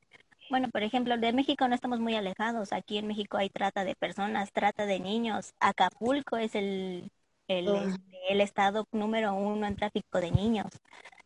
bueno, 0.49 0.69
por 0.71 0.83
ejemplo, 0.83 1.17
de 1.17 1.33
México 1.33 1.67
no 1.67 1.75
estamos 1.75 1.99
muy 1.99 2.15
alejados, 2.15 2.73
aquí 2.73 2.97
en 2.97 3.07
México 3.07 3.37
hay 3.37 3.49
trata 3.49 3.83
de 3.85 3.95
personas, 3.95 4.51
trata 4.53 4.85
de 4.85 4.99
niños, 4.99 5.53
Acapulco 5.59 6.37
es 6.37 6.55
el, 6.55 7.09
el, 7.47 7.75
Oh. 7.75 7.75
este, 7.75 7.99
el 8.29 8.41
estado 8.41 8.85
número 8.91 9.33
uno 9.35 9.67
en 9.67 9.75
tráfico 9.75 10.19
de 10.21 10.31
niños. 10.31 10.67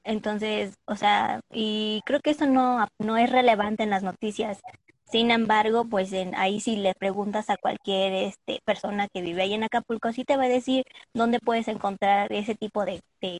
Entonces, 0.03 0.75
o 0.87 0.95
sea, 0.95 1.41
y 1.51 2.01
creo 2.05 2.21
que 2.21 2.31
eso 2.31 2.45
no, 2.47 2.87
no 2.99 3.17
es 3.17 3.29
relevante 3.31 3.83
en 3.83 3.89
las 3.89 4.03
noticias, 4.03 4.59
Sin 5.05 5.31
embargo, 5.31 5.85
pues 5.89 6.11
en, 6.13 6.35
ahí 6.35 6.59
si 6.59 6.75
le 6.77 6.93
preguntas 6.95 7.49
a 7.49 7.57
cualquier 7.57 8.13
este, 8.13 8.59
persona 8.65 9.07
que 9.13 9.21
vive 9.21 9.41
ahí 9.43 9.53
en 9.53 9.63
Acapulco, 9.63 10.11
sí 10.13 10.25
te 10.25 10.37
va 10.37 10.43
a 10.45 10.49
decir 10.49 10.83
dónde 11.13 11.39
puedes 11.39 11.67
encontrar 11.69 12.31
ese 12.33 12.55
tipo 12.55 12.85
de, 12.85 13.01
de, 13.21 13.39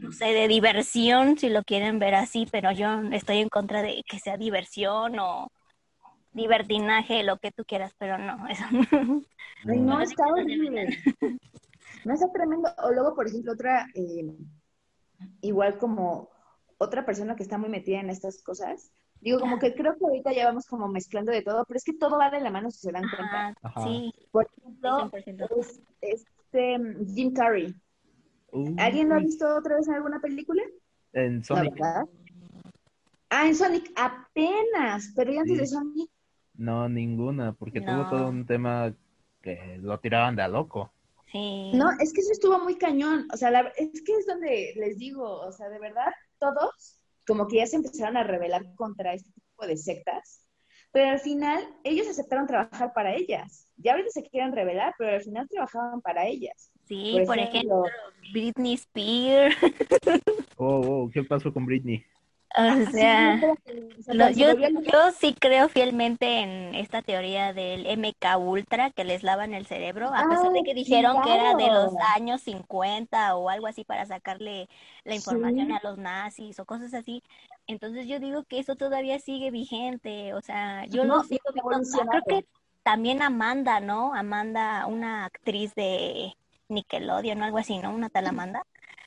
no 0.00 0.12
sé, 0.12 0.26
de 0.26 0.48
diversión, 0.48 1.38
si 1.38 1.48
lo 1.48 1.62
quieren 1.62 1.98
ver 1.98 2.14
así, 2.14 2.46
pero 2.50 2.72
yo 2.72 3.00
estoy 3.12 3.38
en 3.38 3.48
contra 3.48 3.82
de 3.82 4.02
que 4.08 4.18
sea 4.18 4.36
diversión 4.36 5.18
o 5.18 5.48
divertinaje, 6.32 7.22
lo 7.22 7.38
que 7.38 7.52
tú 7.52 7.64
quieras, 7.64 7.94
pero 7.98 8.18
no, 8.18 8.46
eso 8.48 8.64
Ay, 9.66 9.80
no, 9.80 10.00
está 10.00 10.26
horrible. 10.26 10.98
No 12.04 12.12
está 12.12 12.30
tremendo. 12.32 12.68
O 12.82 12.92
luego, 12.92 13.14
por 13.14 13.26
ejemplo, 13.26 13.52
otra, 13.52 13.86
eh, 13.94 14.26
igual 15.40 15.78
como 15.78 16.28
otra 16.76 17.06
persona 17.06 17.34
que 17.34 17.42
está 17.42 17.56
muy 17.56 17.70
metida 17.70 18.00
en 18.00 18.10
estas 18.10 18.42
cosas, 18.42 18.92
Digo, 19.24 19.40
como 19.40 19.58
que 19.58 19.74
creo 19.74 19.96
que 19.96 20.04
ahorita 20.04 20.34
ya 20.34 20.44
vamos 20.44 20.66
como 20.66 20.86
mezclando 20.86 21.32
de 21.32 21.40
todo, 21.40 21.64
pero 21.64 21.78
es 21.78 21.84
que 21.84 21.94
todo 21.94 22.18
va 22.18 22.28
de 22.28 22.40
la 22.40 22.50
mano 22.50 22.70
si 22.70 22.80
se 22.80 22.92
dan 22.92 23.04
cuenta. 23.08 23.54
sí. 23.82 24.12
Por 24.30 24.46
ejemplo, 24.54 25.46
es, 25.62 25.80
este 26.02 26.78
Jim 27.14 27.32
Carrey. 27.32 27.74
¿Alguien 28.78 29.08
lo 29.08 29.16
ha 29.16 29.18
visto 29.18 29.46
otra 29.56 29.76
vez 29.76 29.88
en 29.88 29.94
alguna 29.94 30.20
película? 30.20 30.62
En 31.12 31.42
Sonic. 31.42 31.80
Ah, 33.30 33.46
en 33.46 33.54
Sonic 33.54 33.90
apenas, 33.96 35.12
pero 35.16 35.32
¿y 35.32 35.38
antes 35.38 35.58
de 35.58 35.66
Sonic? 35.66 36.10
No, 36.56 36.88
ninguna, 36.88 37.52
porque 37.52 37.80
tuvo 37.80 38.08
todo 38.08 38.28
un 38.28 38.46
tema 38.46 38.94
que 39.42 39.78
lo 39.80 39.98
tiraban 39.98 40.36
de 40.36 40.42
a 40.42 40.48
loco. 40.48 40.92
Sí. 41.32 41.72
No, 41.74 41.90
es 41.98 42.12
que 42.12 42.20
eso 42.20 42.30
estuvo 42.30 42.60
muy 42.60 42.76
cañón. 42.76 43.26
O 43.32 43.36
sea, 43.36 43.50
es 43.76 44.02
que 44.02 44.12
es 44.12 44.26
donde 44.26 44.72
les 44.76 44.98
digo, 44.98 45.40
o 45.40 45.50
sea, 45.50 45.68
de 45.68 45.80
verdad, 45.80 46.12
todos 46.38 47.00
como 47.26 47.48
que 47.48 47.56
ya 47.56 47.66
se 47.66 47.76
empezaron 47.76 48.16
a 48.16 48.22
rebelar 48.22 48.74
contra 48.74 49.14
este 49.14 49.30
tipo 49.32 49.66
de 49.66 49.76
sectas, 49.76 50.43
pero 50.94 51.10
al 51.10 51.18
final 51.18 51.60
ellos 51.82 52.06
aceptaron 52.06 52.46
trabajar 52.46 52.92
para 52.92 53.16
ellas. 53.16 53.66
Ya 53.76 53.92
ahorita 53.92 54.10
se 54.10 54.22
quieren 54.22 54.52
rebelar, 54.52 54.94
pero 54.96 55.16
al 55.16 55.22
final 55.22 55.48
trabajaban 55.48 56.00
para 56.00 56.24
ellas. 56.24 56.70
Sí, 56.84 57.20
por, 57.26 57.36
ejemplo, 57.36 57.82
Britney 58.32 58.74
Spears. 58.74 59.56
Oh, 60.56 60.80
oh, 60.86 61.10
¿qué 61.12 61.24
pasó 61.24 61.52
con 61.52 61.66
Britney? 61.66 62.04
O 62.56 62.90
sea, 62.92 63.40
yo, 64.32 64.52
yo, 64.54 65.10
sí 65.18 65.34
creo 65.38 65.68
fielmente 65.68 66.38
en 66.40 66.76
esta 66.76 67.02
teoría 67.02 67.52
del 67.52 67.86
MK 67.98 68.38
Ultra 68.38 68.90
que 68.90 69.02
les 69.02 69.24
lavan 69.24 69.54
el 69.54 69.66
cerebro, 69.66 70.10
a 70.14 70.28
pesar 70.28 70.52
de 70.52 70.62
que 70.62 70.72
dijeron 70.72 71.20
que 71.22 71.34
era 71.34 71.54
de 71.56 71.68
los 71.68 71.92
años 72.14 72.42
50 72.42 73.34
o 73.34 73.48
algo 73.48 73.66
así 73.66 73.82
para 73.82 74.06
sacarle 74.06 74.68
la 75.02 75.16
información 75.16 75.72
a 75.72 75.80
los 75.82 75.98
nazis 75.98 76.60
o 76.60 76.64
cosas 76.64 76.94
así. 76.94 77.24
Entonces 77.66 78.06
yo 78.06 78.20
digo 78.20 78.44
que 78.44 78.60
eso 78.60 78.76
todavía 78.76 79.18
sigue 79.18 79.50
vigente, 79.50 80.32
o 80.34 80.40
sea, 80.40 80.84
yo 80.86 81.04
no, 81.04 81.16
lo 81.16 81.22
sigo 81.24 81.42
Creo 82.10 82.22
que 82.28 82.46
también 82.84 83.20
Amanda, 83.20 83.80
¿no? 83.80 84.14
Amanda, 84.14 84.86
una 84.86 85.24
actriz 85.24 85.74
de 85.74 86.36
Nickelodeon 86.68 87.40
o 87.40 87.44
algo 87.44 87.58
así, 87.58 87.78
¿no? 87.78 87.92
Una 87.92 88.10
tal 88.10 88.28
Amanda. 88.28 88.62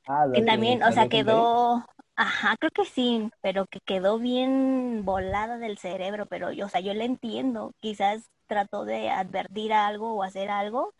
Ah, 0.08 0.26
que 0.34 0.42
también, 0.42 0.84
o 0.84 0.92
sea, 0.92 1.08
quedó, 1.08 1.86
Ajá, 2.20 2.56
creo 2.58 2.72
que 2.72 2.86
sí, 2.86 3.30
pero 3.42 3.68
que 3.68 3.80
quedó 3.80 4.18
bien 4.18 5.06
volada 5.06 5.58
del 5.60 5.78
cerebro, 5.78 6.26
pero 6.26 6.52
yo, 6.52 6.66
o 6.66 6.70
sea, 6.70 6.82
yo 6.82 6.94
le 6.96 7.06
entiendo, 7.06 7.74
quizás 7.80 8.32
trató 8.48 8.86
de 8.86 9.10
advertir 9.12 9.72
algo 9.72 10.14
o 10.16 10.24
hacer 10.24 10.50
algo 10.50 10.94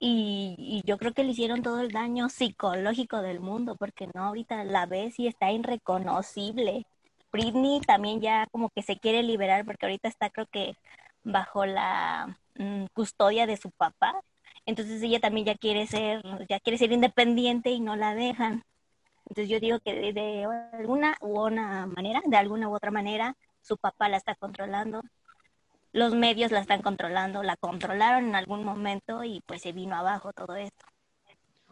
y, 0.00 0.56
y, 0.58 0.82
yo 0.86 0.98
creo 0.98 1.12
que 1.14 1.24
le 1.24 1.32
hicieron 1.32 1.62
todo 1.62 1.80
el 1.80 1.90
daño 1.92 2.28
psicológico 2.30 3.22
del 3.22 3.40
mundo, 3.40 3.76
porque 3.76 4.08
no, 4.14 4.24
ahorita 4.24 4.64
la 4.64 4.86
ves 4.86 5.18
y 5.20 5.28
está 5.28 5.52
irreconocible. 5.52 6.86
Britney 7.32 7.80
también 7.82 8.20
ya 8.20 8.46
como 8.52 8.70
que 8.70 8.82
se 8.82 8.98
quiere 8.98 9.22
liberar 9.24 9.64
porque 9.66 9.86
ahorita 9.86 10.08
está 10.08 10.30
creo 10.30 10.46
que 10.48 10.76
bajo 11.24 11.66
la 11.66 12.38
mm, 12.56 12.86
custodia 12.94 13.46
de 13.46 13.56
su 13.58 13.70
papá, 13.72 14.14
entonces 14.66 15.02
ella 15.02 15.20
también 15.20 15.46
ya 15.46 15.56
quiere 15.56 15.86
ser, 15.88 16.22
ya 16.48 16.60
quiere 16.60 16.78
ser 16.78 16.92
independiente 16.92 17.70
y 17.70 17.80
no 17.80 17.96
la 17.96 18.14
dejan. 18.14 18.64
Entonces 19.26 19.48
yo 19.48 19.60
digo 19.60 19.78
que 19.80 20.12
de, 20.12 20.46
alguna 20.72 21.16
u 21.20 21.38
otra 21.38 21.86
manera, 21.86 22.20
de 22.24 22.36
alguna 22.36 22.68
u 22.68 22.74
otra 22.74 22.90
manera, 22.90 23.36
su 23.62 23.76
papá 23.78 24.08
la 24.08 24.18
está 24.18 24.34
controlando, 24.34 25.02
los 25.92 26.14
medios 26.14 26.50
la 26.52 26.60
están 26.60 26.82
controlando, 26.82 27.42
la 27.42 27.56
controlaron 27.56 28.26
en 28.28 28.34
algún 28.34 28.64
momento 28.64 29.24
y 29.24 29.40
pues 29.46 29.62
se 29.62 29.72
vino 29.72 29.96
abajo 29.96 30.32
todo 30.32 30.56
esto. 30.56 30.84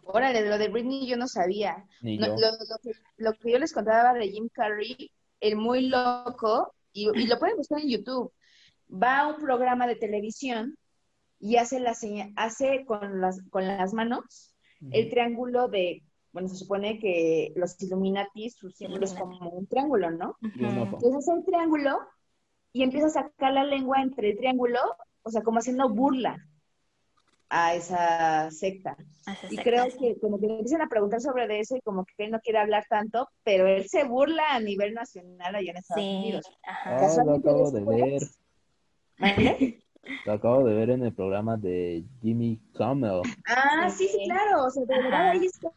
Órale, 0.04 0.48
lo 0.48 0.58
de 0.58 0.68
Britney 0.68 1.06
yo 1.06 1.16
no 1.16 1.28
sabía. 1.28 1.84
lo, 2.00 2.36
que, 3.38 3.50
yo 3.50 3.58
les 3.58 3.72
contaba 3.72 4.14
de 4.14 4.28
Jim 4.28 4.48
Carrey, 4.52 5.10
el 5.40 5.56
muy 5.56 5.88
loco, 5.88 6.74
y, 6.92 7.06
lo 7.26 7.38
pueden 7.38 7.56
buscar 7.56 7.80
en 7.80 7.88
YouTube, 7.88 8.32
va 8.90 9.20
a 9.20 9.26
un 9.28 9.40
programa 9.40 9.86
de 9.86 9.96
televisión 9.96 10.76
y 11.38 11.56
hace, 11.56 11.80
la 11.80 11.94
hace 12.36 12.84
con, 12.86 13.20
las, 13.20 13.42
con 13.50 13.66
las 13.66 13.92
manos 13.92 14.54
el 14.90 15.10
triángulo 15.10 15.68
de 15.68 16.02
bueno, 16.32 16.48
se 16.48 16.56
supone 16.56 16.98
que 16.98 17.52
los 17.56 17.80
Illuminati, 17.82 18.50
su 18.50 18.70
símbolo 18.70 19.04
es 19.04 19.14
como 19.14 19.50
un 19.50 19.66
triángulo, 19.66 20.10
¿no? 20.10 20.36
Entonces 20.54 21.14
hace 21.16 21.32
el 21.32 21.44
triángulo 21.44 21.98
y 22.72 22.82
empieza 22.82 23.06
a 23.08 23.10
sacar 23.10 23.52
la 23.52 23.64
lengua 23.64 24.00
entre 24.00 24.30
el 24.30 24.38
triángulo, 24.38 24.78
o 25.22 25.30
sea, 25.30 25.42
como 25.42 25.58
haciendo 25.58 25.88
burla 25.88 26.36
a 27.50 27.74
esa 27.74 28.50
secta. 28.50 28.96
y 29.50 29.56
creo 29.58 29.86
que 29.98 30.18
como 30.20 30.40
que 30.40 30.46
le 30.46 30.54
empiezan 30.54 30.80
a 30.80 30.88
preguntar 30.88 31.20
sobre 31.20 31.60
eso 31.60 31.76
y 31.76 31.82
como 31.82 32.06
que 32.06 32.24
él 32.24 32.30
no 32.30 32.40
quiere 32.40 32.58
hablar 32.60 32.86
tanto, 32.88 33.28
pero 33.44 33.66
él 33.66 33.86
se 33.88 34.04
burla 34.04 34.42
a 34.54 34.60
nivel 34.60 34.94
nacional 34.94 35.54
allá 35.54 35.70
en 35.70 35.76
Estados 35.76 36.06
Unidos. 36.06 36.50
Ajá. 36.62 36.96
Ah, 36.96 37.24
lo 37.24 37.34
acabo 37.34 37.70
de 37.70 37.84
ver. 37.84 38.22
Lo 40.26 40.32
acabo 40.32 40.64
de 40.64 40.74
ver 40.74 40.90
en 40.90 41.04
el 41.04 41.14
programa 41.14 41.56
de 41.56 42.04
Jimmy 42.20 42.60
Kimmel. 42.76 43.22
Ah, 43.46 43.88
sí, 43.88 44.08
sí, 44.08 44.24
claro. 44.26 44.64
O 44.64 44.70
sea, 44.70 44.84
de 44.84 45.02
verdad 45.02 45.30
ahí 45.30 45.46
está. 45.46 45.70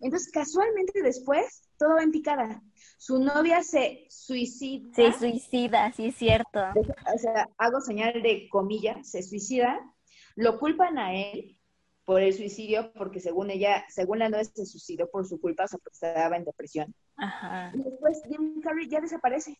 Entonces, 0.00 0.30
casualmente 0.32 1.02
después, 1.02 1.68
todo 1.78 1.96
va 1.96 2.02
en 2.02 2.10
picada. 2.10 2.62
Su 2.98 3.18
novia 3.18 3.62
se 3.62 4.06
suicida. 4.08 4.88
Se 4.94 5.12
suicida, 5.12 5.92
sí, 5.92 6.06
es 6.06 6.16
cierto. 6.16 6.60
O 7.14 7.18
sea, 7.18 7.48
hago 7.58 7.80
señal 7.80 8.22
de 8.22 8.48
comillas, 8.48 9.08
se 9.08 9.22
suicida. 9.22 9.80
Lo 10.34 10.58
culpan 10.58 10.98
a 10.98 11.14
él 11.14 11.58
por 12.04 12.20
el 12.20 12.32
suicidio, 12.32 12.92
porque 12.94 13.20
según 13.20 13.50
ella, 13.50 13.84
según 13.88 14.18
la 14.18 14.28
novia 14.28 14.44
se 14.44 14.66
suicidó 14.66 15.08
por 15.08 15.26
su 15.26 15.40
culpa, 15.40 15.64
o 15.64 15.68
sea, 15.68 15.78
porque 15.78 15.94
estaba 15.94 16.36
en 16.36 16.44
depresión. 16.44 16.94
Ajá. 17.16 17.70
Y 17.74 17.82
después 17.82 18.22
Jim 18.28 18.60
Carrey 18.60 18.88
ya 18.88 19.00
desaparece. 19.00 19.58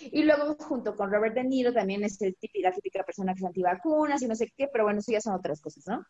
Y 0.00 0.22
luego, 0.22 0.54
junto 0.56 0.94
con 0.94 1.10
Robert 1.10 1.34
De 1.34 1.44
Niro, 1.44 1.72
también 1.72 2.04
es 2.04 2.20
el 2.22 2.36
típica, 2.36 2.68
la 2.68 2.74
típica 2.74 3.02
persona 3.02 3.34
que 3.34 3.40
es 3.40 3.46
antivacunas 3.46 4.22
y 4.22 4.26
no 4.26 4.34
sé 4.34 4.52
qué, 4.56 4.68
pero 4.68 4.84
bueno, 4.84 5.00
eso 5.00 5.12
ya 5.12 5.20
son 5.20 5.34
otras 5.34 5.60
cosas, 5.60 5.86
¿no? 5.86 6.04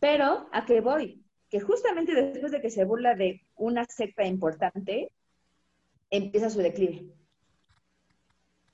Pero, 0.00 0.48
¿a 0.52 0.64
qué 0.64 0.80
voy? 0.80 1.24
Que 1.48 1.60
justamente 1.60 2.14
después 2.14 2.52
de 2.52 2.60
que 2.60 2.70
se 2.70 2.84
burla 2.84 3.14
de 3.14 3.42
una 3.56 3.84
secta 3.84 4.24
importante, 4.24 5.12
empieza 6.10 6.50
su 6.50 6.58
declive. 6.58 7.06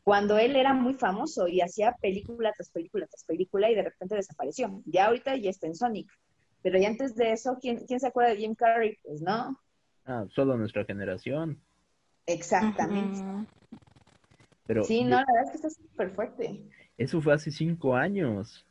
Cuando 0.04 0.38
él 0.38 0.56
era 0.56 0.72
muy 0.72 0.94
famoso 0.94 1.48
y 1.48 1.60
hacía 1.60 1.94
película 2.00 2.52
tras 2.56 2.70
película 2.70 3.06
tras 3.06 3.24
película 3.24 3.70
y 3.70 3.74
de 3.74 3.82
repente 3.82 4.14
desapareció. 4.14 4.82
Ya 4.86 5.06
ahorita 5.06 5.36
ya 5.36 5.50
está 5.50 5.66
en 5.66 5.74
Sonic. 5.74 6.10
Pero 6.62 6.78
ya 6.78 6.88
antes 6.88 7.14
de 7.14 7.32
eso, 7.32 7.58
¿quién, 7.60 7.84
quién 7.86 8.00
se 8.00 8.06
acuerda 8.06 8.30
de 8.30 8.38
Jim 8.38 8.54
Carrey? 8.54 8.96
Pues 9.02 9.20
no. 9.20 9.60
Ah, 10.06 10.24
solo 10.30 10.56
nuestra 10.56 10.86
generación. 10.86 11.60
Exactamente 12.24 13.22
sí, 14.84 15.04
no, 15.04 15.16
la 15.16 15.24
verdad 15.26 15.44
es 15.44 15.50
que 15.50 15.56
está 15.56 15.70
súper 15.70 16.10
fuerte. 16.10 16.62
Eso 16.96 17.20
fue 17.20 17.34
hace 17.34 17.50
cinco 17.50 17.94
años. 17.94 18.66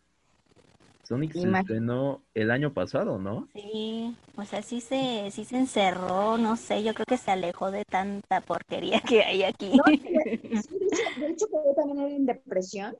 Sonic 1.08 1.32
se 1.32 1.50
estrenó 1.50 2.22
el 2.34 2.52
año 2.52 2.74
pasado, 2.74 3.18
¿no? 3.18 3.48
Sí, 3.54 4.14
o 4.36 4.44
sea, 4.44 4.62
sí 4.62 4.82
se, 4.82 5.32
sí 5.32 5.46
se 5.46 5.58
encerró, 5.58 6.38
no 6.38 6.58
sé, 6.58 6.84
yo 6.84 6.94
creo 6.94 7.06
que 7.06 7.16
se 7.16 7.32
alejó 7.32 7.72
de 7.72 7.86
tanta 7.86 8.42
porquería 8.42 9.00
que 9.00 9.24
hay 9.24 9.44
aquí. 9.44 9.72
de, 9.86 11.30
hecho, 11.30 11.46
de 11.48 11.74
también 11.78 12.12
en 12.12 12.26
depresión 12.26 12.98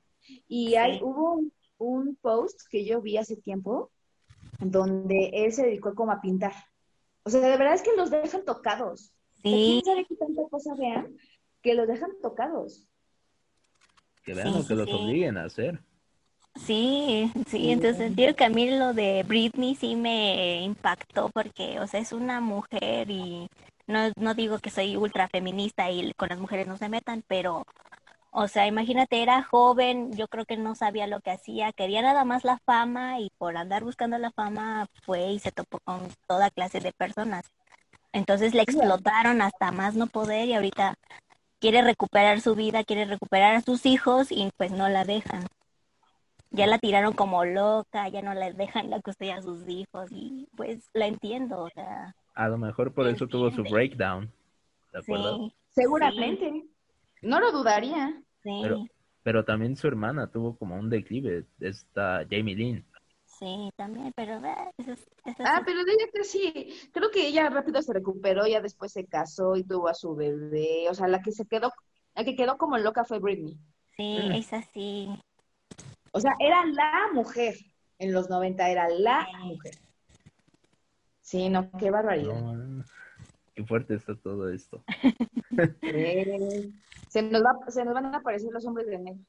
y 0.48 0.76
hay, 0.76 1.00
hubo 1.02 1.42
un, 1.76 2.16
post 2.16 2.62
que 2.70 2.86
yo 2.86 3.02
vi 3.02 3.18
hace 3.18 3.36
tiempo 3.36 3.90
donde 4.58 5.30
él 5.34 5.52
se 5.52 5.66
dedicó 5.66 5.94
como 5.94 6.12
a 6.12 6.22
pintar. 6.22 6.54
O 7.24 7.30
sea, 7.30 7.40
de 7.40 7.58
verdad 7.58 7.74
es 7.74 7.82
que 7.82 7.94
los 7.94 8.08
dejan 8.08 8.46
tocados. 8.46 9.12
Sí. 9.42 9.82
¿Quién 9.82 9.84
sabe 9.84 10.06
qué 10.06 10.16
tanta 10.16 10.42
cosa 10.48 10.74
vean? 10.76 11.14
Que 11.60 11.74
los 11.74 11.86
dejan 11.86 12.12
tocados 12.22 12.87
que 14.28 14.34
vean 14.34 14.66
que 14.66 14.74
los 14.74 14.92
obliguen 14.92 15.38
a 15.38 15.44
hacer. 15.44 15.80
Sí, 16.54 17.32
sí, 17.46 17.70
entonces 17.70 18.14
digo 18.14 18.34
que 18.34 18.44
a 18.44 18.50
mí 18.50 18.68
lo 18.68 18.92
de 18.92 19.24
Britney 19.26 19.74
sí 19.74 19.96
me 19.96 20.62
impactó 20.62 21.30
porque, 21.30 21.80
o 21.80 21.86
sea, 21.86 22.00
es 22.00 22.12
una 22.12 22.40
mujer 22.40 23.10
y 23.10 23.48
no, 23.86 24.12
no 24.16 24.34
digo 24.34 24.58
que 24.58 24.70
soy 24.70 24.96
ultra 24.96 25.28
feminista 25.28 25.90
y 25.90 26.12
con 26.14 26.28
las 26.28 26.38
mujeres 26.38 26.66
no 26.66 26.76
se 26.76 26.88
metan, 26.90 27.22
pero, 27.26 27.64
o 28.32 28.48
sea, 28.48 28.66
imagínate, 28.66 29.22
era 29.22 29.42
joven, 29.44 30.12
yo 30.12 30.26
creo 30.28 30.44
que 30.44 30.56
no 30.56 30.74
sabía 30.74 31.06
lo 31.06 31.20
que 31.20 31.30
hacía, 31.30 31.72
quería 31.72 32.02
nada 32.02 32.24
más 32.24 32.44
la 32.44 32.58
fama 32.66 33.20
y 33.20 33.30
por 33.38 33.56
andar 33.56 33.84
buscando 33.84 34.18
la 34.18 34.32
fama 34.32 34.88
fue 35.04 35.30
y 35.30 35.38
se 35.38 35.52
topó 35.52 35.78
con 35.84 36.00
toda 36.26 36.50
clase 36.50 36.80
de 36.80 36.92
personas. 36.92 37.46
Entonces 38.12 38.52
le 38.52 38.62
explotaron 38.62 39.40
hasta 39.42 39.70
más 39.70 39.94
no 39.94 40.06
poder 40.06 40.48
y 40.48 40.54
ahorita 40.54 40.96
quiere 41.60 41.82
recuperar 41.82 42.40
su 42.40 42.54
vida, 42.54 42.84
quiere 42.84 43.04
recuperar 43.04 43.54
a 43.54 43.60
sus 43.60 43.86
hijos 43.86 44.30
y 44.30 44.50
pues 44.56 44.70
no 44.72 44.88
la 44.88 45.04
dejan. 45.04 45.44
Ya 46.50 46.66
la 46.66 46.78
tiraron 46.78 47.12
como 47.12 47.44
loca, 47.44 48.08
ya 48.08 48.22
no 48.22 48.32
la 48.32 48.50
dejan 48.52 48.90
la 48.90 49.00
custodia 49.00 49.36
a 49.36 49.42
sus 49.42 49.68
hijos 49.68 50.10
y 50.10 50.48
pues 50.56 50.88
la 50.94 51.06
entiendo, 51.06 51.60
o 51.60 51.68
sea. 51.70 52.14
A 52.34 52.48
lo 52.48 52.56
mejor 52.56 52.92
por 52.94 53.06
eso 53.06 53.26
tuvo 53.26 53.50
su 53.50 53.62
breakdown. 53.64 54.32
¿De 54.92 55.00
acuerdo? 55.00 55.36
Sí, 55.36 55.54
Seguramente. 55.70 56.64
No 57.22 57.40
lo 57.40 57.52
dudaría. 57.52 58.14
sí, 58.42 58.60
Pero, 58.62 58.84
pero 59.22 59.44
también 59.44 59.76
su 59.76 59.86
hermana 59.88 60.28
tuvo 60.28 60.56
como 60.56 60.76
un 60.76 60.88
declive, 60.88 61.44
esta 61.60 62.24
Jamie 62.30 62.54
Lynn. 62.54 62.84
Sí, 63.38 63.70
también, 63.76 64.12
pero 64.16 64.34
eh, 64.44 64.70
eso 64.78 64.92
es- 64.92 65.06
eso 65.24 65.42
Ah, 65.44 65.58
es- 65.58 65.64
pero 65.66 65.84
de 65.84 65.92
ella 65.92 66.06
que 66.12 66.24
sí, 66.24 66.80
creo 66.92 67.10
que 67.10 67.26
ella 67.28 67.48
rápido 67.50 67.80
se 67.82 67.92
recuperó, 67.92 68.46
ya 68.46 68.60
después 68.60 68.92
se 68.92 69.06
casó 69.06 69.56
y 69.56 69.64
tuvo 69.64 69.88
a 69.88 69.94
su 69.94 70.14
bebé, 70.14 70.86
o 70.90 70.94
sea, 70.94 71.08
la 71.08 71.20
que 71.22 71.32
se 71.32 71.46
quedó, 71.46 71.72
la 72.14 72.24
que 72.24 72.34
quedó 72.36 72.56
como 72.58 72.78
loca 72.78 73.04
fue 73.04 73.18
Britney. 73.18 73.56
sí, 73.96 74.18
Mm. 74.28 74.32
es 74.32 74.52
así. 74.52 75.08
O 76.12 76.20
sea, 76.20 76.32
era 76.40 76.64
la 76.66 77.08
mujer 77.12 77.54
en 77.98 78.12
los 78.12 78.28
90, 78.30 78.68
era 78.70 78.88
la 78.88 79.26
Sí. 79.26 79.46
mujer. 79.46 79.74
Sí, 81.20 81.48
no, 81.48 81.70
qué 81.78 81.90
barbaridad. 81.90 82.40
No, 82.40 82.84
qué 83.54 83.64
fuerte 83.64 83.94
está 83.94 84.14
todo 84.16 84.48
esto. 84.50 84.82
Eh, 85.82 86.70
se, 87.08 87.22
nos 87.22 87.42
va, 87.42 87.70
se 87.70 87.84
nos 87.84 87.92
van 87.94 88.06
a 88.14 88.18
aparecer 88.18 88.50
los 88.52 88.64
hombres 88.66 88.86
de 88.86 88.98
negro. 88.98 89.24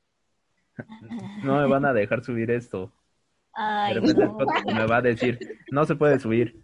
No 1.43 1.57
me 1.57 1.67
van 1.67 1.85
a 1.85 1.93
dejar 1.93 2.23
subir 2.23 2.51
esto. 2.51 2.91
De 3.59 3.65
Ay, 3.65 3.93
repente 3.95 4.25
no. 4.25 4.37
Me 4.73 4.85
va 4.85 4.97
a 4.97 5.01
decir, 5.01 5.37
no 5.69 5.83
se 5.85 5.95
puede 5.95 6.17
subir. 6.17 6.61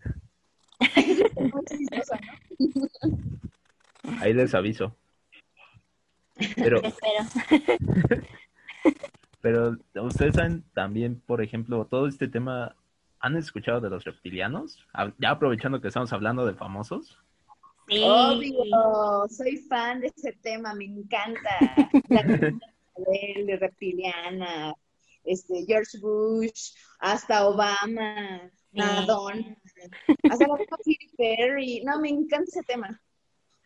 Ahí 4.22 4.34
les 4.34 4.56
aviso. 4.56 4.96
Pero, 6.56 6.82
Espero. 6.84 7.26
pero 9.42 9.78
ustedes 10.06 10.36
saben 10.36 10.64
también, 10.74 11.20
por 11.26 11.42
ejemplo, 11.42 11.86
todo 11.86 12.08
este 12.08 12.30
tema, 12.30 12.78
¿han 13.20 13.36
escuchado 13.36 13.82
de 13.82 13.90
los 13.90 14.06
reptilianos? 14.06 14.86
Ya 15.18 15.32
aprovechando 15.32 15.82
que 15.82 15.90
estamos 15.90 16.14
hablando 16.14 16.46
de 16.46 16.54
famosos. 16.54 17.20
Sí. 17.90 18.02
Obvio, 18.04 19.28
soy 19.30 19.58
fan 19.58 20.00
de 20.00 20.08
ese 20.16 20.32
tema, 20.42 20.74
me 20.74 20.86
encanta. 20.86 21.50
La 22.08 22.24
de 22.98 23.58
reptiliana, 23.60 24.74
este, 25.26 25.66
George 25.68 25.98
Bush, 26.00 26.72
hasta 27.00 27.48
Obama, 27.48 28.50
Sí. 28.76 28.82
Madonna, 28.82 29.56
hasta 30.30 30.48
la 30.48 30.58
Perry. 31.18 31.82
No, 31.86 31.98
me 32.02 32.10
encanta 32.10 32.44
ese 32.46 32.62
tema. 32.64 33.02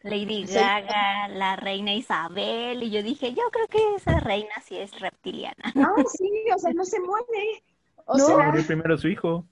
Lady 0.04 0.46
Soy 0.46 0.56
Gaga, 0.56 1.28
la 1.30 1.56
reina 1.56 1.94
Isabel, 1.94 2.84
y 2.84 2.92
yo 2.92 3.02
dije, 3.02 3.34
yo 3.34 3.44
creo 3.52 3.68
que 3.68 3.96
esa 3.96 4.20
reina 4.20 4.54
sí 4.64 4.78
es 4.78 4.98
reptiliana. 5.00 5.74
No, 5.74 5.88
sí, 6.08 6.30
o 6.56 6.60
sea, 6.60 6.72
no 6.74 6.86
se 6.86 7.00
muere. 7.00 7.64
O 8.06 8.18
No, 8.18 8.26
sea, 8.28 8.38
murió 8.38 8.66
primero 8.66 8.98
su 8.98 9.08
hijo. 9.08 9.46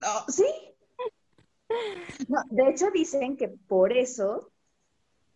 no, 0.00 0.24
sí. 0.28 0.46
No, 2.28 2.38
de 2.50 2.70
hecho 2.70 2.90
dicen 2.92 3.36
que 3.36 3.48
por 3.48 3.92
eso 3.92 4.52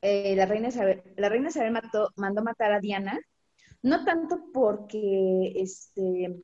eh, 0.02 0.34
la 0.36 0.46
reina 0.46 0.68
Isabel, 0.68 1.02
la 1.16 1.28
reina 1.28 1.48
Isabel 1.48 1.72
mató, 1.72 2.10
mandó 2.16 2.42
matar 2.42 2.72
a 2.72 2.80
Diana, 2.80 3.18
no 3.82 4.04
tanto 4.04 4.50
porque 4.52 5.52
este 5.56 6.42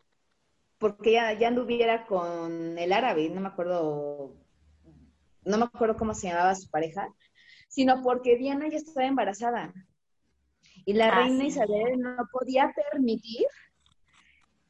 porque 0.79 1.13
ya, 1.13 1.33
ya 1.39 1.47
anduviera 1.47 2.07
con 2.07 2.77
el 2.77 2.93
árabe, 2.93 3.31
no 3.31 3.41
me 3.41 3.47
acuerdo, 3.47 4.35
no 5.45 5.59
me 5.59 5.65
acuerdo 5.65 5.97
cómo 5.97 6.13
se 6.13 6.27
llamaba 6.27 6.57
su 6.57 6.69
pareja, 6.71 7.09
sino 7.69 8.03
porque 8.03 8.37
Diana 8.37 8.69
ya 8.69 8.79
estaba 8.79 9.07
embarazada. 9.07 9.73
Y 10.85 10.95
la 10.95 11.11
Ah, 11.11 11.21
reina 11.23 11.43
sí. 11.43 11.47
Isabel 11.47 12.01
no 12.01 12.17
podía 12.33 12.73
permitir 12.91 13.47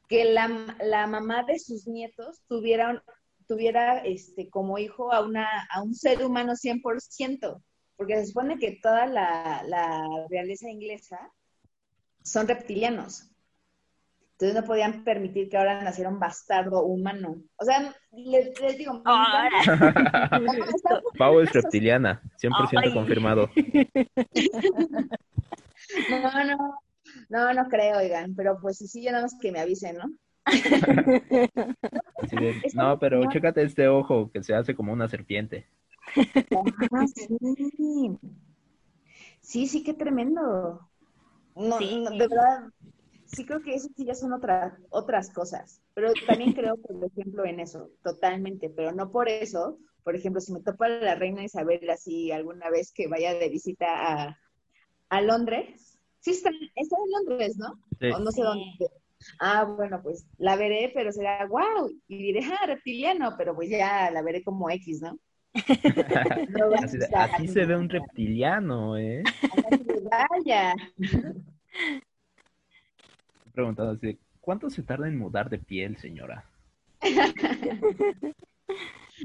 que 0.07 0.25
la, 0.25 0.75
la 0.83 1.07
mamá 1.07 1.43
de 1.45 1.57
sus 1.57 1.87
nietos 1.87 2.43
tuviera, 2.47 3.03
tuviera 3.47 3.97
este, 4.05 4.51
como 4.51 4.77
hijo 4.77 5.11
a, 5.11 5.21
una, 5.25 5.47
a 5.71 5.81
un 5.81 5.95
ser 5.95 6.23
humano 6.23 6.53
100%, 6.55 7.59
porque 7.95 8.17
se 8.17 8.27
supone 8.27 8.59
que 8.59 8.79
toda 8.83 9.07
la, 9.07 9.63
la 9.65 10.27
realeza 10.29 10.69
inglesa 10.69 11.17
son 12.23 12.47
reptilianos. 12.47 13.29
Entonces 14.31 14.59
no 14.59 14.65
podían 14.65 15.03
permitir 15.03 15.47
que 15.47 15.57
ahora 15.57 15.83
naciera 15.83 16.09
un 16.09 16.19
bastardo 16.19 16.83
humano. 16.83 17.37
O 17.55 17.65
sea, 17.65 17.93
les, 18.11 18.59
les 18.59 18.77
digo, 18.77 19.01
Ahora. 19.05 19.49
Pau 21.17 21.39
es 21.39 21.53
reptiliana, 21.53 22.21
100% 22.41 22.81
Ay. 22.83 22.93
confirmado. 22.93 23.49
No, 26.09 26.45
no, 26.45 26.79
no, 27.29 27.53
no 27.53 27.69
creo, 27.69 27.99
oigan, 27.99 28.33
pero 28.35 28.57
pues 28.59 28.77
sí, 28.77 28.87
sí, 28.87 29.03
ya 29.03 29.11
nada 29.11 29.23
más 29.23 29.37
que 29.39 29.51
me 29.51 29.59
avisen, 29.59 29.97
¿no? 29.97 30.05
De, 32.31 32.61
no, 32.73 32.99
pero 32.99 33.29
chécate 33.29 33.63
este 33.63 33.87
ojo 33.87 34.31
que 34.31 34.43
se 34.43 34.55
hace 34.55 34.75
como 34.75 34.91
una 34.91 35.07
serpiente. 35.07 35.67
Ah, 36.91 37.05
sí. 37.07 38.17
Sí, 39.41 39.67
sí, 39.67 39.83
qué 39.83 39.93
tremendo. 39.93 40.89
No, 41.55 41.77
Sí. 41.79 42.01
no, 42.03 42.09
de 42.11 42.17
verdad, 42.27 42.69
sí 43.25 43.45
creo 43.45 43.61
que 43.61 43.75
eso 43.75 43.89
sí 43.95 44.05
ya 44.05 44.15
son 44.15 44.33
otras 44.33 44.73
otras 44.89 45.31
cosas, 45.31 45.81
pero 45.93 46.11
también 46.27 46.53
creo, 46.53 46.77
por 46.77 47.03
ejemplo, 47.05 47.45
en 47.45 47.59
eso, 47.59 47.91
totalmente, 48.03 48.69
pero 48.69 48.91
no 48.91 49.11
por 49.11 49.29
eso, 49.29 49.77
por 50.03 50.15
ejemplo, 50.15 50.41
si 50.41 50.51
me 50.53 50.61
topa 50.61 50.89
la 50.89 51.15
reina 51.15 51.43
Isabel 51.43 51.89
así 51.89 52.31
alguna 52.31 52.69
vez 52.69 52.91
que 52.93 53.07
vaya 53.07 53.33
de 53.33 53.49
visita 53.49 53.85
a, 54.27 54.37
a 55.09 55.21
Londres, 55.21 55.99
sí 56.19 56.31
está, 56.31 56.49
está 56.75 56.95
en 56.97 57.11
Londres, 57.27 57.57
¿no? 57.57 57.79
Sí. 57.99 58.07
O 58.11 58.19
no 58.19 58.31
sé 58.31 58.41
dónde. 58.43 58.89
Ah, 59.39 59.63
bueno, 59.65 60.01
pues 60.03 60.25
la 60.37 60.55
veré, 60.57 60.91
pero 60.93 61.11
será 61.11 61.47
wow, 61.47 61.89
y 62.07 62.17
diré, 62.17 62.41
ah, 62.45 62.65
reptiliano, 62.65 63.35
pero 63.37 63.55
pues 63.55 63.69
ya 63.69 64.11
la 64.11 64.21
veré 64.21 64.43
como 64.43 64.69
X, 64.69 65.01
¿no? 65.01 65.17
No 65.53 66.73
Así, 66.75 67.47
se 67.47 67.65
ve 67.65 67.75
un 67.75 67.89
reptiliano, 67.89 68.97
¿eh? 68.97 69.23
Vaya. 70.09 70.73
Preguntando 73.53 73.91
así, 73.91 74.07
de, 74.07 74.17
¿cuánto 74.41 74.69
se 74.69 74.81
tarda 74.83 75.07
en 75.07 75.17
mudar 75.17 75.49
de 75.49 75.59
piel, 75.59 75.97
señora? 75.97 76.43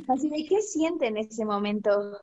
Así 0.09 0.29
de 0.29 0.45
qué 0.49 0.61
siente 0.61 1.07
en 1.07 1.17
ese 1.17 1.45
momento. 1.45 2.21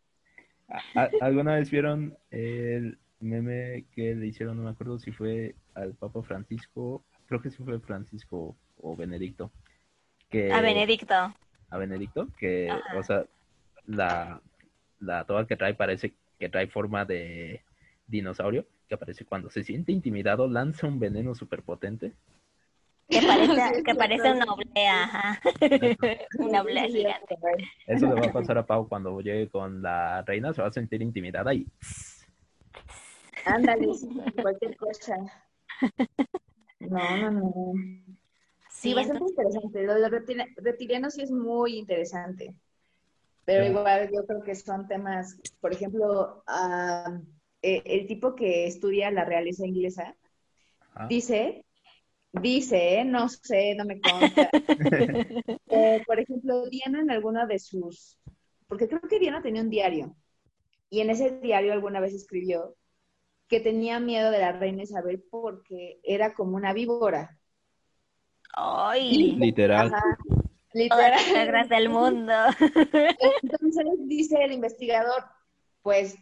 ¿A- 0.69 1.01
a- 1.01 1.09
¿Alguna 1.21 1.55
vez 1.55 1.69
vieron 1.71 2.15
el 2.31 2.97
meme 3.19 3.85
que 3.93 4.15
le 4.15 4.27
hicieron? 4.27 4.57
No 4.57 4.63
me 4.63 4.69
acuerdo 4.69 4.99
si 4.99 5.11
fue 5.11 5.55
al 5.73 5.93
Papa 5.95 6.21
Francisco, 6.23 7.03
creo 7.27 7.41
que 7.41 7.49
sí 7.49 7.63
fue 7.63 7.79
Francisco 7.79 8.55
o 8.81 8.95
Benedicto. 8.95 9.51
Que, 10.29 10.51
A 10.51 10.61
Benedicto. 10.61 11.13
a 11.69 11.77
Benedicto, 11.77 12.27
que, 12.37 12.69
Ajá. 12.69 12.97
o 12.99 13.03
sea, 13.03 13.25
la, 13.87 14.41
la 14.99 15.25
toga 15.25 15.47
que 15.47 15.55
trae 15.55 15.73
parece 15.73 16.13
que 16.39 16.49
trae 16.49 16.67
forma 16.67 17.05
de 17.05 17.61
dinosaurio, 18.07 18.65
que 18.87 18.95
aparece 18.95 19.25
cuando 19.25 19.49
se 19.49 19.63
siente 19.63 19.91
intimidado, 19.91 20.47
lanza 20.47 20.87
un 20.87 20.99
veneno 20.99 21.33
súper 21.33 21.63
potente. 21.63 22.13
Que 23.07 23.21
parece, 23.21 23.83
que 23.85 23.95
parece 23.95 24.31
una 24.31 24.45
oblea, 24.45 25.03
ajá. 25.03 25.41
Una 26.39 26.61
oblea 26.61 26.87
gigante. 26.87 27.37
Eso 27.87 28.07
le 28.07 28.15
va 28.15 28.27
a 28.27 28.33
pasar 28.33 28.57
a 28.57 28.65
Pau 28.65 28.87
cuando 28.87 29.19
llegue 29.21 29.47
con 29.49 29.81
la 29.81 30.23
reina, 30.23 30.53
se 30.53 30.61
va 30.61 30.67
a 30.67 30.71
sentir 30.71 31.01
intimidada 31.01 31.53
y 31.53 31.67
Ándale, 33.45 33.87
cualquier 34.41 34.75
cosa. 34.75 35.17
No, 36.79 37.17
no, 37.17 37.31
no. 37.31 37.73
Sí, 38.69 38.89
Sí, 38.89 38.93
bastante 38.93 39.23
entonces, 39.23 39.37
interesante. 39.37 39.83
Lo 39.83 39.93
de 39.93 39.99
los 40.01 40.11
reptili- 40.11 40.53
reptilianos 40.57 41.13
sí 41.13 41.21
es 41.21 41.31
muy 41.31 41.77
interesante. 41.77 42.53
Pero 43.45 43.63
Sí. 43.63 43.69
igual 43.69 44.09
yo 44.13 44.25
creo 44.25 44.43
que 44.43 44.55
son 44.55 44.87
temas, 44.87 45.39
por 45.61 45.73
ejemplo, 45.73 46.43
ah, 46.47 47.19
eh, 47.61 47.83
el 47.85 48.07
tipo 48.07 48.35
que 48.35 48.67
estudia 48.67 49.11
la 49.11 49.25
realeza 49.25 49.65
inglesa 49.67 50.15
ajá, 50.95 51.09
dice, 51.09 51.65
dice, 52.33 53.05
no 53.05 53.29
sé, 53.29 53.75
no 53.75 53.85
me 53.85 54.01
consta. 54.01 54.49
Eh, 55.69 56.01
por 56.05 56.19
ejemplo, 56.19 56.67
Diana 56.69 57.01
en 57.01 57.11
alguna 57.11 57.45
de 57.45 57.59
sus, 57.59 58.19
porque 58.67 58.87
creo 58.87 59.01
que 59.01 59.19
Diana 59.19 59.41
tenía 59.41 59.61
un 59.61 59.69
diario, 59.69 60.15
y 60.89 61.01
en 61.01 61.09
ese 61.11 61.39
diario 61.41 61.73
alguna 61.73 61.99
vez 62.01 62.13
escribió 62.13 62.75
que 63.49 63.59
tenía 63.61 63.99
miedo 63.99 64.31
de 64.31 64.39
la 64.39 64.53
reina 64.53 64.83
Isabel 64.83 65.23
porque 65.31 65.99
era 66.03 66.33
como 66.35 66.57
una 66.57 66.73
víbora. 66.73 67.39
ay, 68.57 69.33
literal. 69.35 69.91
Ajá, 69.91 70.01
literal. 70.75 71.69
del 71.69 71.89
mundo. 71.89 72.33
Entonces 73.41 73.85
dice 74.05 74.43
el 74.43 74.51
investigador, 74.51 75.23
pues 75.81 76.15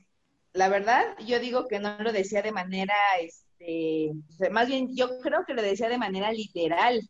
la 0.54 0.70
verdad, 0.70 1.18
yo 1.26 1.40
digo 1.40 1.68
que 1.68 1.80
no 1.80 1.98
lo 2.00 2.12
decía 2.12 2.42
de 2.42 2.52
manera, 2.52 2.94
este, 3.20 4.12
más 4.52 4.68
bien 4.68 4.96
yo 4.96 5.20
creo 5.20 5.46
que 5.46 5.56
lo 5.56 5.62
decía 5.62 5.90
de 5.90 5.98
manera 5.98 6.32
literal. 6.32 7.02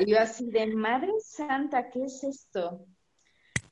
Y 0.00 0.10
yo 0.10 0.18
así 0.18 0.50
de 0.50 0.66
Madre 0.68 1.12
Santa, 1.20 1.90
¿qué 1.90 2.04
es 2.04 2.22
esto? 2.24 2.86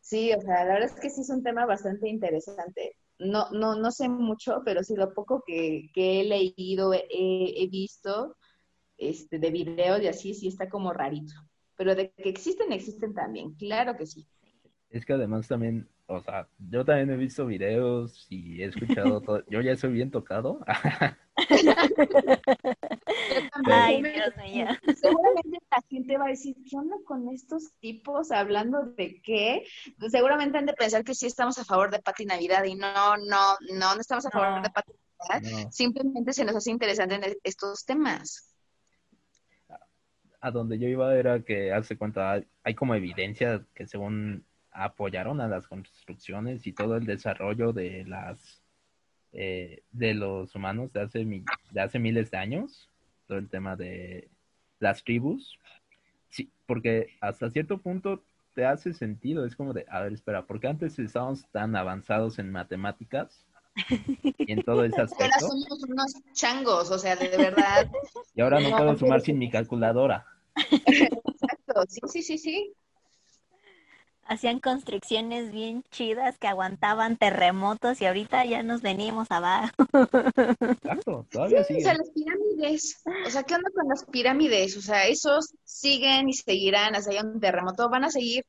Sí, 0.01 0.33
o 0.33 0.41
sea, 0.41 0.65
la 0.65 0.75
verdad 0.75 0.91
es 0.95 1.01
que 1.01 1.11
sí 1.11 1.23
es 1.23 1.31
un 1.31 1.43
tema 1.43 1.67
bastante 1.67 2.09
interesante. 2.09 2.97
no, 3.19 3.51
no, 3.51 3.75
no 3.77 3.91
sé 3.91 4.09
mucho, 4.09 4.61
pero 4.65 4.83
sí 4.83 4.95
lo 4.95 5.15
poco 5.15 5.43
que, 5.47 5.89
que 5.95 6.21
he 6.21 6.25
leído, 6.25 6.93
he, 6.93 7.05
he 7.11 7.69
visto 7.69 8.37
este, 8.99 9.39
de 9.39 9.51
videos 9.51 10.03
y 10.03 10.09
así, 10.09 10.35
sí 10.35 10.49
está 10.49 10.69
como 10.69 10.93
rarito. 10.93 11.35
Pero 11.77 11.95
de 11.95 12.11
que 12.11 12.29
existen, 12.29 12.73
existen 12.73 13.15
también, 13.15 13.55
claro 13.55 13.97
que 13.97 14.07
sí. 14.07 14.27
Es 14.91 15.05
que 15.05 15.13
además 15.13 15.49
también, 15.49 15.89
o 16.07 16.21
sea, 16.23 16.49
yo 16.59 16.85
también 16.85 17.11
he 17.11 17.17
visto 17.17 17.45
videos 17.45 18.27
y 18.31 18.63
he 18.63 18.67
escuchado 18.67 19.21
todo. 19.21 19.43
Yo 19.51 19.61
ya 19.61 19.77
soy 19.77 19.93
bien 19.93 20.11
tocado. 20.11 20.61
Ay, 23.65 24.03
Dios 24.03 24.37
mío. 24.43 24.67
Seguramente 24.95 25.59
la 25.71 25.83
gente 25.89 26.17
va 26.17 26.27
a 26.27 26.29
decir, 26.29 26.57
¿qué 26.69 26.77
onda 26.77 26.97
con 27.05 27.29
estos 27.29 27.73
tipos 27.81 28.31
hablando 28.31 28.85
de 28.97 29.21
qué? 29.23 29.65
Seguramente 30.09 30.59
han 30.59 30.67
de 30.67 30.73
pensar 30.75 31.05
que 31.05 31.15
sí 31.15 31.27
estamos 31.27 31.59
a 31.59 31.65
favor 31.65 31.91
de 31.91 32.01
Pati 32.01 32.25
Navidad 32.25 32.65
y 32.65 32.75
no, 32.75 33.17
no, 33.17 33.57
no, 33.73 33.95
no 33.95 34.01
estamos 34.01 34.25
a 34.27 34.31
favor 34.31 34.51
No. 34.57 34.63
de 34.63 34.71
Pati 34.71 34.93
Navidad. 35.29 35.51
No. 35.65 35.73
Simplemente 35.73 36.33
se 36.33 36.45
nos 36.45 36.57
hace 36.57 36.71
interesante 36.71 37.17
en 37.17 37.37
estos 37.43 37.85
temas. 37.85 38.56
A 40.47 40.51
donde 40.51 40.79
yo 40.79 40.87
iba 40.89 41.15
era 41.15 41.41
que 41.41 41.73
hace 41.73 41.97
cuenta, 41.97 42.33
hay, 42.33 42.47
hay 42.63 42.75
como 42.75 42.95
evidencia 42.95 43.65
que 43.75 43.87
según 43.87 44.45
apoyaron 44.71 45.41
a 45.41 45.49
las 45.49 45.67
construcciones 45.67 46.67
y 46.67 46.73
todo 46.73 46.97
el 46.97 47.07
desarrollo 47.07 47.73
de 47.73 48.05
las 48.05 48.63
eh, 49.33 49.83
de 49.91 50.15
los 50.15 50.55
humanos 50.55 50.93
de 50.93 51.01
hace 51.03 51.25
mi- 51.25 51.45
de 51.71 51.81
hace 51.81 51.99
miles 51.99 52.31
de 52.31 52.39
años, 52.39 52.89
todo 53.27 53.39
el 53.39 53.49
tema 53.49 53.77
de 53.77 54.29
las 54.79 55.03
tribus. 55.05 55.59
Sí, 56.31 56.51
porque 56.67 57.09
hasta 57.21 57.51
cierto 57.51 57.79
punto 57.79 58.23
te 58.55 58.65
hace 58.65 58.95
sentido, 58.95 59.45
es 59.45 59.55
como 59.57 59.73
de, 59.75 59.85
a 59.91 60.01
ver, 60.01 60.13
espera, 60.13 60.47
porque 60.47 60.69
antes 60.69 60.99
estábamos 60.99 61.45
tan 61.51 61.77
avanzados 61.77 62.39
en 62.39 62.51
matemáticas 62.53 63.45
y 64.39 64.53
en 64.53 64.63
todo 64.63 64.85
ese 64.85 65.01
Ahora 65.01 65.05
aspecto, 65.05 65.49
somos 65.49 65.83
unos 65.87 66.15
changos, 66.33 66.91
o 66.91 66.99
sea, 66.99 67.17
de 67.17 67.29
verdad. 67.37 67.91
y 68.35 68.41
ahora 68.41 68.61
no 68.61 68.75
puedo 68.77 68.97
sumar 68.97 69.21
sin 69.21 69.39
mi 69.39 69.51
calculadora. 69.51 70.25
Exacto, 70.57 71.85
sí, 71.89 72.01
sí, 72.09 72.23
sí, 72.23 72.39
sí. 72.39 72.73
Hacían 74.29 74.59
construcciones 74.59 75.53
bien 75.53 75.85
chidas 75.93 76.37
que 76.39 76.49
aguantaban 76.49 77.17
terremotos 77.17 78.01
y 78.01 78.07
ahorita 78.07 78.45
ya 78.45 78.65
nos 78.65 78.83
venimos 78.83 79.29
abajo. 79.31 79.71
Exacto, 80.61 81.25
todavía 81.31 81.61
O 81.61 81.65
sigue. 81.65 81.83
sea, 81.83 81.95
las 81.95 82.11
pirámides, 82.11 83.03
o 83.25 83.31
sea, 83.31 83.45
¿qué 83.45 83.55
onda 83.55 83.71
con 83.73 83.87
las 83.89 84.05
pirámides? 84.05 84.77
O 84.77 84.81
sea, 84.83 85.07
esos 85.07 85.55
siguen 85.65 86.29
y 86.29 86.33
seguirán, 86.35 86.97
hasta 86.97 87.13
haya 87.13 87.23
un 87.23 87.39
terremoto, 87.39 87.89
van 87.89 88.05
a 88.05 88.11
seguir. 88.11 88.45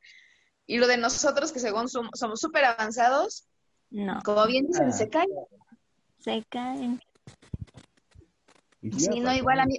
Y 0.66 0.78
lo 0.78 0.88
de 0.88 0.98
nosotros, 0.98 1.52
que 1.52 1.60
según 1.60 1.86
som- 1.90 2.10
somos 2.16 2.40
súper 2.40 2.66
avanzados, 2.66 3.48
No, 3.92 4.20
como 4.26 4.48
bien 4.48 4.66
dicen, 4.68 4.90
Ah. 4.90 4.92
se 4.92 5.10
caen. 5.10 5.30
se 6.20 6.44
caen. 6.50 7.02
Sí, 8.98 9.20
no, 9.20 9.34
igual 9.34 9.60
a 9.60 9.66
mí, 9.66 9.76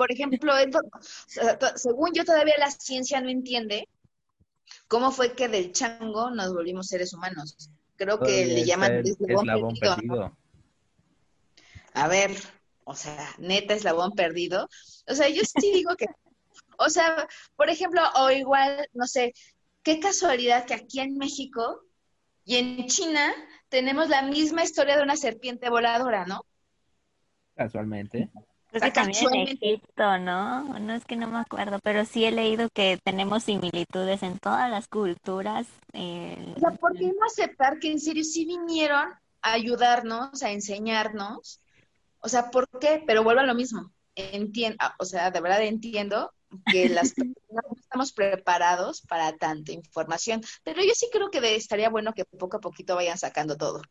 por 0.00 0.10
ejemplo, 0.10 0.56
es 0.56 0.72
lo- 0.72 0.80
o 0.80 1.02
sea, 1.26 1.58
to- 1.58 1.76
según 1.76 2.14
yo 2.14 2.24
todavía 2.24 2.54
la 2.58 2.70
ciencia 2.70 3.20
no 3.20 3.28
entiende 3.28 3.86
cómo 4.88 5.10
fue 5.10 5.34
que 5.34 5.46
del 5.48 5.72
chango 5.72 6.30
nos 6.30 6.54
volvimos 6.54 6.86
seres 6.86 7.12
humanos. 7.12 7.68
Creo 7.96 8.18
que 8.18 8.46
le 8.46 8.64
llaman 8.64 8.92
el 8.94 9.06
eslabón 9.06 9.44
eslabón 9.50 9.74
perdido, 9.78 9.90
¿no? 9.90 9.96
perdido. 9.96 10.36
A 11.92 12.08
ver, 12.08 12.30
o 12.84 12.94
sea, 12.94 13.28
neta 13.36 13.74
eslabón 13.74 14.12
perdido. 14.12 14.70
O 15.06 15.14
sea, 15.14 15.28
yo 15.28 15.42
sí 15.44 15.70
digo 15.70 15.94
que, 15.96 16.06
o 16.78 16.88
sea, 16.88 17.28
por 17.56 17.68
ejemplo, 17.68 18.00
o 18.16 18.30
igual, 18.30 18.88
no 18.94 19.06
sé, 19.06 19.34
qué 19.82 20.00
casualidad 20.00 20.64
que 20.64 20.72
aquí 20.72 21.00
en 21.00 21.18
México 21.18 21.82
y 22.46 22.56
en 22.56 22.86
China 22.86 23.34
tenemos 23.68 24.08
la 24.08 24.22
misma 24.22 24.64
historia 24.64 24.96
de 24.96 25.02
una 25.02 25.16
serpiente 25.18 25.68
voladora, 25.68 26.24
¿no? 26.24 26.46
Casualmente. 27.54 28.30
Creo 28.70 28.82
que 28.82 28.90
también 28.92 29.34
en 29.34 29.48
Egipto, 29.48 30.18
¿no? 30.18 30.78
No 30.78 30.92
es 30.94 31.04
que 31.04 31.16
no 31.16 31.26
me 31.28 31.38
acuerdo, 31.38 31.78
pero 31.82 32.04
sí 32.04 32.24
he 32.24 32.30
leído 32.30 32.68
que 32.72 32.98
tenemos 33.02 33.44
similitudes 33.44 34.22
en 34.22 34.38
todas 34.38 34.70
las 34.70 34.86
culturas. 34.88 35.66
eh, 35.92 36.54
O 36.56 36.60
sea, 36.60 36.70
¿por 36.70 36.96
qué 36.96 37.06
no 37.06 37.26
aceptar 37.26 37.78
que 37.78 37.90
en 37.90 38.00
serio 38.00 38.22
sí 38.24 38.44
vinieron 38.44 39.08
a 39.42 39.52
ayudarnos, 39.52 40.42
a 40.42 40.50
enseñarnos? 40.52 41.60
O 42.20 42.28
sea, 42.28 42.50
¿por 42.50 42.68
qué? 42.80 43.02
Pero 43.06 43.24
vuelvo 43.24 43.40
a 43.40 43.46
lo 43.46 43.54
mismo. 43.54 43.92
Entiendo, 44.14 44.78
o 44.98 45.04
sea, 45.04 45.30
de 45.30 45.40
verdad 45.40 45.62
entiendo 45.62 46.32
que 46.68 46.88
las 46.90 47.12
personas 47.14 47.64
no 47.70 47.76
estamos 47.80 48.12
preparados 48.12 49.00
para 49.02 49.36
tanta 49.36 49.72
información, 49.72 50.42
pero 50.62 50.82
yo 50.82 50.92
sí 50.94 51.08
creo 51.12 51.30
que 51.30 51.56
estaría 51.56 51.90
bueno 51.90 52.12
que 52.12 52.24
poco 52.24 52.58
a 52.58 52.60
poquito 52.60 52.94
vayan 52.96 53.18
sacando 53.18 53.56
todo. 53.56 53.82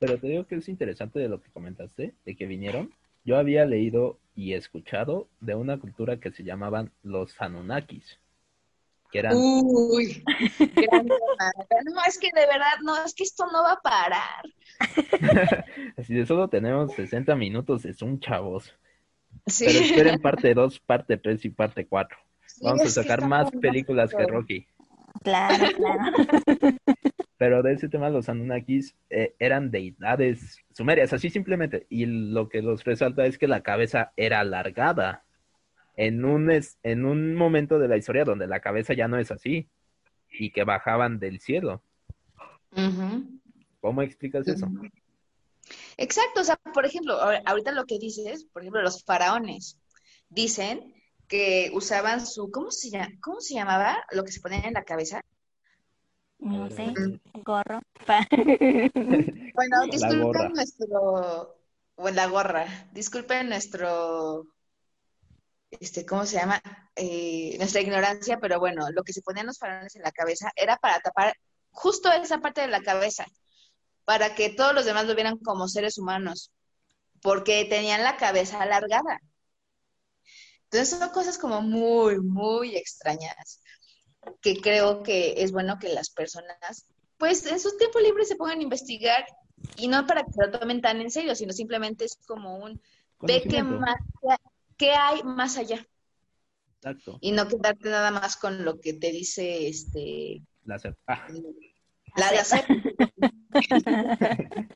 Pero 0.00 0.18
te 0.18 0.26
digo 0.26 0.46
que 0.46 0.56
es 0.56 0.68
interesante 0.68 1.18
de 1.20 1.28
lo 1.28 1.40
que 1.42 1.50
comentaste, 1.50 2.14
de 2.24 2.36
que 2.36 2.46
vinieron. 2.46 2.92
Yo 3.30 3.38
había 3.38 3.64
leído 3.64 4.18
y 4.34 4.54
escuchado 4.54 5.28
de 5.38 5.54
una 5.54 5.78
cultura 5.78 6.18
que 6.18 6.32
se 6.32 6.42
llamaban 6.42 6.90
los 7.04 7.40
Anunnakis, 7.40 8.18
que 9.08 9.20
eran, 9.20 9.34
Uy, 9.36 10.24
gran 10.58 11.06
no, 11.06 12.00
es 12.08 12.18
que 12.18 12.30
de 12.34 12.46
verdad, 12.48 12.72
no, 12.82 13.04
es 13.04 13.14
que 13.14 13.22
esto 13.22 13.46
no 13.52 13.62
va 13.62 13.74
a 13.74 13.80
parar. 13.80 14.42
así 15.96 16.12
de 16.12 16.26
solo 16.26 16.48
tenemos 16.48 16.92
60 16.94 17.36
minutos, 17.36 17.84
es 17.84 18.02
un 18.02 18.18
chavos. 18.18 18.74
Sí. 19.46 19.66
Pero 19.68 19.78
esperen 19.78 20.20
parte 20.20 20.52
2, 20.52 20.80
parte 20.80 21.16
3 21.16 21.44
y 21.44 21.50
parte 21.50 21.86
4. 21.86 22.18
Sí, 22.46 22.64
Vamos 22.64 22.82
a 22.82 22.88
sacar 22.88 23.24
más 23.28 23.48
películas 23.52 24.10
que. 24.10 24.26
Rocky. 24.26 24.66
Claro, 25.22 25.66
claro. 25.76 26.76
Pero 27.40 27.62
de 27.62 27.72
ese 27.72 27.88
tema, 27.88 28.10
los 28.10 28.28
Anunnakis 28.28 28.94
eh, 29.08 29.34
eran 29.38 29.70
deidades 29.70 30.58
sumerias, 30.74 31.14
así 31.14 31.30
simplemente. 31.30 31.86
Y 31.88 32.04
lo 32.04 32.50
que 32.50 32.60
los 32.60 32.84
resalta 32.84 33.24
es 33.24 33.38
que 33.38 33.48
la 33.48 33.62
cabeza 33.62 34.12
era 34.14 34.40
alargada. 34.40 35.24
En 35.96 36.26
un, 36.26 36.50
es- 36.50 36.76
en 36.82 37.06
un 37.06 37.34
momento 37.34 37.78
de 37.78 37.88
la 37.88 37.96
historia 37.96 38.24
donde 38.26 38.46
la 38.46 38.60
cabeza 38.60 38.92
ya 38.92 39.08
no 39.08 39.18
es 39.18 39.30
así. 39.30 39.70
Y 40.30 40.50
que 40.50 40.64
bajaban 40.64 41.18
del 41.18 41.40
cielo. 41.40 41.82
¿Cómo 43.80 44.02
explicas 44.02 44.46
eso? 44.46 44.66
Exacto, 45.96 46.42
o 46.42 46.44
sea, 46.44 46.56
por 46.74 46.84
ejemplo, 46.84 47.14
ahor- 47.22 47.40
ahorita 47.46 47.72
lo 47.72 47.86
que 47.86 47.98
dices, 47.98 48.44
por 48.52 48.60
ejemplo, 48.60 48.82
los 48.82 49.02
faraones 49.02 49.78
dicen 50.28 50.92
que 51.26 51.70
usaban 51.72 52.26
su, 52.26 52.50
¿cómo 52.50 52.70
se 52.70 52.90
llama? 52.90 53.08
¿Cómo 53.22 53.40
se 53.40 53.54
llamaba 53.54 54.04
lo 54.12 54.24
que 54.24 54.32
se 54.32 54.40
ponían 54.42 54.66
en 54.66 54.74
la 54.74 54.84
cabeza? 54.84 55.22
No 56.40 56.70
sé, 56.70 56.92
gorro. 57.44 57.80
Bueno, 59.54 59.82
disculpen 59.90 60.52
nuestro, 60.54 61.58
o 61.96 62.08
la 62.10 62.26
gorra, 62.26 62.88
disculpen 62.92 63.48
nuestro, 63.50 64.46
este, 65.70 66.06
¿cómo 66.06 66.24
se 66.24 66.36
llama? 66.36 66.62
Eh, 66.96 67.56
nuestra 67.58 67.82
ignorancia, 67.82 68.38
pero 68.40 68.58
bueno, 68.58 68.90
lo 68.90 69.02
que 69.02 69.12
se 69.12 69.22
ponían 69.22 69.46
los 69.46 69.58
faraones 69.58 69.96
en 69.96 70.02
la 70.02 70.12
cabeza 70.12 70.50
era 70.56 70.76
para 70.76 71.00
tapar 71.00 71.34
justo 71.70 72.10
esa 72.12 72.38
parte 72.38 72.62
de 72.62 72.68
la 72.68 72.80
cabeza, 72.80 73.26
para 74.04 74.34
que 74.34 74.50
todos 74.50 74.74
los 74.74 74.86
demás 74.86 75.06
lo 75.06 75.14
vieran 75.14 75.38
como 75.38 75.68
seres 75.68 75.98
humanos, 75.98 76.52
porque 77.22 77.66
tenían 77.66 78.02
la 78.02 78.16
cabeza 78.16 78.60
alargada. 78.62 79.20
Entonces 80.64 80.98
son 80.98 81.10
cosas 81.10 81.36
como 81.36 81.60
muy, 81.62 82.20
muy 82.20 82.76
extrañas, 82.76 83.60
que 84.40 84.60
creo 84.60 85.02
que 85.02 85.34
es 85.42 85.52
bueno 85.52 85.78
que 85.78 85.88
las 85.90 86.10
personas, 86.10 86.86
pues 87.18 87.46
en 87.46 87.60
su 87.60 87.76
tiempo 87.76 88.00
libre 88.00 88.24
se 88.24 88.36
pongan 88.36 88.58
a 88.60 88.62
investigar 88.62 89.24
y 89.76 89.88
no 89.88 90.06
para 90.06 90.24
que 90.24 90.32
se 90.32 90.42
lo 90.42 90.50
tomen 90.58 90.80
tan 90.80 91.00
en 91.00 91.10
serio, 91.10 91.34
sino 91.34 91.52
simplemente 91.52 92.04
es 92.04 92.16
como 92.26 92.56
un 92.58 92.80
ve 93.20 93.42
qué 93.48 93.62
más, 93.62 93.96
qué 94.78 94.92
hay 94.92 95.22
más 95.22 95.58
allá 95.58 95.86
Exacto. 96.76 97.18
y 97.20 97.32
no 97.32 97.46
quedarte 97.46 97.90
nada 97.90 98.10
más 98.10 98.36
con 98.36 98.64
lo 98.64 98.80
que 98.80 98.94
te 98.94 99.10
dice 99.12 99.68
este 99.68 100.42
Láser. 100.64 100.96
Ah, 101.06 101.26
la 102.16 102.30
de 102.32 102.38
hacer. 102.38 102.64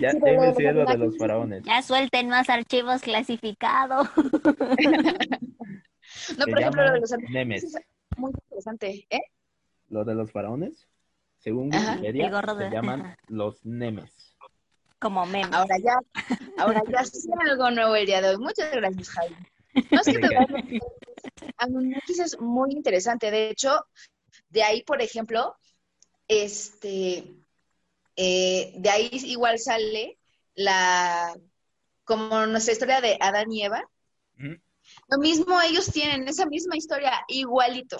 ya 0.00 0.10
Sí, 0.10 0.16
he 0.16 0.20
pero 0.20 0.34
investigado 0.44 0.80
los 0.82 0.88
de 0.88 0.98
los 0.98 1.18
faraones. 1.18 1.62
Ya 1.64 1.82
suelten 1.82 2.28
más 2.28 2.48
archivos 2.48 3.02
clasificados. 3.02 4.08
No, 6.38 6.44
Se 6.44 6.50
por 6.50 6.60
ejemplo, 6.60 6.84
lo 6.86 6.92
de 6.92 7.00
los 7.00 7.12
Anunnakis 7.12 7.34
Nemes. 7.34 7.64
es 7.64 7.74
muy 8.16 8.32
interesante, 8.32 9.06
¿eh? 9.10 9.20
Lo 9.88 10.04
de 10.04 10.14
los 10.14 10.32
faraones, 10.32 10.88
según 11.38 11.72
Ajá. 11.74 11.92
Wikipedia, 11.92 12.26
El 12.26 12.32
gorro 12.32 12.56
se 12.56 12.64
de- 12.64 12.70
llaman 12.70 13.16
los 13.28 13.64
Nemes. 13.64 14.36
Como 14.98 15.26
meme. 15.26 15.50
Ahora 15.54 15.76
ya, 15.78 15.94
ahora 16.56 16.82
ya 16.90 17.04
sé 17.04 17.28
algo 17.48 17.70
nuevo 17.70 17.94
el 17.96 18.06
día 18.06 18.22
de 18.22 18.30
hoy. 18.30 18.38
Muchas 18.38 18.72
gracias, 18.72 19.10
Javi. 19.10 19.36
No 19.90 20.02
¿De 20.02 20.46
Anunnakis 21.58 22.18
es 22.18 22.40
muy 22.40 22.72
interesante. 22.72 23.30
De 23.30 23.50
hecho, 23.50 23.84
de 24.48 24.62
ahí, 24.62 24.82
por 24.84 25.02
ejemplo, 25.02 25.54
este, 26.28 27.34
eh, 28.16 28.72
de 28.76 28.90
ahí 28.90 29.10
igual 29.12 29.58
sale 29.58 30.18
la, 30.54 31.36
como 32.04 32.46
nuestra 32.46 32.72
historia 32.72 33.00
de 33.02 33.18
Adán 33.20 33.52
y 33.52 33.64
Eva. 33.64 33.82
Ujú. 34.38 34.56
Lo 35.08 35.18
mismo 35.18 35.60
ellos 35.60 35.86
tienen, 35.92 36.26
esa 36.28 36.46
misma 36.46 36.76
historia, 36.76 37.12
igualito. 37.28 37.98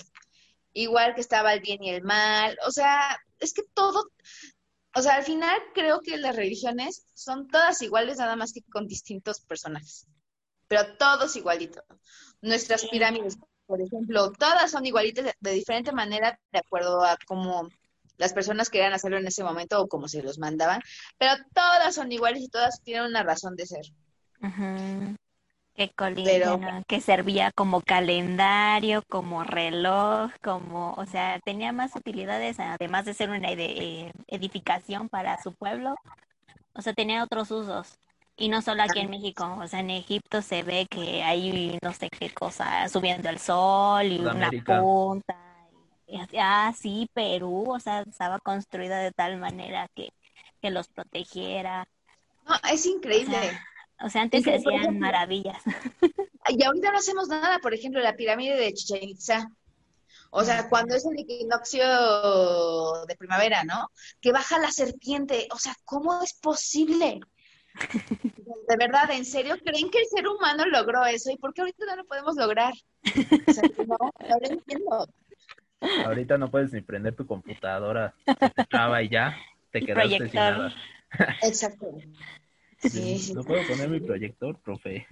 Igual 0.72 1.14
que 1.14 1.20
estaba 1.20 1.54
el 1.54 1.60
bien 1.60 1.82
y 1.82 1.90
el 1.90 2.02
mal. 2.02 2.58
O 2.66 2.70
sea, 2.70 3.18
es 3.38 3.52
que 3.52 3.62
todo, 3.74 4.10
o 4.94 5.02
sea, 5.02 5.16
al 5.16 5.24
final 5.24 5.58
creo 5.74 6.00
que 6.00 6.16
las 6.16 6.34
religiones 6.34 7.06
son 7.14 7.48
todas 7.48 7.82
iguales, 7.82 8.16
nada 8.16 8.34
más 8.34 8.52
que 8.52 8.62
con 8.62 8.86
distintos 8.86 9.40
personajes, 9.40 10.06
pero 10.68 10.96
todos 10.96 11.36
igualitos. 11.36 11.84
Nuestras 12.40 12.86
pirámides, 12.86 13.36
por 13.66 13.80
ejemplo, 13.80 14.32
todas 14.32 14.70
son 14.70 14.86
igualitas 14.86 15.34
de, 15.38 15.50
diferente 15.52 15.92
manera, 15.92 16.40
de 16.50 16.58
acuerdo 16.58 17.04
a 17.04 17.18
cómo 17.26 17.68
las 18.16 18.32
personas 18.32 18.70
querían 18.70 18.94
hacerlo 18.94 19.18
en 19.18 19.26
ese 19.26 19.44
momento 19.44 19.82
o 19.82 19.88
como 19.88 20.08
se 20.08 20.22
los 20.22 20.38
mandaban, 20.38 20.80
pero 21.18 21.32
todas 21.54 21.94
son 21.94 22.10
iguales 22.10 22.42
y 22.42 22.48
todas 22.48 22.82
tienen 22.82 23.04
una 23.04 23.22
razón 23.22 23.54
de 23.54 23.66
ser. 23.66 23.84
Que, 25.76 25.92
que 26.86 27.00
servía 27.02 27.52
como 27.52 27.82
calendario, 27.82 29.02
como 29.10 29.44
reloj, 29.44 30.32
como, 30.42 30.94
o 30.94 31.04
sea, 31.04 31.38
tenía 31.44 31.72
más 31.72 31.94
utilidades, 31.94 32.58
además 32.58 33.04
de 33.04 33.12
ser 33.12 33.28
una 33.28 33.50
eh, 33.50 34.10
edificación 34.26 35.10
para 35.10 35.40
su 35.42 35.54
pueblo, 35.54 35.94
o 36.72 36.80
sea, 36.80 36.94
tenía 36.94 37.22
otros 37.22 37.50
usos. 37.50 37.98
Y 38.38 38.48
no 38.48 38.60
solo 38.60 38.82
aquí 38.82 39.00
en 39.00 39.10
México, 39.10 39.58
o 39.62 39.66
sea, 39.66 39.80
en 39.80 39.90
Egipto 39.90 40.42
se 40.42 40.62
ve 40.62 40.86
que 40.90 41.22
hay 41.22 41.78
no 41.82 41.92
sé 41.92 42.10
qué 42.10 42.30
cosa, 42.30 42.88
subiendo 42.88 43.28
el 43.30 43.38
sol 43.38 44.04
y 44.06 44.20
una 44.20 44.50
punta. 44.50 45.36
Y, 46.06 46.20
ah, 46.38 46.72
sí, 46.76 47.08
Perú, 47.14 47.64
o 47.68 47.80
sea, 47.80 48.02
estaba 48.02 48.38
construida 48.38 48.98
de 48.98 49.10
tal 49.12 49.38
manera 49.38 49.88
que, 49.94 50.10
que 50.60 50.70
los 50.70 50.88
protegiera. 50.88 51.88
No, 52.46 52.54
es 52.70 52.86
increíble. 52.86 53.36
O 53.36 53.40
sea, 53.40 53.66
antes 53.98 54.44
se 54.44 54.54
hacían 54.54 54.98
maravillas. 54.98 55.62
Y 56.48 56.62
ahorita 56.62 56.92
no 56.92 56.98
hacemos 56.98 57.28
nada, 57.28 57.58
por 57.58 57.74
ejemplo, 57.74 58.00
la 58.00 58.14
pirámide 58.14 58.56
de 58.56 58.72
Chichen 58.72 59.02
Itza. 59.02 59.50
O 60.30 60.44
sea, 60.44 60.68
cuando 60.68 60.94
es 60.94 61.04
el 61.06 61.18
equinoccio 61.18 61.82
de 63.06 63.16
primavera, 63.16 63.64
¿no? 63.64 63.90
Que 64.20 64.32
baja 64.32 64.58
la 64.58 64.70
serpiente. 64.70 65.48
O 65.52 65.58
sea, 65.58 65.74
¿cómo 65.84 66.22
es 66.22 66.34
posible? 66.34 67.20
De 68.68 68.76
verdad, 68.76 69.10
¿en 69.10 69.24
serio 69.24 69.56
creen 69.64 69.90
que 69.90 69.98
el 69.98 70.06
ser 70.06 70.26
humano 70.26 70.64
logró 70.66 71.04
eso? 71.04 71.30
¿Y 71.30 71.36
por 71.36 71.52
qué 71.52 71.62
ahorita 71.62 71.84
no 71.86 71.96
lo 71.96 72.04
podemos 72.04 72.36
lograr? 72.36 72.72
O 73.46 73.52
sea, 73.52 73.62
no, 73.86 73.96
no 73.98 74.38
lo 74.40 74.48
entiendo. 74.48 75.08
Ahorita 76.04 76.38
no 76.38 76.50
puedes 76.50 76.72
ni 76.72 76.80
prender 76.80 77.14
tu 77.14 77.26
computadora, 77.26 78.14
se 78.24 78.50
te 78.50 78.64
traba 78.64 79.02
y 79.02 79.10
ya 79.10 79.36
te 79.70 79.84
quedaste 79.84 80.28
sin 80.28 80.34
nada. 80.34 80.74
Exacto. 81.42 81.86
No 83.34 83.44
puedo 83.44 83.66
poner 83.66 83.88
mi 83.88 84.00
proyector, 84.00 84.58
profe. 84.60 85.06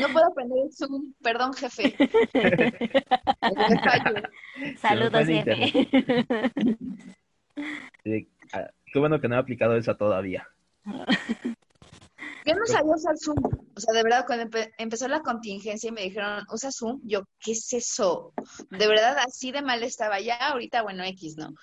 no 0.00 0.08
puedo 0.12 0.34
prender 0.34 0.58
el 0.64 0.72
Zoom, 0.72 1.12
perdón, 1.22 1.52
jefe. 1.54 1.96
Saludos, 4.78 5.26
jefe. 5.26 5.88
Ah, 8.52 8.70
qué 8.92 8.98
bueno 8.98 9.20
que 9.20 9.28
no 9.28 9.34
he 9.34 9.38
aplicado 9.38 9.76
esa 9.76 9.96
todavía. 9.96 10.48
Yo 12.44 12.54
no 12.54 12.66
sabía 12.66 12.94
usar 12.94 13.16
Zoom. 13.18 13.36
O 13.76 13.80
sea, 13.80 13.94
de 13.94 14.02
verdad, 14.02 14.24
cuando 14.26 14.58
empezó 14.78 15.06
la 15.06 15.20
contingencia 15.20 15.88
y 15.88 15.92
me 15.92 16.02
dijeron, 16.02 16.44
usa 16.50 16.70
Zoom, 16.72 17.00
yo, 17.04 17.24
¿qué 17.40 17.52
es 17.52 17.72
eso? 17.72 18.32
De 18.70 18.88
verdad, 18.88 19.18
así 19.18 19.52
de 19.52 19.62
mal 19.62 19.82
estaba. 19.82 20.20
Ya 20.20 20.36
ahorita, 20.36 20.82
bueno, 20.82 21.04
X, 21.04 21.36
¿no? 21.36 21.54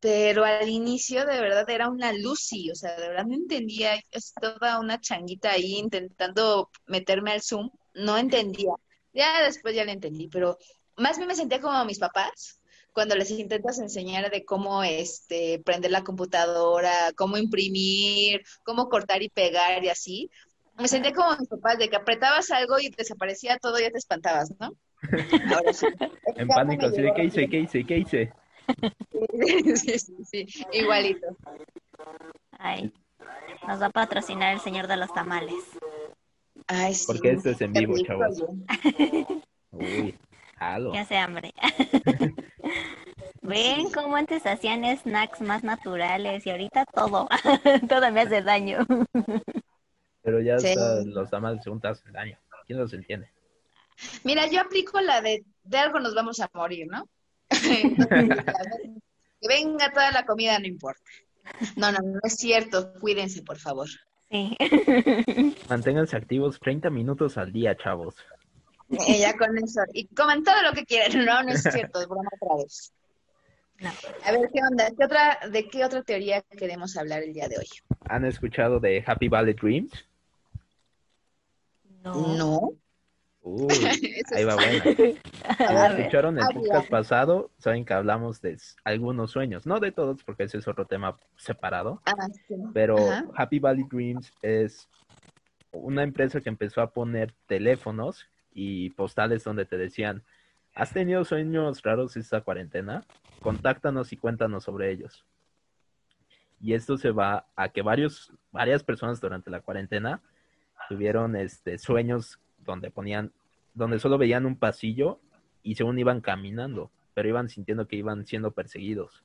Pero 0.00 0.44
al 0.44 0.68
inicio 0.68 1.26
de 1.26 1.40
verdad 1.40 1.68
era 1.68 1.88
una 1.88 2.12
Lucy, 2.12 2.70
o 2.70 2.74
sea, 2.74 2.96
de 2.96 3.08
verdad 3.08 3.26
no 3.26 3.34
entendía, 3.34 4.00
es 4.10 4.32
toda 4.32 4.80
una 4.80 4.98
changuita 4.98 5.52
ahí 5.52 5.76
intentando 5.76 6.70
meterme 6.86 7.32
al 7.32 7.42
Zoom, 7.42 7.70
no 7.94 8.16
entendía. 8.16 8.72
Ya 9.12 9.44
después 9.44 9.74
ya 9.74 9.84
le 9.84 9.92
entendí, 9.92 10.28
pero 10.28 10.56
más 10.96 11.16
bien 11.18 11.28
me 11.28 11.34
sentía 11.34 11.60
como 11.60 11.84
mis 11.84 11.98
papás 11.98 12.60
cuando 12.92 13.14
les 13.14 13.30
intentas 13.30 13.78
enseñar 13.78 14.30
de 14.30 14.44
cómo 14.44 14.82
este 14.82 15.60
prender 15.64 15.90
la 15.90 16.02
computadora, 16.02 17.12
cómo 17.16 17.36
imprimir, 17.36 18.42
cómo 18.64 18.88
cortar 18.88 19.22
y 19.22 19.28
pegar 19.28 19.84
y 19.84 19.88
así. 19.88 20.30
Me 20.76 20.88
sentía 20.88 21.12
como 21.12 21.36
mis 21.36 21.48
papás 21.48 21.78
de 21.78 21.88
que 21.88 21.96
apretabas 21.96 22.50
algo 22.50 22.78
y 22.78 22.88
desaparecía 22.88 23.58
todo 23.58 23.78
y 23.78 23.82
ya 23.82 23.90
te 23.90 23.98
espantabas, 23.98 24.52
¿no? 24.58 24.72
Ahora 25.54 25.72
sí. 25.72 25.86
en 26.36 26.48
pánico, 26.48 26.86
así 26.86 27.02
de 27.02 27.12
qué 27.14 27.24
hice, 27.24 27.48
qué 27.48 27.58
hice, 27.60 27.84
qué 27.84 27.98
hice. 27.98 28.32
sí, 29.76 29.98
sí, 29.98 30.16
sí, 30.24 30.46
igualito. 30.72 31.26
Ay, 32.58 32.92
nos 33.66 33.80
va 33.80 33.86
a 33.86 33.90
patrocinar 33.90 34.54
el 34.54 34.60
señor 34.60 34.86
de 34.86 34.96
los 34.96 35.12
tamales. 35.12 35.62
Ay, 36.66 36.94
sí. 36.94 37.04
Porque 37.06 37.32
esto 37.32 37.50
es 37.50 37.60
en 37.60 37.72
vivo, 37.72 37.94
chavos. 38.04 38.44
Uy, 39.72 40.16
halo. 40.58 40.92
Ya 40.94 41.00
hace 41.02 41.16
hambre. 41.16 41.52
Ven 43.42 43.90
cómo 43.90 44.16
antes 44.16 44.44
hacían 44.46 44.84
snacks 44.98 45.40
más 45.40 45.64
naturales 45.64 46.46
y 46.46 46.50
ahorita 46.50 46.84
todo, 46.84 47.28
todo 47.88 48.12
me 48.12 48.20
hace 48.20 48.42
daño. 48.42 48.86
Pero 50.22 50.40
ya 50.40 50.56
los 51.06 51.30
tamales 51.30 51.62
según 51.64 51.80
te 51.80 51.88
hacen 51.88 52.12
daño. 52.12 52.38
¿Quién 52.66 52.78
los 52.78 52.92
entiende? 52.92 53.30
Mira, 54.22 54.46
yo 54.46 54.60
aplico 54.60 55.00
la 55.00 55.20
de 55.22 55.44
de 55.70 55.78
algo 55.78 56.00
nos 56.00 56.14
vamos 56.14 56.40
a 56.40 56.50
morir, 56.52 56.86
¿no? 56.90 57.04
Que 57.50 59.48
venga 59.48 59.92
toda 59.92 60.10
la 60.12 60.24
comida, 60.24 60.58
no 60.58 60.66
importa. 60.66 61.02
No, 61.76 61.90
no, 61.92 61.98
no 61.98 62.20
es 62.22 62.36
cierto. 62.36 62.92
Cuídense, 63.00 63.42
por 63.42 63.58
favor. 63.58 63.88
Sí. 64.30 64.56
Manténganse 65.68 66.16
activos 66.16 66.60
30 66.60 66.90
minutos 66.90 67.36
al 67.36 67.52
día, 67.52 67.76
chavos. 67.76 68.14
Eh, 68.90 69.18
ya 69.20 69.36
con 69.36 69.56
eso. 69.58 69.80
Y 69.92 70.06
coman 70.08 70.42
todo 70.44 70.62
lo 70.62 70.72
que 70.72 70.84
quieran. 70.84 71.24
No, 71.24 71.42
no 71.42 71.50
es 71.50 71.62
cierto, 71.62 72.00
es 72.00 72.08
broma 72.08 72.28
otra 72.40 72.56
vez. 72.56 72.92
A 74.24 74.32
ver, 74.32 74.50
¿qué 74.52 74.60
onda? 74.62 74.90
¿Qué 74.96 75.04
otra, 75.04 75.38
¿De 75.50 75.68
qué 75.68 75.84
otra 75.84 76.02
teoría 76.02 76.42
queremos 76.42 76.96
hablar 76.96 77.22
el 77.22 77.32
día 77.32 77.48
de 77.48 77.58
hoy? 77.58 77.68
¿Han 78.08 78.24
escuchado 78.26 78.78
de 78.78 79.02
Happy 79.06 79.28
Valley 79.28 79.54
Dreams? 79.54 80.06
No. 82.02 82.36
No. 82.36 82.72
Uy, 83.42 83.68
ahí 84.34 84.44
va 84.44 84.54
buena. 84.54 84.84
escucharon 85.98 86.38
el 86.38 86.44
podcast 86.52 86.88
pasado, 86.90 87.50
saben 87.58 87.84
que 87.84 87.94
hablamos 87.94 88.40
de 88.42 88.58
algunos 88.84 89.30
sueños, 89.30 89.66
no 89.66 89.80
de 89.80 89.92
todos, 89.92 90.22
porque 90.24 90.44
ese 90.44 90.58
es 90.58 90.68
otro 90.68 90.86
tema 90.86 91.16
separado. 91.36 92.02
Ah, 92.04 92.12
pero 92.74 92.96
Happy 93.34 93.58
Valley 93.58 93.84
Dreams 93.90 94.32
es 94.42 94.88
una 95.72 96.02
empresa 96.02 96.40
que 96.40 96.48
empezó 96.48 96.82
a 96.82 96.90
poner 96.90 97.32
teléfonos 97.46 98.28
y 98.52 98.90
postales 98.90 99.44
donde 99.44 99.64
te 99.64 99.78
decían, 99.78 100.22
¿has 100.74 100.92
tenido 100.92 101.24
sueños 101.24 101.82
raros 101.82 102.16
esta 102.16 102.42
cuarentena? 102.42 103.04
Contáctanos 103.40 104.12
y 104.12 104.16
cuéntanos 104.16 104.64
sobre 104.64 104.90
ellos. 104.90 105.24
Y 106.60 106.74
esto 106.74 106.98
se 106.98 107.10
va 107.10 107.46
a 107.56 107.70
que 107.70 107.80
varios, 107.80 108.32
varias 108.52 108.82
personas 108.82 109.18
durante 109.20 109.50
la 109.50 109.60
cuarentena 109.60 110.20
tuvieron 110.90 111.36
este, 111.36 111.78
sueños 111.78 112.38
donde 112.70 112.90
ponían, 112.90 113.32
donde 113.74 113.98
solo 113.98 114.18
veían 114.18 114.46
un 114.46 114.56
pasillo 114.56 115.20
y 115.62 115.74
según 115.74 115.98
iban 115.98 116.20
caminando, 116.20 116.90
pero 117.14 117.28
iban 117.28 117.48
sintiendo 117.48 117.86
que 117.86 117.96
iban 117.96 118.26
siendo 118.26 118.52
perseguidos. 118.52 119.22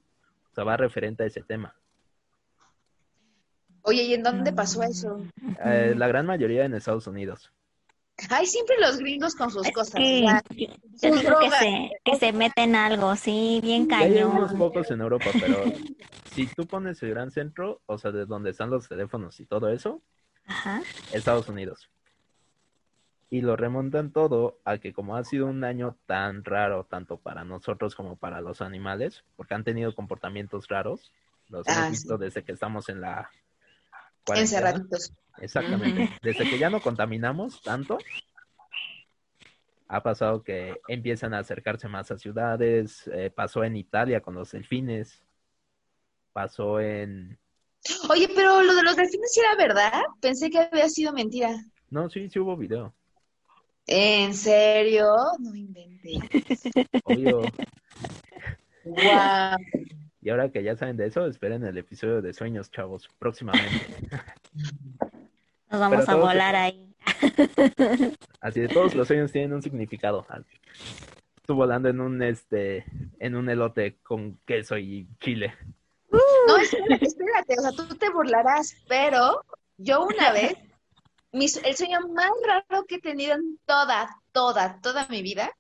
O 0.52 0.56
sea, 0.56 0.64
va 0.64 0.78
referente 0.78 1.24
a 1.24 1.28
ese 1.28 1.42
tema. 1.42 1.76
Oye, 3.84 4.04
¿y 4.04 4.14
en 4.14 4.24
dónde 4.24 4.52
pasó 4.52 4.82
eso? 4.84 5.22
Eh, 5.64 5.94
la 5.96 6.08
gran 6.08 6.26
mayoría 6.26 6.66
en 6.66 6.74
Estados 6.74 7.08
Unidos. 7.08 7.52
Ay, 8.30 8.46
siempre 8.46 8.78
los 8.80 8.98
gringos 8.98 9.36
con 9.36 9.52
sus 9.52 9.70
cosas. 9.72 10.02
yo 10.02 11.16
digo 11.16 11.40
que 11.40 11.52
se, 11.52 11.92
que 12.04 12.16
se 12.16 12.32
meten 12.32 12.76
algo, 12.76 13.16
sí, 13.16 13.60
bien 13.62 13.86
cañón. 13.86 14.14
Hay 14.14 14.24
unos 14.24 14.54
pocos 14.54 14.90
en 14.90 15.02
Europa, 15.02 15.30
pero 15.40 15.64
si 16.34 16.48
tú 16.48 16.66
pones 16.66 17.04
el 17.04 17.10
gran 17.10 17.30
centro, 17.30 17.82
o 17.86 17.98
sea, 17.98 18.12
de 18.12 18.26
donde 18.26 18.52
están 18.52 18.70
los 18.70 18.88
teléfonos 18.88 19.40
y 19.40 19.46
todo 19.46 19.70
eso, 19.70 20.02
Estados 21.12 21.50
Unidos 21.50 21.90
y 23.30 23.42
lo 23.42 23.56
remontan 23.56 24.12
todo 24.12 24.60
a 24.66 24.78
que 24.78 24.94
como 24.94 25.16
ha 25.16 25.24
sido 25.24 25.48
un 25.48 25.64
año 25.64 25.98
tan 26.06 26.44
raro 26.44 26.86
tanto 26.86 27.18
para 27.18 27.44
nosotros 27.44 27.96
como 27.96 28.16
para 28.16 28.42
los 28.42 28.62
animales, 28.62 29.24
porque 29.36 29.56
han 29.56 29.64
tenido 29.64 29.96
comportamientos 29.96 30.68
raros, 30.68 31.12
los 31.50 31.68
hemos 31.68 31.80
ah, 31.80 31.90
visto 31.90 32.18
desde 32.18 32.44
que 32.44 32.52
estamos 32.52 32.90
en 32.90 33.02
la 33.02 33.30
Encerraditos. 34.34 35.14
Exactamente. 35.38 36.10
Desde 36.24 36.50
que 36.50 36.58
ya 36.58 36.70
no 36.70 36.82
contaminamos 36.82 37.62
tanto, 37.62 37.98
ha 39.88 40.02
pasado 40.02 40.44
que 40.44 40.80
empiezan 40.88 41.34
a 41.34 41.40
acercarse 41.40 41.88
más 41.88 42.10
a 42.12 42.18
ciudades, 42.18 43.08
eh, 43.14 43.30
pasó 43.30 43.64
en 43.64 43.76
Italia 43.76 44.22
con 44.22 44.34
los 44.34 44.52
delfines, 44.52 45.22
pasó 46.34 46.80
en... 46.80 47.38
Oye, 48.10 48.30
pero 48.34 48.64
lo 48.64 48.74
de 48.74 48.84
los 48.84 48.96
delfines 48.96 49.32
sí 49.32 49.42
era 49.42 49.56
verdad, 49.56 50.02
pensé 50.20 50.50
que 50.50 50.60
había 50.60 50.90
sido 50.90 51.14
mentira. 51.14 51.56
No, 51.90 52.10
sí, 52.10 52.30
sí 52.30 52.40
hubo 52.40 52.58
video. 52.58 52.94
¿En 53.88 54.34
serio? 54.34 55.16
No 55.40 55.56
inventé. 55.56 56.20
Obvio. 57.04 57.42
Wow. 58.86 59.58
Y 60.22 60.30
ahora 60.30 60.50
que 60.50 60.64
ya 60.64 60.76
saben 60.76 60.98
de 60.98 61.08
eso, 61.08 61.26
esperen 61.28 61.64
el 61.64 61.78
episodio 61.78 62.22
de 62.22 62.34
Sueños, 62.34 62.72
chavos, 62.72 63.10
próximamente. 63.20 63.86
Nos 65.70 65.80
vamos 65.80 66.10
a 66.10 66.16
volar 66.16 66.56
ahí. 66.56 66.96
Así 68.42 68.62
de 68.62 68.68
todos 68.68 68.96
los 68.96 69.08
sueños 69.08 69.32
tienen 69.32 69.54
un 69.54 69.62
significado. 69.62 70.26
Estuve 71.36 71.58
volando 71.58 71.90
en 71.90 72.00
un 72.00 72.24
este 72.24 72.86
en 73.20 73.36
un 73.36 73.50
elote 73.50 73.98
con 74.02 74.40
queso 74.46 74.78
y 74.78 75.08
chile. 75.20 75.54
No, 76.12 76.58
espérate, 76.58 77.06
espérate, 77.06 77.56
o 77.60 77.62
sea, 77.62 77.72
tú 77.72 77.96
te 77.96 78.10
burlarás, 78.10 78.76
pero 78.88 79.44
yo 79.78 80.06
una 80.06 80.32
vez, 80.32 80.56
el 81.42 81.76
sueño 81.76 82.00
más 82.14 82.32
raro 82.46 82.86
que 82.86 82.96
he 82.96 83.02
tenido 83.02 83.34
en 83.34 83.60
toda, 83.66 84.10
toda, 84.32 84.80
toda 84.82 85.08
mi 85.10 85.22
vida, 85.22 85.52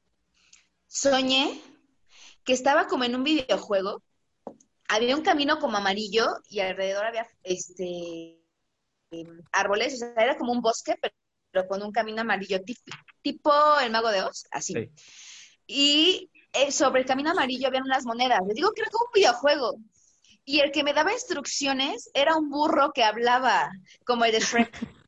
soñé 0.87 1.61
que 2.43 2.53
estaba 2.53 2.87
como 2.87 3.03
en 3.03 3.15
un 3.15 3.23
videojuego, 3.23 4.01
había 4.87 5.15
un 5.15 5.23
camino 5.23 5.59
como 5.59 5.77
amarillo 5.77 6.27
y 6.49 6.59
alrededor 6.59 7.05
había 7.05 7.27
este 7.43 8.41
árboles, 9.51 9.95
o 9.95 9.97
sea, 9.97 10.13
era 10.17 10.37
como 10.37 10.51
un 10.51 10.61
bosque, 10.61 10.95
pero, 11.01 11.67
con 11.67 11.81
un 11.81 11.91
camino 11.91 12.21
amarillo, 12.21 12.59
tipo, 13.21 13.51
el 13.79 13.91
mago 13.91 14.09
de 14.09 14.23
Oz, 14.23 14.45
así. 14.51 14.73
Y 15.65 16.29
eh, 16.51 16.71
sobre 16.71 17.01
el 17.01 17.07
camino 17.07 17.31
amarillo 17.31 17.67
había 17.67 17.81
unas 17.81 18.05
monedas. 18.05 18.41
Les 18.45 18.55
digo 18.55 18.71
que 18.73 18.81
era 18.81 18.91
como 18.91 19.05
un 19.05 19.11
videojuego. 19.13 19.77
Y 20.43 20.59
el 20.59 20.71
que 20.71 20.83
me 20.83 20.93
daba 20.93 21.13
instrucciones 21.13 22.09
era 22.13 22.35
un 22.35 22.49
burro 22.49 22.91
que 22.93 23.03
hablaba, 23.03 23.71
como 24.05 24.25
el 24.25 24.33
de 24.33 24.39
Shrek. 24.41 24.69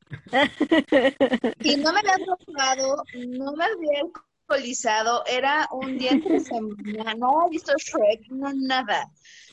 y 1.60 1.76
no 1.76 1.92
me 1.92 2.00
había 2.00 2.16
drogado, 2.24 3.02
no 3.14 3.52
me 3.52 3.64
había 3.64 4.02
alcoholizado, 4.02 5.24
era 5.26 5.68
un 5.72 5.98
día 5.98 6.12
entre 6.12 6.40
semana, 6.40 7.14
no 7.14 7.46
he 7.46 7.50
visto 7.50 7.72
Shrek, 7.76 8.28
no 8.30 8.52
nada. 8.54 9.10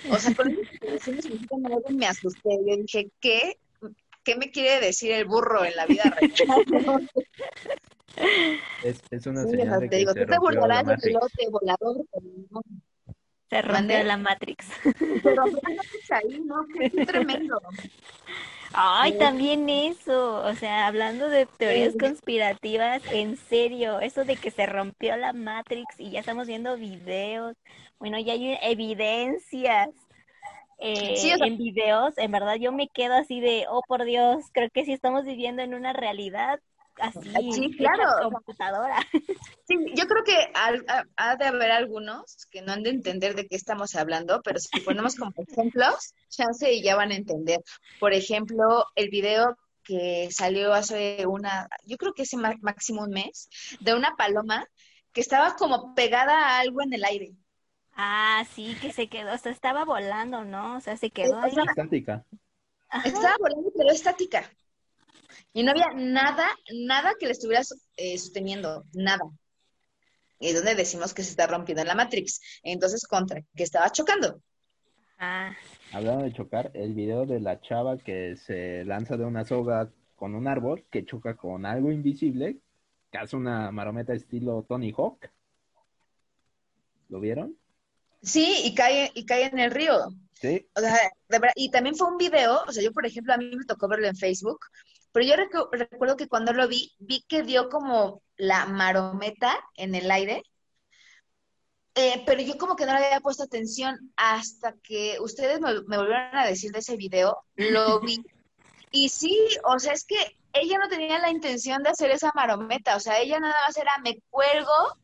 O 0.09 0.17
sea, 0.17 0.33
con 0.35 0.55
me 1.97 2.07
asusté. 2.07 2.49
Yo 2.67 2.77
dije, 2.77 3.09
¿qué? 3.19 3.57
¿Qué 4.23 4.35
me 4.35 4.51
quiere 4.51 4.83
decir 4.83 5.11
el 5.11 5.25
burro 5.25 5.63
en 5.63 5.75
la 5.75 5.85
vida 5.85 6.03
real? 6.03 7.09
Es, 8.81 9.01
es 9.11 9.27
una 9.27 9.43
señal 9.43 9.81
de 9.81 9.89
que 9.89 9.97
digo, 9.97 10.13
se 10.13 10.25
te 10.25 10.39
burlarás 10.39 10.85
del 10.85 10.97
pilote 10.99 11.49
volador. 11.49 11.97
Se 13.49 13.61
rompió 13.61 14.03
la 14.03 14.17
Matrix. 14.17 14.67
Pero 15.21 15.43
ahí, 16.11 16.39
¿no? 16.45 16.65
Qué 16.79 17.05
tremendo. 17.05 17.59
Ay, 18.77 19.17
también 19.17 19.69
eso, 19.69 20.43
o 20.43 20.53
sea, 20.55 20.87
hablando 20.87 21.29
de 21.29 21.45
teorías 21.45 21.95
conspirativas, 21.95 23.01
en 23.09 23.37
serio, 23.37 24.01
eso 24.01 24.25
de 24.25 24.35
que 24.35 24.51
se 24.51 24.65
rompió 24.65 25.15
la 25.15 25.31
Matrix 25.31 25.97
y 25.97 26.11
ya 26.11 26.19
estamos 26.19 26.45
viendo 26.45 26.75
videos, 26.75 27.55
bueno, 27.99 28.19
ya 28.19 28.33
hay 28.33 28.57
evidencias 28.61 29.89
eh, 30.79 31.15
en 31.39 31.57
videos, 31.57 32.17
en 32.17 32.31
verdad 32.31 32.55
yo 32.55 32.73
me 32.73 32.89
quedo 32.89 33.13
así 33.13 33.39
de, 33.39 33.65
oh 33.69 33.81
por 33.87 34.03
Dios, 34.03 34.43
creo 34.51 34.69
que 34.69 34.83
sí 34.83 34.91
estamos 34.91 35.23
viviendo 35.23 35.61
en 35.61 35.73
una 35.73 35.93
realidad 35.93 36.59
así, 36.99 37.51
sí, 37.51 37.71
claro. 37.77 38.29
computadora. 38.31 38.97
Sí, 39.67 39.75
yo 39.95 40.05
creo 40.05 40.23
que 40.23 40.51
ha, 40.53 41.35
de 41.35 41.45
haber 41.45 41.71
algunos 41.71 42.45
que 42.51 42.61
no 42.61 42.73
han 42.73 42.83
de 42.83 42.91
entender 42.91 43.35
de 43.35 43.47
qué 43.47 43.55
estamos 43.55 43.95
hablando, 43.95 44.41
pero 44.43 44.59
si 44.59 44.79
ponemos 44.81 45.15
como 45.15 45.31
ejemplos, 45.37 46.13
chance 46.29 46.71
y 46.71 46.83
ya 46.83 46.95
van 46.95 47.11
a 47.11 47.15
entender. 47.15 47.61
Por 47.99 48.13
ejemplo, 48.13 48.85
el 48.95 49.09
video 49.09 49.57
que 49.83 50.29
salió 50.31 50.73
hace 50.73 51.25
una, 51.27 51.67
yo 51.85 51.97
creo 51.97 52.13
que 52.13 52.23
hace 52.23 52.37
máximo 52.37 53.03
un 53.03 53.11
mes, 53.11 53.49
de 53.79 53.93
una 53.93 54.15
paloma 54.15 54.67
que 55.13 55.21
estaba 55.21 55.55
como 55.55 55.95
pegada 55.95 56.33
a 56.33 56.59
algo 56.59 56.81
en 56.81 56.93
el 56.93 57.05
aire. 57.05 57.33
Ah, 57.95 58.43
sí, 58.53 58.75
que 58.81 58.91
se 58.91 59.07
quedó, 59.07 59.33
o 59.33 59.37
sea, 59.37 59.51
estaba 59.51 59.85
volando, 59.85 60.43
¿no? 60.43 60.75
O 60.75 60.81
sea, 60.81 60.97
se 60.97 61.11
quedó 61.11 61.39
ahí. 61.39 61.53
Estática. 61.55 62.25
Estaba 63.03 63.37
volando, 63.39 63.71
pero 63.75 63.91
estática. 63.91 64.51
Y 65.55 65.63
no 65.63 65.71
había 65.71 65.87
nada, 65.95 66.49
nada 66.85 67.13
que 67.17 67.27
le 67.27 67.31
estuviera 67.31 67.63
eh, 67.95 68.17
sosteniendo, 68.17 68.83
nada. 68.93 69.23
Y 70.37 70.47
es 70.47 70.55
donde 70.55 70.75
decimos 70.75 71.13
que 71.13 71.23
se 71.23 71.29
está 71.29 71.47
rompiendo 71.47 71.81
la 71.85 71.95
Matrix. 71.95 72.41
Entonces, 72.61 73.07
contra, 73.07 73.41
que 73.55 73.63
estaba 73.63 73.89
chocando. 73.89 74.41
Ah. 75.17 75.55
Hablando 75.93 76.25
de 76.25 76.33
chocar, 76.33 76.71
el 76.73 76.93
video 76.93 77.25
de 77.25 77.39
la 77.39 77.61
chava 77.61 77.97
que 77.97 78.35
se 78.35 78.83
lanza 78.83 79.15
de 79.15 79.23
una 79.23 79.45
soga 79.45 79.89
con 80.17 80.35
un 80.35 80.49
árbol, 80.49 80.83
que 80.91 81.05
choca 81.05 81.37
con 81.37 81.65
algo 81.65 81.89
invisible, 81.89 82.57
que 83.09 83.17
hace 83.17 83.37
una 83.37 83.71
marometa 83.71 84.13
estilo 84.13 84.65
Tony 84.67 84.91
Hawk. 84.91 85.31
¿Lo 87.07 87.21
vieron? 87.21 87.57
Sí, 88.21 88.57
y 88.65 88.75
cae, 88.75 89.09
y 89.15 89.25
cae 89.25 89.45
en 89.45 89.59
el 89.59 89.71
río. 89.71 90.09
Sí. 90.33 90.67
O 90.75 90.81
sea, 90.81 90.91
de 91.29 91.39
verdad, 91.39 91.53
y 91.55 91.71
también 91.71 91.95
fue 91.95 92.09
un 92.09 92.17
video, 92.17 92.61
o 92.67 92.71
sea, 92.73 92.83
yo 92.83 92.91
por 92.91 93.05
ejemplo, 93.05 93.33
a 93.33 93.37
mí 93.37 93.55
me 93.55 93.63
tocó 93.63 93.87
verlo 93.87 94.07
en 94.07 94.17
Facebook, 94.17 94.59
pero 95.15 95.25
yo 95.27 95.35
recuerdo 95.71 96.17
que 96.17 96.27
cuando 96.27 96.51
lo 96.51 96.67
vi, 96.67 96.93
vi 96.99 97.23
que 97.29 97.41
dio 97.41 97.69
como 97.69 98.21
la 98.35 98.65
marometa 98.65 99.57
en 99.75 99.95
el 99.95 100.11
aire, 100.11 100.43
eh, 101.95 102.21
pero 102.25 102.41
yo 102.41 102.57
como 102.57 102.75
que 102.75 102.85
no 102.85 102.91
le 102.91 103.05
había 103.05 103.21
puesto 103.21 103.43
atención 103.43 104.11
hasta 104.17 104.73
que 104.83 105.15
ustedes 105.21 105.61
me, 105.61 105.71
volvieron 105.71 106.35
a 106.35 106.45
decir 106.45 106.73
de 106.73 106.79
ese 106.79 106.97
video, 106.97 107.45
lo 107.55 108.01
vi. 108.01 108.17
Y 108.91 109.07
sí, 109.07 109.47
o 109.63 109.79
sea, 109.79 109.93
es 109.93 110.03
que 110.03 110.37
ella 110.51 110.77
no 110.79 110.89
tenía 110.89 111.17
la 111.19 111.29
intención 111.29 111.81
de 111.81 111.91
hacer 111.91 112.11
esa 112.11 112.31
marometa, 112.35 112.97
o 112.97 112.99
sea, 112.99 113.19
ella 113.19 113.39
nada 113.39 113.55
más 113.65 113.77
era 113.77 113.97
me 114.03 114.19
cuelgo 114.29 114.97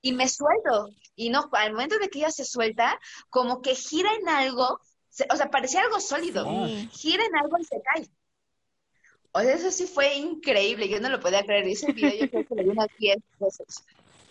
y, 0.00 0.12
me 0.12 0.30
suelto. 0.30 0.88
Y 1.14 1.28
no, 1.28 1.50
al 1.52 1.72
momento 1.72 1.98
de 1.98 2.08
que 2.08 2.20
ella 2.20 2.30
se 2.30 2.46
suelta, 2.46 2.98
como 3.28 3.60
que 3.60 3.74
gira 3.74 4.10
en 4.14 4.30
algo 4.30 4.80
o 5.30 5.36
sea, 5.36 5.50
parecía 5.50 5.82
algo 5.82 6.00
sólido. 6.00 6.44
Gira 6.90 7.24
en 7.24 7.36
algo 7.36 7.58
y 7.58 7.64
se 7.64 7.80
cae. 7.82 8.08
O 9.32 9.40
sea, 9.40 9.54
eso 9.54 9.70
sí 9.70 9.86
fue 9.86 10.14
increíble. 10.14 10.88
Yo 10.88 11.00
no 11.00 11.08
lo 11.08 11.20
podía 11.20 11.44
creer. 11.44 11.66
Ese 11.66 11.92
video 11.92 12.12
yo 12.14 12.30
creo 12.30 12.46
que 12.46 12.54
lo 12.54 12.62
vi 12.62 12.68
unas 12.70 12.88
10 12.98 13.18
veces. 13.38 13.84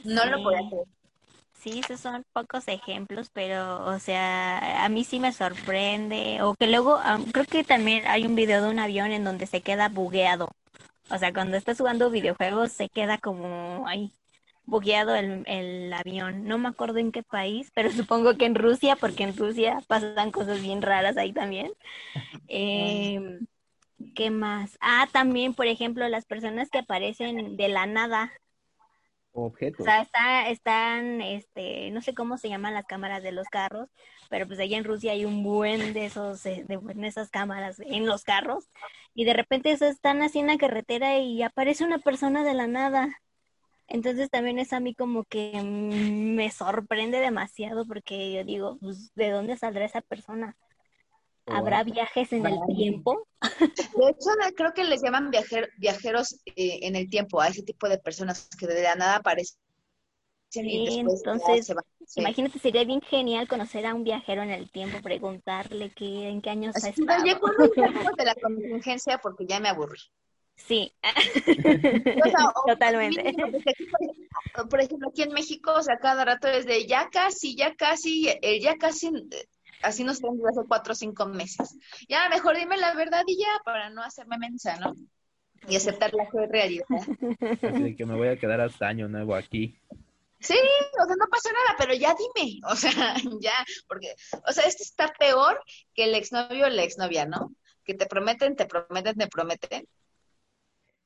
No 0.04 0.26
lo 0.26 0.44
podía 0.44 0.70
creer. 0.70 0.86
Sí, 1.60 1.80
esos 1.80 2.02
son 2.02 2.26
pocos 2.34 2.68
ejemplos, 2.68 3.30
pero, 3.32 3.86
o 3.86 3.98
sea, 4.00 4.84
a 4.84 4.90
mí 4.90 5.06
sí 5.06 5.20
me 5.20 5.32
sorprende. 5.32 6.42
O 6.42 6.56
que 6.56 6.68
luego, 6.68 7.00
creo 7.32 7.46
que 7.46 7.64
también 7.64 8.06
hay 8.06 8.26
un 8.26 8.36
video 8.36 8.62
de 8.62 8.70
un 8.70 8.80
avión 8.80 9.14
en 9.14 9.24
donde 9.24 9.46
se 9.46 9.62
queda 9.62 9.88
bugueado. 9.88 10.50
O 11.10 11.18
sea, 11.18 11.32
cuando 11.32 11.56
estás 11.56 11.78
jugando 11.78 12.10
videojuegos 12.10 12.74
se 12.74 12.90
queda 12.90 13.18
como 13.18 13.88
ahí 13.88 14.12
bugueado 14.66 15.16
el, 15.16 15.44
el, 15.48 15.94
avión. 15.94 16.46
No 16.46 16.58
me 16.58 16.70
acuerdo 16.70 17.00
en 17.00 17.12
qué 17.12 17.24
país, 17.24 17.72
pero 17.74 17.90
supongo 17.92 18.38
que 18.38 18.46
en 18.46 18.56
Rusia, 18.56 18.96
porque 18.96 19.24
en 19.24 19.36
Rusia 19.36 19.80
pasan 19.88 20.32
cosas 20.32 20.62
bien 20.62 20.82
raras 20.82 21.18
ahí 21.18 21.34
también. 21.34 21.72
Eh, 22.48 23.40
¿Qué 24.16 24.30
más? 24.30 24.78
Ah, 24.82 25.08
también, 25.12 25.54
por 25.54 25.68
ejemplo, 25.68 26.08
las 26.10 26.26
personas 26.26 26.70
que 26.70 26.80
aparecen 26.80 27.56
de 27.56 27.70
la 27.70 27.86
nada. 27.86 28.32
Objetos. 29.32 29.82
O 29.82 29.84
sea, 29.84 30.02
está, 30.02 30.50
están, 30.50 31.22
este, 31.22 31.90
no 31.90 32.02
sé 32.02 32.14
cómo 32.14 32.38
se 32.38 32.50
llaman 32.50 32.76
las 32.76 32.86
cámaras 32.86 33.24
de 33.24 33.32
los 33.32 33.48
carros, 33.48 33.90
pero 34.30 34.46
pues 34.46 34.60
allá 34.60 34.78
en 34.78 34.84
Rusia 34.84 35.14
hay 35.14 35.26
un 35.26 35.42
buen 35.42 35.94
de 35.94 36.06
esos, 36.06 36.46
eh, 36.46 36.64
de, 36.68 36.78
de 36.78 37.08
esas 37.08 37.32
cámaras 37.32 37.80
en 37.80 38.06
los 38.06 38.24
carros, 38.24 38.70
y 39.16 39.26
de 39.26 39.34
repente 39.34 39.72
están 39.72 40.22
así 40.22 40.40
en 40.40 40.48
la 40.48 40.58
carretera 40.58 41.18
y 41.18 41.42
aparece 41.42 41.84
una 41.84 41.98
persona 41.98 42.44
de 42.44 42.54
la 42.54 42.68
nada. 42.68 43.22
Entonces 43.88 44.30
también 44.30 44.60
es 44.60 44.74
a 44.74 44.80
mí 44.80 44.96
como 44.96 45.24
que 45.26 45.62
me 45.62 46.50
sorprende 46.52 47.20
demasiado 47.20 47.86
porque 47.86 48.34
yo 48.34 48.44
digo, 48.44 48.78
pues, 48.80 49.14
¿de 49.16 49.30
dónde 49.30 49.58
saldrá 49.58 49.86
esa 49.86 50.02
persona? 50.02 50.56
¿Habrá 51.46 51.84
viajes 51.84 52.32
en 52.32 52.46
el 52.46 52.58
tiempo? 52.76 53.28
De 53.42 54.10
hecho, 54.10 54.30
creo 54.56 54.74
que 54.74 54.86
les 54.86 55.02
llaman 55.04 55.30
viajeros 55.78 56.40
eh, 56.46 56.80
en 56.84 56.96
el 56.96 57.10
tiempo 57.10 57.42
a 57.42 57.50
ese 57.50 57.64
tipo 57.64 57.90
de 57.90 57.98
personas 57.98 58.48
que 58.58 58.66
de 58.66 58.82
la 58.82 58.96
nada 58.96 59.18
aparecen. 59.18 59.60
Sí, 60.50 60.86
entonces, 61.00 61.74
imagínate, 62.16 62.60
sería 62.60 62.84
bien 62.84 63.02
genial 63.02 63.48
conocer 63.48 63.88
a 63.88 63.96
un 63.96 64.04
viajero 64.04 64.44
en 64.44 64.52
el 64.52 64.70
tiempo, 64.70 65.02
preguntarle 65.02 65.92
qué, 65.96 66.30
en 66.30 66.42
qué 66.44 66.52
años 66.52 66.76
ha 66.76 66.90
estado. 66.90 67.26
Yo 67.26 67.40
de 68.18 68.26
la 68.26 68.36
contingencia 68.36 69.18
porque 69.18 69.48
ya 69.48 69.60
me 69.60 69.70
aburrí. 69.70 70.00
Sí, 70.56 70.94
totalmente. 72.68 73.34
por 74.70 74.80
ejemplo, 74.80 75.10
aquí 75.10 75.24
en 75.24 75.34
México, 75.34 75.74
o 75.74 75.84
sea, 75.84 75.98
cada 75.98 76.24
rato 76.24 76.48
es 76.48 76.66
de 76.66 76.86
ya 76.86 77.10
casi, 77.10 77.56
ya 77.56 77.76
casi, 77.76 78.30
el 78.42 78.62
ya 78.62 78.78
casi, 78.78 79.12
así 79.82 80.04
nos 80.04 80.20
tenemos 80.20 80.46
hace 80.48 80.68
cuatro 80.68 80.94
o 80.94 80.96
cinco 80.96 81.26
meses. 81.26 81.78
Ya, 82.08 82.30
mejor 82.30 82.56
dime 82.58 82.78
la 82.78 82.94
verdad 82.94 83.24
y 83.28 83.38
ya, 83.38 83.62
para 83.66 83.90
no 83.90 84.04
hacerme 84.04 84.38
mensa, 84.38 84.78
¿no? 84.78 84.94
Y 85.68 85.76
aceptar 85.76 86.12
la 86.14 86.28
realidad. 86.48 86.86
Así 87.62 87.96
que 87.96 88.06
me 88.06 88.16
voy 88.16 88.28
a 88.28 88.38
quedar 88.38 88.60
hasta 88.60 88.88
año 88.88 89.08
nuevo 89.08 89.34
aquí. 89.34 89.80
Sí, 90.44 90.56
o 90.56 91.06
sea, 91.06 91.16
no 91.18 91.28
pasa 91.32 91.52
nada, 91.54 91.76
pero 91.80 91.94
ya 91.94 92.14
dime, 92.14 92.60
o 92.70 92.76
sea, 92.76 93.16
ya, 93.40 93.66
porque, 93.88 94.14
o 94.46 94.52
sea, 94.52 94.66
este 94.66 94.84
está 94.84 95.08
peor 95.18 95.62
que 95.94 96.04
el 96.04 96.16
exnovio 96.16 96.66
o 96.66 96.70
la 96.70 96.84
exnovia, 96.84 97.26
¿no? 97.26 97.56
Que 97.86 97.94
te 97.94 98.06
prometen, 98.08 98.56
te 98.58 98.66
prometen, 98.66 99.16
te 99.16 99.28
prometen, 99.28 99.88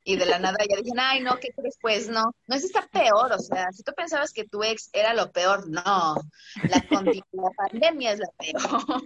y 0.08 0.16
de 0.16 0.26
la 0.26 0.40
nada 0.40 0.58
ya 0.70 0.78
dicen, 0.78 0.98
ay, 0.98 1.20
no, 1.20 1.36
¿qué 1.38 1.50
crees? 1.54 1.78
Pues 1.82 2.08
no, 2.08 2.34
no 2.48 2.56
es 2.56 2.64
está 2.64 2.88
peor, 2.88 3.30
o 3.34 3.40
sea, 3.40 3.70
si 3.74 3.84
tú 3.84 3.92
pensabas 3.94 4.32
que 4.32 4.46
tu 4.46 4.64
ex 4.64 4.90
era 4.94 5.14
lo 5.14 5.34
peor, 5.34 5.70
no, 5.70 6.16
la, 6.64 6.86
la 6.90 7.50
pandemia 7.58 8.14
es 8.14 8.20
la 8.20 8.30
peor. 8.38 9.04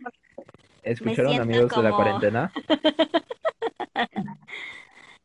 ¿Escucharon 0.83 1.41
amigos 1.41 1.71
de 1.71 1.81
la 1.81 1.91
cuarentena? 1.91 2.53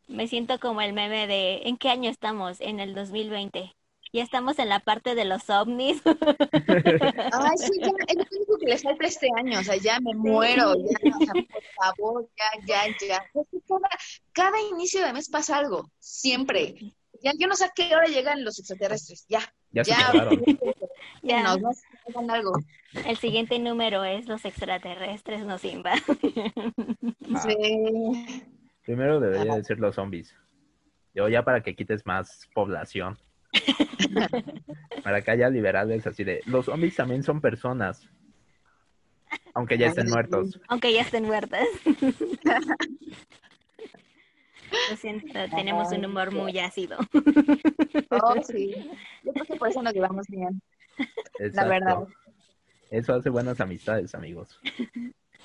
Me 0.09 0.27
siento 0.29 0.59
como 0.61 0.81
el 0.81 0.95
meme 0.95 1.27
de, 1.27 1.61
¿en 1.65 1.77
qué 1.77 1.91
año 1.91 2.09
estamos? 2.09 2.59
En 2.63 2.81
el 2.81 2.95
2020. 2.95 3.77
Ya 4.17 4.23
estamos 4.23 4.59
en 4.59 4.71
la 4.71 4.81
parte 4.81 5.15
de 5.15 5.27
los 5.27 5.51
ovnis. 5.51 6.01
Ay, 6.07 7.59
sí, 7.59 7.81
ya, 7.83 7.91
es 8.09 8.17
lo 8.17 8.25
único 8.35 8.59
que 8.59 8.67
le 8.67 8.79
falta 8.79 9.07
este 9.07 9.29
año, 9.37 9.61
o 9.61 9.63
sea, 9.63 9.77
ya 9.77 10.01
me 10.01 10.15
muero, 10.15 10.75
ya, 10.75 11.11
o 11.15 11.19
sea, 11.19 11.35
por 11.35 11.63
favor, 11.75 12.29
ya, 12.35 12.67
ya, 12.67 12.97
ya. 13.07 13.25
Cada, 13.69 13.89
cada 14.33 14.61
inicio 14.73 15.05
de 15.05 15.13
mes 15.13 15.29
pasa 15.29 15.59
algo, 15.59 15.91
siempre. 15.99 16.77
Ya, 17.21 17.33
yo 17.39 17.47
no 17.47 17.57
sé 17.57 17.67
a 17.67 17.73
qué 17.77 17.95
hora 17.95 18.07
llegan 18.07 18.43
los 18.43 18.59
extraterrestres, 18.59 19.27
ya. 19.29 19.41
Ya 19.71 19.83
Ya, 21.23 21.43
ya. 21.43 21.57
Nos 21.59 21.77
a 21.77 22.09
hagan 22.09 22.31
algo. 22.31 22.53
El 22.95 23.19
siguiente 23.19 23.59
número 23.59 24.03
es 24.05 24.27
los 24.29 24.47
extraterrestres 24.47 25.45
nos 25.45 25.63
invaden. 25.63 26.03
Ah. 27.35 27.41
Sí. 27.43 28.55
Primero 28.83 29.21
debería 29.21 29.57
de 29.57 29.65
ser 29.65 29.79
los 29.79 29.97
zombies. 29.97 30.35
Yo 31.13 31.29
ya 31.29 31.45
para 31.45 31.63
que 31.63 31.77
quites 31.77 32.07
más 32.07 32.49
población. 32.55 33.19
para 35.03 35.23
que 35.23 35.31
haya 35.31 35.49
liberales 35.49 36.07
así 36.07 36.25
de... 36.25 36.43
Los 36.47 36.67
zombies 36.67 36.97
también 36.97 37.23
son 37.23 37.41
personas. 37.41 38.09
Aunque 39.55 39.79
ya 39.79 39.87
estén 39.89 40.09
muertos. 40.09 40.61
Aunque 40.69 40.93
ya 40.93 41.03
estén 41.03 41.25
muertas. 41.25 41.67
Lo 44.91 44.97
siento, 44.97 45.39
tenemos 45.55 45.93
un 45.93 46.05
humor 46.05 46.33
muy 46.33 46.59
ácido. 46.59 46.99
Oh, 48.11 48.35
sí. 48.47 48.75
Yo 49.23 49.33
creo 49.33 49.47
que 49.47 49.57
por 49.57 49.69
eso 49.69 49.83
nos 49.83 49.95
llevamos 49.95 50.27
bien, 50.29 50.61
la 51.39 51.67
verdad. 51.67 51.99
Eso 52.91 53.15
hace 53.15 53.31
buenas 53.31 53.61
amistades, 53.61 54.15
amigos. 54.15 54.61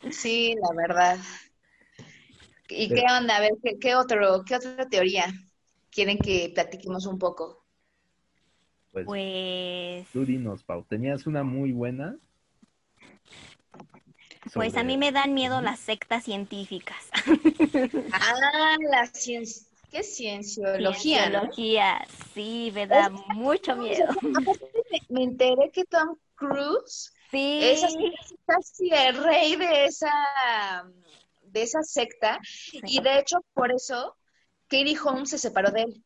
Sí, 0.10 0.56
la 0.62 0.76
verdad. 0.76 1.18
¿Y 2.70 2.90
qué 2.90 3.04
onda? 3.18 3.38
A 3.38 3.42
ver, 3.42 3.54
¿qué, 3.64 3.78
qué 3.80 3.96
otro, 3.96 4.44
qué 4.46 4.56
otra 4.56 4.88
teoría 4.90 5.26
quieren 5.92 6.18
que 6.18 6.52
platiquemos 6.54 7.06
un 7.06 7.20
poco? 7.20 7.61
Pues, 8.92 9.06
Pues, 9.06 10.08
tú 10.12 10.26
dinos, 10.26 10.64
Pau. 10.64 10.84
Tenías 10.84 11.26
una 11.28 11.44
muy 11.44 11.72
buena. 11.72 12.18
pues 14.54 14.76
a 14.76 14.84
mí 14.84 14.98
me 14.98 15.12
dan 15.12 15.34
miedo 15.34 15.62
las 15.62 15.80
sectas 15.80 16.24
científicas. 16.26 17.10
Ah, 18.12 18.76
la 18.90 19.06
ciencia. 19.08 19.68
¿Qué 19.90 20.04
cienciología? 20.04 21.30
¿no? 21.30 21.52
Cienciología, 21.52 22.08
sí, 22.34 22.72
me 22.74 22.88
da 22.88 23.10
mucho 23.10 23.76
miedo. 23.76 24.06
Aparte 24.36 24.72
me, 24.92 25.02
me 25.10 25.24
enteré 25.24 25.70
que 25.72 25.84
Tom 25.86 26.16
Cruise 26.36 27.12
Sí, 27.32 27.60
es 27.64 27.84
así, 27.84 28.14
casi 28.46 28.90
el 28.92 29.24
rey 29.24 29.56
de 29.56 29.86
esa, 29.86 30.12
de 31.44 31.62
esa 31.62 31.82
secta. 31.82 32.40
Y 32.84 33.02
de 33.02 33.20
hecho, 33.20 33.38
por 33.54 33.72
eso, 33.72 34.18
Katie 34.68 34.98
Holmes 35.00 35.30
se 35.30 35.38
separó 35.38 35.72
de 35.72 35.84
él. 35.84 36.04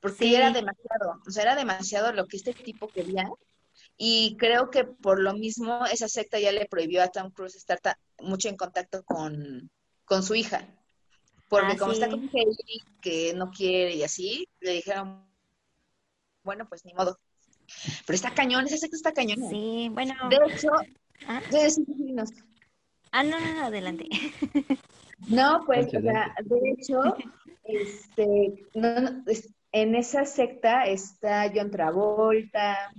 Porque 0.00 0.18
Sí. 0.18 0.34
era 0.34 0.50
demasiado, 0.52 1.20
o 1.26 1.30
sea, 1.30 1.42
era 1.42 1.56
demasiado 1.56 2.12
lo 2.12 2.26
que 2.26 2.36
este 2.36 2.54
tipo 2.54 2.88
quería. 2.88 3.28
Y 3.96 4.36
creo 4.38 4.70
que 4.70 4.84
por 4.84 5.20
lo 5.20 5.34
mismo 5.34 5.84
esa 5.86 6.08
secta 6.08 6.38
ya 6.38 6.52
le 6.52 6.66
prohibió 6.66 7.02
a 7.02 7.08
Tom 7.08 7.30
Cruise 7.32 7.56
estar 7.56 7.80
ta- 7.80 7.98
mucho 8.20 8.48
en 8.48 8.56
contacto 8.56 9.02
con, 9.04 9.70
con 10.04 10.22
su 10.22 10.34
hija. 10.36 10.68
Porque 11.48 11.72
Ah, 11.72 11.76
como 11.78 11.92
está 11.92 12.08
con 12.08 12.26
Katie, 12.26 12.82
que 13.00 13.32
no 13.34 13.50
quiere 13.50 13.94
y 13.94 14.02
así, 14.04 14.46
le 14.60 14.72
dijeron, 14.72 15.24
bueno, 16.44 16.68
pues 16.68 16.84
ni 16.84 16.92
modo. 16.94 17.18
Pero 18.06 18.14
está 18.14 18.32
cañón, 18.34 18.66
esa 18.66 18.76
secta 18.78 18.96
está 18.96 19.12
cañón. 19.12 19.38
sí, 19.50 19.88
bueno. 19.92 20.14
De 20.30 20.38
hecho, 20.54 20.68
¿Ah? 21.26 21.40
de-. 21.50 22.24
Ah, 23.10 23.22
no, 23.24 23.40
no, 23.40 23.54
no, 23.54 23.64
adelante. 23.64 24.06
No, 25.28 25.62
pues, 25.66 25.86
o 25.88 26.00
sea, 26.00 26.34
de 26.44 26.58
hecho, 26.70 27.00
este, 27.64 28.66
no, 28.74 29.00
no, 29.00 29.22
es- 29.26 29.48
en 29.72 29.94
esa 29.94 30.24
secta 30.24 30.84
está 30.84 31.50
John 31.54 31.70
Travolta, 31.70 32.92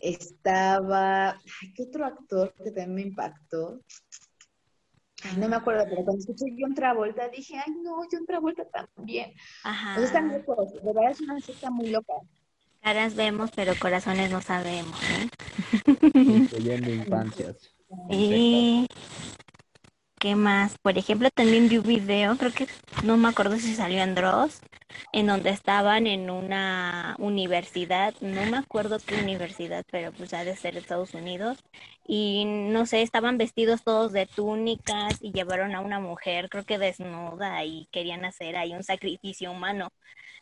estaba, 0.00 1.30
ay, 1.30 1.72
¿qué 1.74 1.84
otro 1.84 2.04
actor 2.04 2.52
que 2.62 2.70
también 2.70 2.94
me 2.94 3.02
impactó? 3.02 3.80
Ay, 5.24 5.36
no 5.38 5.48
me 5.48 5.56
acuerdo, 5.56 5.84
pero 5.84 6.04
cuando 6.04 6.18
escuché 6.18 6.46
John 6.58 6.74
Travolta 6.74 7.28
dije, 7.28 7.56
ay, 7.56 7.72
no, 7.82 7.98
John 8.10 8.26
Travolta 8.26 8.64
también. 8.64 9.32
Ajá. 9.62 10.02
Están 10.02 10.32
locos, 10.32 10.72
de 10.74 10.80
verdad 10.82 11.10
es 11.10 11.20
una 11.20 11.40
secta 11.40 11.70
muy 11.70 11.88
loca. 11.90 12.14
Caras 12.82 13.14
vemos, 13.14 13.50
pero 13.54 13.74
corazones 13.80 14.30
no 14.32 14.40
sabemos. 14.42 14.98
¿eh? 15.02 15.28
Incluyendo 16.14 16.90
infancias. 16.90 17.72
Y 18.10 18.88
qué 20.22 20.36
más, 20.36 20.78
por 20.78 20.96
ejemplo, 20.98 21.30
también 21.30 21.68
vi 21.68 21.78
un 21.78 21.82
video, 21.82 22.36
creo 22.38 22.52
que 22.52 22.68
no 23.02 23.16
me 23.16 23.28
acuerdo 23.28 23.56
si 23.58 23.74
salió 23.74 24.00
en 24.04 24.14
Dross, 24.14 24.60
en 25.12 25.26
donde 25.26 25.50
estaban 25.50 26.06
en 26.06 26.30
una 26.30 27.16
universidad, 27.18 28.14
no 28.20 28.46
me 28.46 28.58
acuerdo 28.58 28.98
qué 29.04 29.16
universidad, 29.16 29.84
pero 29.90 30.12
pues 30.12 30.32
ha 30.32 30.44
de 30.44 30.54
ser 30.54 30.76
Estados 30.76 31.14
Unidos, 31.14 31.58
y 32.06 32.44
no 32.46 32.86
sé, 32.86 33.02
estaban 33.02 33.36
vestidos 33.36 33.82
todos 33.82 34.12
de 34.12 34.26
túnicas 34.26 35.18
y 35.20 35.32
llevaron 35.32 35.74
a 35.74 35.80
una 35.80 35.98
mujer, 35.98 36.48
creo 36.50 36.64
que 36.64 36.78
desnuda, 36.78 37.64
y 37.64 37.88
querían 37.90 38.24
hacer 38.24 38.56
ahí 38.56 38.74
un 38.74 38.84
sacrificio 38.84 39.50
humano. 39.50 39.90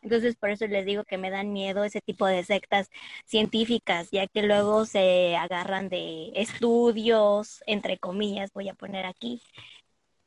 Entonces, 0.02 0.36
por 0.36 0.50
eso 0.50 0.66
les 0.66 0.86
digo 0.86 1.04
que 1.04 1.18
me 1.18 1.30
dan 1.30 1.52
miedo 1.52 1.84
ese 1.84 2.00
tipo 2.00 2.26
de 2.26 2.44
sectas 2.44 2.88
científicas, 3.26 4.10
ya 4.10 4.26
que 4.26 4.42
luego 4.42 4.86
se 4.86 5.36
agarran 5.36 5.88
de 5.88 6.32
estudios, 6.34 7.62
entre 7.66 7.98
comillas, 7.98 8.52
voy 8.52 8.68
a 8.68 8.74
poner 8.74 9.06
aquí, 9.06 9.42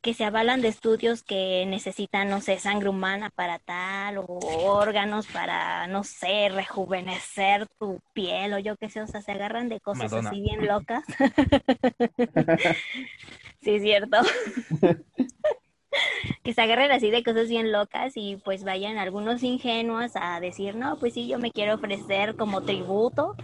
que 0.04 0.12
se 0.12 0.24
avalan 0.24 0.60
de 0.60 0.68
estudios 0.68 1.22
que 1.22 1.64
necesitan, 1.66 2.28
no 2.28 2.42
sé, 2.42 2.58
sangre 2.58 2.90
humana 2.90 3.30
para 3.30 3.58
tal, 3.58 4.18
o 4.18 4.38
órganos 4.66 5.26
para, 5.26 5.86
no 5.86 6.04
sé, 6.04 6.50
rejuvenecer 6.50 7.66
tu 7.78 8.02
piel, 8.12 8.52
o 8.52 8.58
yo 8.58 8.76
qué 8.76 8.90
sé, 8.90 9.00
o 9.00 9.06
sea, 9.06 9.22
se 9.22 9.32
agarran 9.32 9.70
de 9.70 9.80
cosas 9.80 10.12
Madonna. 10.12 10.28
así 10.28 10.42
bien 10.42 10.66
locas. 10.66 11.04
sí, 13.62 13.76
es 13.76 13.82
cierto. 13.82 14.18
que 16.44 16.54
se 16.54 16.62
agarren 16.62 16.92
así 16.92 17.10
de 17.10 17.22
cosas 17.24 17.48
bien 17.48 17.72
locas 17.72 18.12
y 18.16 18.36
pues 18.44 18.64
vayan 18.64 18.98
algunos 18.98 19.42
ingenuos 19.42 20.12
a 20.16 20.40
decir, 20.40 20.76
no, 20.76 20.96
pues 20.98 21.14
sí, 21.14 21.28
yo 21.28 21.38
me 21.38 21.50
quiero 21.52 21.74
ofrecer 21.74 22.36
como 22.36 22.62
tributo 22.62 23.34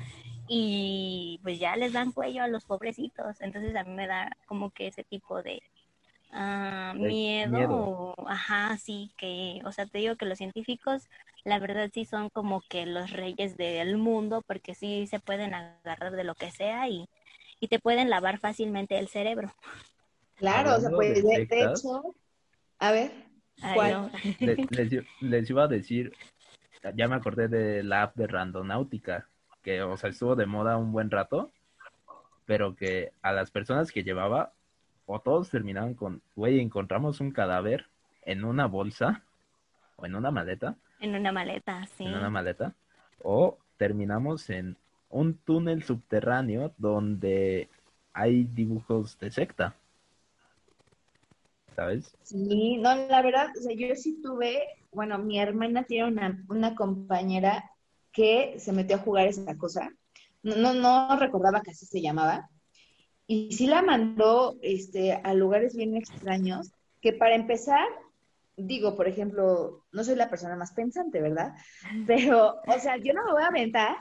y 0.48 1.40
pues 1.42 1.58
ya 1.60 1.76
les 1.76 1.92
dan 1.92 2.12
cuello 2.12 2.42
a 2.44 2.48
los 2.48 2.64
pobrecitos. 2.64 3.40
Entonces 3.40 3.76
a 3.76 3.84
mí 3.84 3.90
me 3.92 4.06
da 4.08 4.30
como 4.46 4.70
que 4.70 4.88
ese 4.88 5.04
tipo 5.04 5.42
de 5.42 5.62
ah, 6.32 6.92
miedo, 6.96 7.58
miedo. 7.58 7.90
o- 8.16 8.28
ajá, 8.28 8.76
sí, 8.78 9.12
que, 9.18 9.60
o 9.64 9.72
sea, 9.72 9.86
te 9.86 9.98
digo 9.98 10.16
que 10.16 10.26
los 10.26 10.38
científicos, 10.38 11.04
la 11.44 11.58
verdad 11.58 11.90
sí 11.92 12.04
son 12.04 12.30
como 12.30 12.62
que 12.68 12.86
los 12.86 13.10
reyes 13.12 13.56
del 13.56 13.96
mundo 13.98 14.42
porque 14.46 14.74
sí 14.74 15.06
se 15.06 15.20
pueden 15.20 15.54
agarrar 15.54 16.12
de 16.12 16.24
lo 16.24 16.34
que 16.34 16.50
sea 16.50 16.88
y, 16.88 17.06
y 17.60 17.68
te 17.68 17.78
pueden 17.80 18.10
lavar 18.10 18.38
fácilmente 18.40 18.98
el 18.98 19.08
cerebro. 19.08 19.52
Claro, 20.36 20.74
o 20.76 20.80
sea, 20.80 20.90
pues 20.90 21.22
de 21.22 21.46
hecho, 21.50 22.14
a 22.80 22.92
ver, 22.92 23.12
Ay, 23.62 23.74
¿Cuál? 23.74 23.92
no. 23.92 24.10
Le- 24.40 24.66
les, 24.70 25.04
les 25.20 25.50
iba 25.50 25.64
a 25.64 25.68
decir, 25.68 26.12
ya 26.94 27.08
me 27.08 27.14
acordé 27.16 27.46
de 27.48 27.82
la 27.82 28.02
app 28.02 28.16
de 28.16 28.26
Randonáutica, 28.26 29.28
que, 29.62 29.82
o 29.82 29.96
sea, 29.96 30.10
estuvo 30.10 30.34
de 30.34 30.46
moda 30.46 30.76
un 30.78 30.92
buen 30.92 31.10
rato, 31.10 31.50
pero 32.46 32.74
que 32.74 33.12
a 33.22 33.32
las 33.32 33.50
personas 33.50 33.92
que 33.92 34.02
llevaba, 34.02 34.52
o 35.06 35.20
todos 35.20 35.50
terminaban 35.50 35.94
con, 35.94 36.22
güey, 36.34 36.60
encontramos 36.60 37.20
un 37.20 37.32
cadáver 37.32 37.86
en 38.22 38.44
una 38.44 38.66
bolsa, 38.66 39.22
o 39.96 40.06
en 40.06 40.14
una 40.14 40.30
maleta, 40.30 40.74
En 41.00 41.14
una 41.14 41.30
maleta, 41.32 41.86
sí. 41.86 42.04
en 42.06 42.14
una 42.14 42.30
maleta, 42.30 42.74
o 43.22 43.58
terminamos 43.76 44.48
en 44.50 44.76
un 45.10 45.34
túnel 45.34 45.82
subterráneo 45.82 46.72
donde 46.78 47.68
hay 48.14 48.44
dibujos 48.44 49.18
de 49.18 49.30
secta. 49.30 49.74
¿Sabes? 51.80 52.14
Sí, 52.24 52.76
no, 52.76 52.94
la 52.94 53.22
verdad, 53.22 53.48
o 53.58 53.62
sea, 53.62 53.74
yo 53.74 53.96
sí 53.96 54.20
tuve, 54.20 54.60
bueno, 54.92 55.16
mi 55.18 55.40
hermana 55.40 55.84
tiene 55.84 56.08
una, 56.08 56.44
una 56.50 56.74
compañera 56.74 57.70
que 58.12 58.56
se 58.58 58.74
metió 58.74 58.96
a 58.96 58.98
jugar 58.98 59.28
esa 59.28 59.56
cosa. 59.56 59.90
No, 60.42 60.56
no, 60.56 60.74
no 60.74 61.18
recordaba 61.18 61.62
que 61.62 61.70
así 61.70 61.86
se 61.86 62.02
llamaba. 62.02 62.50
Y 63.26 63.52
sí 63.52 63.66
la 63.66 63.80
mandó 63.80 64.58
este, 64.60 65.14
a 65.14 65.32
lugares 65.32 65.74
bien 65.74 65.96
extraños, 65.96 66.70
que 67.00 67.14
para 67.14 67.34
empezar, 67.34 67.88
digo, 68.58 68.94
por 68.94 69.08
ejemplo, 69.08 69.86
no 69.90 70.04
soy 70.04 70.16
la 70.16 70.28
persona 70.28 70.56
más 70.56 70.74
pensante, 70.74 71.22
¿verdad? 71.22 71.54
Pero, 72.06 72.56
o 72.66 72.78
sea, 72.78 72.98
yo 72.98 73.14
no 73.14 73.24
me 73.24 73.32
voy 73.32 73.42
a 73.42 73.46
aventar 73.46 73.96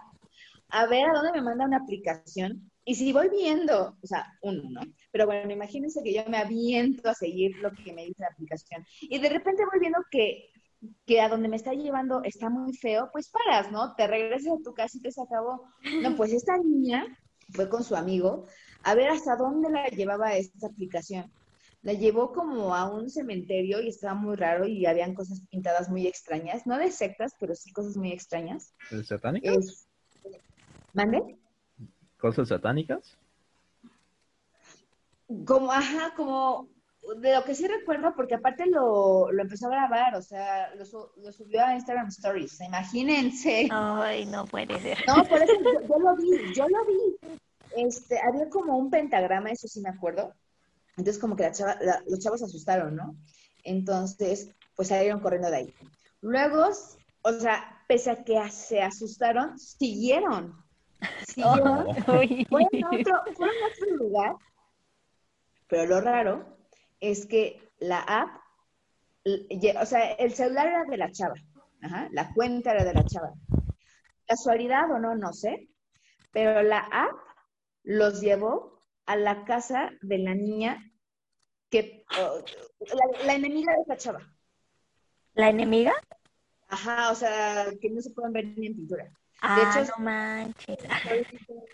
a 0.68 0.86
ver 0.86 1.06
a 1.06 1.14
dónde 1.14 1.32
me 1.32 1.44
manda 1.44 1.64
una 1.64 1.78
aplicación. 1.78 2.69
Y 2.90 2.96
si 2.96 3.14
voy 3.14 3.30
viendo, 3.30 3.96
o 4.02 4.08
sea, 4.08 4.26
uno, 4.42 4.64
¿no? 4.68 4.82
Pero 5.12 5.28
bueno, 5.28 5.54
imagínense 5.54 6.02
que 6.02 6.12
yo 6.12 6.24
me 6.28 6.40
aviento 6.40 7.08
a 7.08 7.14
seguir 7.14 7.56
lo 7.58 7.72
que 7.72 7.94
me 7.94 8.04
dice 8.04 8.24
la 8.24 8.30
aplicación. 8.30 8.84
Y 9.02 9.20
de 9.20 9.30
repente 9.30 9.64
voy 9.72 9.80
viendo 9.80 10.00
que, 10.10 10.50
que 11.06 11.22
a 11.22 11.30
donde 11.30 11.50
me 11.50 11.56
está 11.56 11.74
llevando 11.74 12.24
está 12.24 12.50
muy 12.50 12.76
feo, 12.76 13.12
pues 13.12 13.30
paras, 13.30 13.72
¿no? 13.72 13.94
Te 13.94 14.08
regresas 14.08 14.54
a 14.54 14.64
tu 14.64 14.74
casa 14.74 14.98
y 14.98 15.02
te 15.02 15.12
se 15.12 15.22
acabó. 15.22 15.68
No, 16.02 16.16
pues 16.16 16.34
esta 16.34 16.58
niña 16.58 17.06
fue 17.52 17.70
con 17.70 17.84
su 17.84 17.96
amigo 17.96 18.48
a 18.82 18.96
ver 18.96 19.10
hasta 19.10 19.36
dónde 19.36 19.70
la 19.70 19.86
llevaba 19.90 20.36
esta 20.36 20.66
aplicación. 20.66 21.32
la 21.84 21.94
llevó 21.94 22.34
como 22.34 22.74
a 22.74 22.92
un 22.92 23.08
cementerio 23.12 23.82
y 23.82 23.90
estaba 23.90 24.16
muy 24.16 24.36
raro 24.36 24.66
y 24.66 24.88
habían 24.88 25.14
cosas 25.14 25.44
pintadas 25.52 25.90
muy 25.90 26.08
extrañas, 26.08 26.66
no 26.66 26.76
de 26.80 26.92
sectas, 26.92 27.34
pero 27.40 27.54
sí 27.54 27.72
cosas 27.72 27.96
muy 27.98 28.12
extrañas. 28.12 28.74
¿Satánicas? 29.06 29.58
Es... 29.58 29.88
¿Mande? 30.94 31.39
¿Cosas 32.20 32.50
satánicas? 32.50 33.18
Como, 35.46 35.72
ajá, 35.72 36.14
como 36.16 36.68
de 37.18 37.34
lo 37.34 37.44
que 37.44 37.56
sí 37.56 37.68
recuerdo, 37.68 38.14
porque 38.16 38.36
aparte 38.36 38.66
lo, 38.66 39.32
lo 39.32 39.42
empezó 39.42 39.68
a 39.68 39.72
grabar, 39.72 40.16
o 40.16 40.22
sea, 40.22 40.74
lo, 40.76 40.84
lo, 41.18 41.32
subió 41.32 41.66
a 41.66 41.76
Instagram 41.76 42.08
Stories, 42.08 42.60
imagínense. 42.62 43.70
Ay, 43.72 44.26
no 44.26 44.46
puede 44.46 44.80
ser. 44.80 44.98
No, 45.08 45.24
por 45.24 45.42
eso 45.42 45.54
yo, 45.64 45.88
yo, 45.88 46.00
lo 46.00 46.16
vi, 46.16 46.54
yo 46.54 46.68
lo 46.68 46.86
vi. 46.86 47.38
Este, 47.78 48.20
había 48.20 48.50
como 48.50 48.78
un 48.78 48.90
pentagrama, 48.90 49.52
eso 49.52 49.68
sí 49.68 49.80
me 49.80 49.90
acuerdo. 49.90 50.34
Entonces 50.98 51.20
como 51.20 51.36
que 51.36 51.44
la 51.44 51.52
chava, 51.52 51.78
la, 51.82 52.04
los 52.08 52.20
chavos 52.20 52.40
se 52.40 52.46
asustaron, 52.46 52.96
¿no? 52.96 53.16
Entonces, 53.64 54.50
pues 54.76 54.90
salieron 54.90 55.22
corriendo 55.22 55.50
de 55.50 55.58
ahí. 55.58 55.74
Luego, 56.22 56.68
o 57.22 57.34
sea, 57.34 57.84
pese 57.88 58.12
a 58.12 58.24
que 58.24 58.38
se 58.50 58.82
asustaron, 58.82 59.58
siguieron. 59.58 60.56
Siguieron. 61.28 61.88
Oh. 61.88 61.92
Otro, 61.92 63.24
fueron 63.36 63.56
a 63.56 63.68
otro 63.68 63.96
lugar. 63.98 64.36
Pero 65.68 65.86
lo 65.86 66.02
raro 66.02 66.58
es 67.00 67.26
que 67.26 67.62
la 67.80 68.00
app, 68.00 68.42
o 69.26 69.86
sea, 69.86 70.12
el 70.14 70.34
celular 70.34 70.68
era 70.68 70.84
de 70.86 70.98
la 70.98 71.12
chava, 71.12 71.36
Ajá, 71.82 72.10
la 72.12 72.34
cuenta 72.34 72.72
era 72.72 72.84
de 72.84 72.94
la 72.94 73.06
chava. 73.06 73.34
Casualidad 74.28 74.92
o 74.92 75.00
no, 75.00 75.16
no 75.16 75.32
sé, 75.32 75.70
pero 76.32 76.62
la 76.62 76.80
app 76.80 77.16
los 77.84 78.22
llevó 78.22 78.82
a 79.06 79.16
la 79.16 79.46
casa 79.46 79.92
de 80.02 80.18
la 80.20 80.36
niña 80.36 80.92
que, 81.70 82.04
oh, 82.20 82.44
la, 82.80 83.26
la, 83.26 83.36
enemiga 83.36 83.74
de 83.74 83.82
esa 83.82 83.98
chava. 83.98 84.34
¿La 85.34 85.50
enemiga? 85.50 85.94
Ajá, 86.68 87.12
o 87.12 87.16
sea, 87.16 87.68
que 87.80 87.90
no 87.90 88.02
se 88.02 88.12
pueden 88.12 88.34
ver 88.34 88.46
ni 88.46 88.68
en 88.68 88.76
pintura. 88.76 89.12
Ah, 89.42 89.56
de 89.56 89.82
hecho, 89.82 89.92
no 89.98 90.04
manches. 90.04 90.78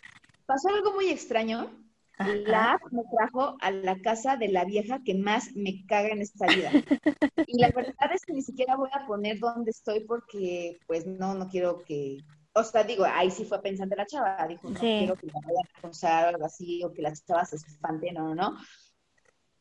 Pasó 0.46 0.70
algo 0.70 0.94
muy 0.94 1.10
extraño 1.10 1.72
la 2.20 2.80
me 2.92 3.04
trajo 3.12 3.58
a 3.60 3.72
la 3.72 4.00
casa 4.00 4.38
de 4.38 4.48
la 4.48 4.64
vieja 4.64 5.02
que 5.04 5.16
más 5.16 5.54
me 5.56 5.86
caga 5.86 6.10
en 6.10 6.22
esta 6.22 6.48
vida. 6.48 6.72
Y 7.48 7.60
la 7.60 7.70
verdad 7.70 8.12
es 8.14 8.26
que 8.26 8.34
ni 8.34 8.42
siquiera 8.42 8.76
voy 8.76 8.90
a 8.92 9.06
poner 9.06 9.40
dónde 9.40 9.72
estoy 9.72 10.04
porque, 10.06 10.80
pues, 10.88 11.06
no, 11.06 11.36
no 11.36 11.48
quiero 11.48 11.84
que... 11.84 12.18
O 12.54 12.64
sea, 12.64 12.84
digo, 12.84 13.06
ahí 13.06 13.30
sí 13.30 13.46
fue 13.46 13.62
pensando 13.62 13.96
la 13.96 14.06
chava. 14.06 14.48
Dijo, 14.48 14.70
no 14.70 14.80
quiero 14.80 15.16
que 15.16 15.28
me 15.28 15.34
vayan 15.34 15.68
a 15.74 15.80
acusar 15.80 16.26
o 16.26 16.30
algo 16.30 16.46
así, 16.46 16.84
o 16.84 16.92
que 16.92 17.02
la 17.02 17.14
chava 17.14 17.46
se 17.46 17.58
espante, 17.58 18.12
no, 18.14 18.34
no. 18.34 18.58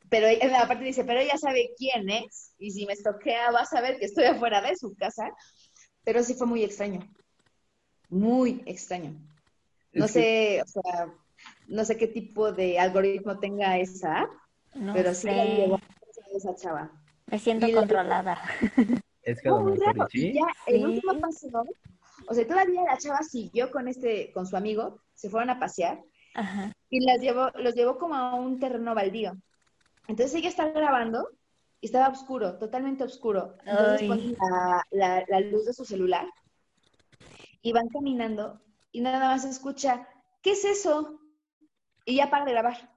Pero 0.08 0.28
aparte 0.56 0.84
dice, 0.84 1.04
pero 1.04 1.20
ella 1.20 1.36
sabe 1.36 1.72
quién 1.76 2.08
es, 2.08 2.54
y 2.58 2.70
si 2.70 2.86
me 2.86 2.92
estoquea 2.92 3.50
va 3.50 3.60
a 3.60 3.66
saber 3.66 3.98
que 3.98 4.06
estoy 4.06 4.24
afuera 4.24 4.62
de 4.62 4.76
su 4.76 4.94
casa. 4.94 5.28
Pero 6.04 6.22
sí 6.22 6.34
fue 6.34 6.46
muy 6.46 6.62
extraño. 6.62 7.00
Muy 8.14 8.62
extraño. 8.64 9.12
No 9.92 10.06
sé, 10.06 10.62
o 10.62 10.68
sea, 10.68 11.12
no 11.66 11.84
sé 11.84 11.96
qué 11.96 12.06
tipo 12.06 12.52
de 12.52 12.78
algoritmo 12.78 13.40
tenga 13.40 13.76
esa 13.78 14.20
app, 14.20 14.30
pero 14.92 15.12
sí 15.14 15.26
la 15.26 15.44
llevó 15.44 15.74
a 15.74 16.36
esa 16.36 16.54
chava. 16.54 16.92
Me 17.26 17.40
siento 17.40 17.66
controlada. 17.74 18.38
Es 19.26 19.40
que 19.40 19.48
no, 19.48 19.74
sí. 20.10 20.34
Ya, 20.34 20.44
el 20.66 20.84
último 20.84 21.18
paseo, 21.18 21.64
o 22.28 22.34
sea, 22.34 22.46
todavía 22.46 22.82
la 22.82 22.98
chava 22.98 23.22
siguió 23.22 23.70
con 23.70 23.88
este, 23.88 24.30
con 24.32 24.46
su 24.46 24.54
amigo, 24.54 25.00
se 25.14 25.30
fueron 25.30 25.48
a 25.48 25.58
pasear 25.58 25.98
Ajá. 26.34 26.70
y 26.90 27.00
las 27.00 27.22
llevó, 27.22 27.48
los 27.54 27.74
llevó 27.74 27.96
como 27.96 28.14
a 28.14 28.34
un 28.34 28.60
terreno 28.60 28.94
baldío. 28.94 29.32
Entonces 30.08 30.34
ella 30.36 30.50
está 30.50 30.68
grabando 30.68 31.26
y 31.80 31.86
estaba 31.86 32.08
oscuro, 32.08 32.58
totalmente 32.58 33.02
oscuro. 33.02 33.56
Entonces 33.64 34.36
la, 34.90 35.24
la 35.26 35.40
luz 35.40 35.64
de 35.64 35.72
su 35.72 35.86
celular 35.86 36.26
y 37.64 37.72
van 37.72 37.88
caminando 37.88 38.60
y 38.92 39.00
nada 39.00 39.30
más 39.30 39.44
escucha, 39.44 40.08
¿qué 40.40 40.52
es 40.52 40.64
eso? 40.64 41.18
y 42.04 42.16
ya 42.16 42.30
para 42.30 42.44
de 42.44 42.52
grabar. 42.52 42.90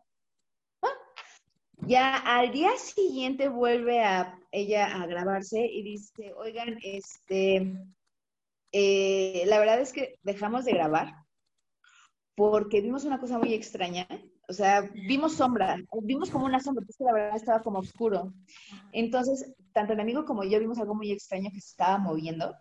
Ya 1.81 2.17
al 2.17 2.51
día 2.51 2.71
siguiente 2.77 3.49
vuelve 3.49 4.03
a 4.03 4.37
ella 4.51 5.01
a 5.01 5.05
grabarse 5.05 5.59
y 5.61 5.83
dice, 5.83 6.33
oigan, 6.35 6.77
este, 6.83 7.77
eh, 8.71 9.43
la 9.45 9.59
verdad 9.59 9.79
es 9.79 9.93
que 9.93 10.19
dejamos 10.23 10.65
de 10.65 10.73
grabar 10.73 11.13
porque 12.35 12.81
vimos 12.81 13.05
una 13.05 13.19
cosa 13.19 13.37
muy 13.37 13.53
extraña. 13.53 14.07
O 14.49 14.53
sea, 14.53 14.81
vimos 14.81 15.33
sombra, 15.35 15.77
vimos 16.01 16.29
como 16.29 16.45
una 16.45 16.59
sombra, 16.59 16.85
porque 16.85 17.03
la 17.03 17.13
verdad 17.13 17.35
estaba 17.35 17.61
como 17.61 17.79
oscuro. 17.79 18.33
Entonces, 18.91 19.53
tanto 19.71 19.93
el 19.93 19.99
amigo 19.99 20.25
como 20.25 20.43
yo 20.43 20.59
vimos 20.59 20.79
algo 20.79 20.95
muy 20.95 21.11
extraño 21.11 21.49
que 21.53 21.61
se 21.61 21.69
estaba 21.69 21.97
moviendo. 21.97 22.55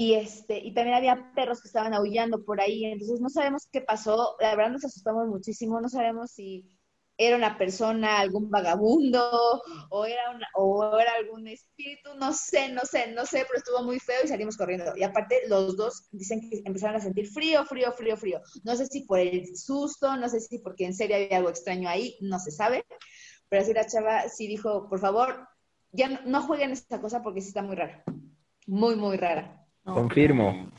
Y, 0.00 0.14
este, 0.14 0.58
y 0.58 0.72
también 0.74 0.96
había 0.96 1.32
perros 1.34 1.60
que 1.60 1.66
estaban 1.66 1.92
aullando 1.92 2.44
por 2.44 2.60
ahí, 2.60 2.84
entonces 2.84 3.20
no 3.20 3.28
sabemos 3.28 3.66
qué 3.72 3.80
pasó, 3.80 4.36
la 4.38 4.54
verdad 4.54 4.70
nos 4.70 4.84
asustamos 4.84 5.26
muchísimo, 5.26 5.80
no 5.80 5.88
sabemos 5.88 6.30
si 6.30 6.70
era 7.16 7.36
una 7.36 7.58
persona, 7.58 8.20
algún 8.20 8.48
vagabundo, 8.48 9.60
o 9.90 10.04
era, 10.04 10.30
una, 10.30 10.46
o 10.54 10.96
era 11.00 11.14
algún 11.14 11.48
espíritu, 11.48 12.14
no 12.16 12.32
sé, 12.32 12.68
no 12.68 12.82
sé, 12.82 13.10
no 13.12 13.26
sé, 13.26 13.44
pero 13.48 13.58
estuvo 13.58 13.82
muy 13.82 13.98
feo 13.98 14.18
y 14.22 14.28
salimos 14.28 14.56
corriendo. 14.56 14.96
Y 14.96 15.02
aparte 15.02 15.40
los 15.48 15.76
dos 15.76 16.06
dicen 16.12 16.48
que 16.48 16.62
empezaron 16.64 16.94
a 16.94 17.00
sentir 17.00 17.26
frío, 17.26 17.64
frío, 17.64 17.90
frío, 17.90 18.16
frío. 18.16 18.40
No 18.62 18.76
sé 18.76 18.86
si 18.86 19.02
por 19.02 19.18
el 19.18 19.56
susto, 19.56 20.16
no 20.16 20.28
sé 20.28 20.38
si 20.38 20.60
porque 20.60 20.84
en 20.84 20.94
serio 20.94 21.16
había 21.16 21.38
algo 21.38 21.50
extraño 21.50 21.88
ahí, 21.88 22.16
no 22.20 22.38
se 22.38 22.52
sabe. 22.52 22.84
Pero 23.48 23.62
así 23.62 23.74
la 23.74 23.88
chava 23.88 24.28
sí 24.28 24.46
dijo, 24.46 24.88
por 24.88 25.00
favor, 25.00 25.48
ya 25.90 26.08
no, 26.08 26.20
no 26.24 26.40
jueguen 26.42 26.70
esta 26.70 27.00
cosa 27.00 27.20
porque 27.20 27.40
sí 27.40 27.48
está 27.48 27.62
muy 27.62 27.74
rara, 27.74 28.04
muy, 28.68 28.94
muy 28.94 29.16
rara. 29.16 29.58
Confirmo. 29.94 30.70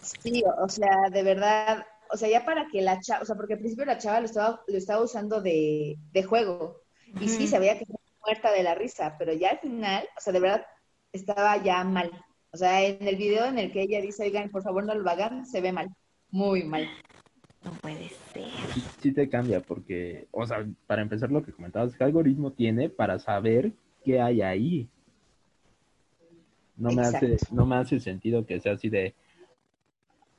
Sí, 0.00 0.42
o 0.58 0.68
sea, 0.68 1.10
de 1.10 1.22
verdad, 1.22 1.86
o 2.12 2.16
sea, 2.16 2.28
ya 2.28 2.44
para 2.44 2.66
que 2.70 2.82
la 2.82 3.00
chava, 3.00 3.22
o 3.22 3.24
sea, 3.24 3.36
porque 3.36 3.54
al 3.54 3.60
principio 3.60 3.84
la 3.84 3.98
chava 3.98 4.20
lo 4.20 4.26
estaba, 4.26 4.62
lo 4.66 4.76
estaba 4.76 5.02
usando 5.02 5.40
de, 5.40 5.96
de 6.12 6.22
juego. 6.22 6.82
Y 7.20 7.28
sí, 7.28 7.46
se 7.46 7.58
veía 7.58 7.76
que 7.76 7.84
estaba 7.84 8.00
muerta 8.24 8.52
de 8.52 8.62
la 8.62 8.74
risa, 8.74 9.16
pero 9.18 9.32
ya 9.32 9.50
al 9.50 9.58
final, 9.58 10.04
o 10.16 10.20
sea, 10.20 10.32
de 10.32 10.40
verdad, 10.40 10.66
estaba 11.12 11.62
ya 11.62 11.82
mal. 11.84 12.10
O 12.52 12.56
sea, 12.56 12.84
en 12.84 13.06
el 13.06 13.16
video 13.16 13.46
en 13.46 13.58
el 13.58 13.72
que 13.72 13.82
ella 13.82 14.00
dice, 14.00 14.24
oigan, 14.24 14.50
por 14.50 14.62
favor 14.62 14.84
no 14.84 14.94
lo 14.94 15.08
hagan, 15.08 15.46
se 15.46 15.60
ve 15.60 15.72
mal, 15.72 15.88
muy 16.30 16.64
mal. 16.64 16.88
No 17.64 17.72
puede 17.72 18.08
ser. 18.32 18.48
Sí, 18.72 18.84
sí, 19.00 19.12
te 19.12 19.28
cambia, 19.28 19.60
porque, 19.60 20.26
o 20.30 20.46
sea, 20.46 20.66
para 20.86 21.02
empezar 21.02 21.30
lo 21.30 21.44
que 21.44 21.52
comentabas, 21.52 21.94
¿qué 21.94 22.04
algoritmo 22.04 22.52
tiene 22.52 22.88
para 22.88 23.18
saber 23.18 23.72
qué 24.02 24.20
hay 24.20 24.40
ahí? 24.40 24.88
No 26.80 26.90
me, 26.92 27.02
hace, 27.02 27.36
no 27.52 27.66
me 27.66 27.76
hace 27.76 28.00
sentido 28.00 28.46
que 28.46 28.58
sea 28.58 28.72
así 28.72 28.88
de... 28.88 29.14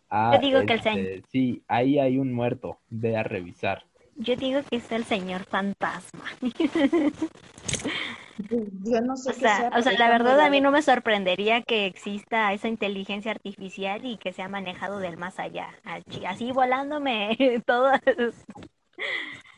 Ah, 0.10 0.32
Yo 0.34 0.42
digo 0.42 0.66
que 0.66 0.74
el 0.74 0.82
señor... 0.82 1.06
Este, 1.06 1.30
sí, 1.30 1.62
ahí 1.68 2.00
hay 2.00 2.18
un 2.18 2.34
muerto, 2.34 2.80
ve 2.89 3.16
a 3.16 3.22
revisar. 3.22 3.86
Yo 4.16 4.36
digo 4.36 4.62
que 4.68 4.78
es 4.78 4.92
el 4.92 5.06
señor 5.06 5.44
fantasma. 5.46 6.26
Yo 8.50 9.02
no 9.02 9.16
sé 9.18 9.30
o 9.30 9.34
sea, 9.34 9.72
o 9.78 9.82
sea 9.84 9.92
la 10.00 10.10
verdad 10.10 10.39
a 10.39 10.50
mí 10.50 10.62
no 10.62 10.72
me 10.72 10.82
sorprendería 10.82 11.62
que 11.62 11.86
exista 11.86 12.52
esa 12.54 12.68
inteligencia 12.68 13.30
artificial 13.30 14.04
y 14.04 14.18
que 14.18 14.34
sea 14.34 14.50
manejado 14.50 14.98
del 14.98 15.18
más 15.18 15.38
allá. 15.38 15.70
Así 16.28 16.52
volándome 16.52 17.38
todo, 17.68 17.92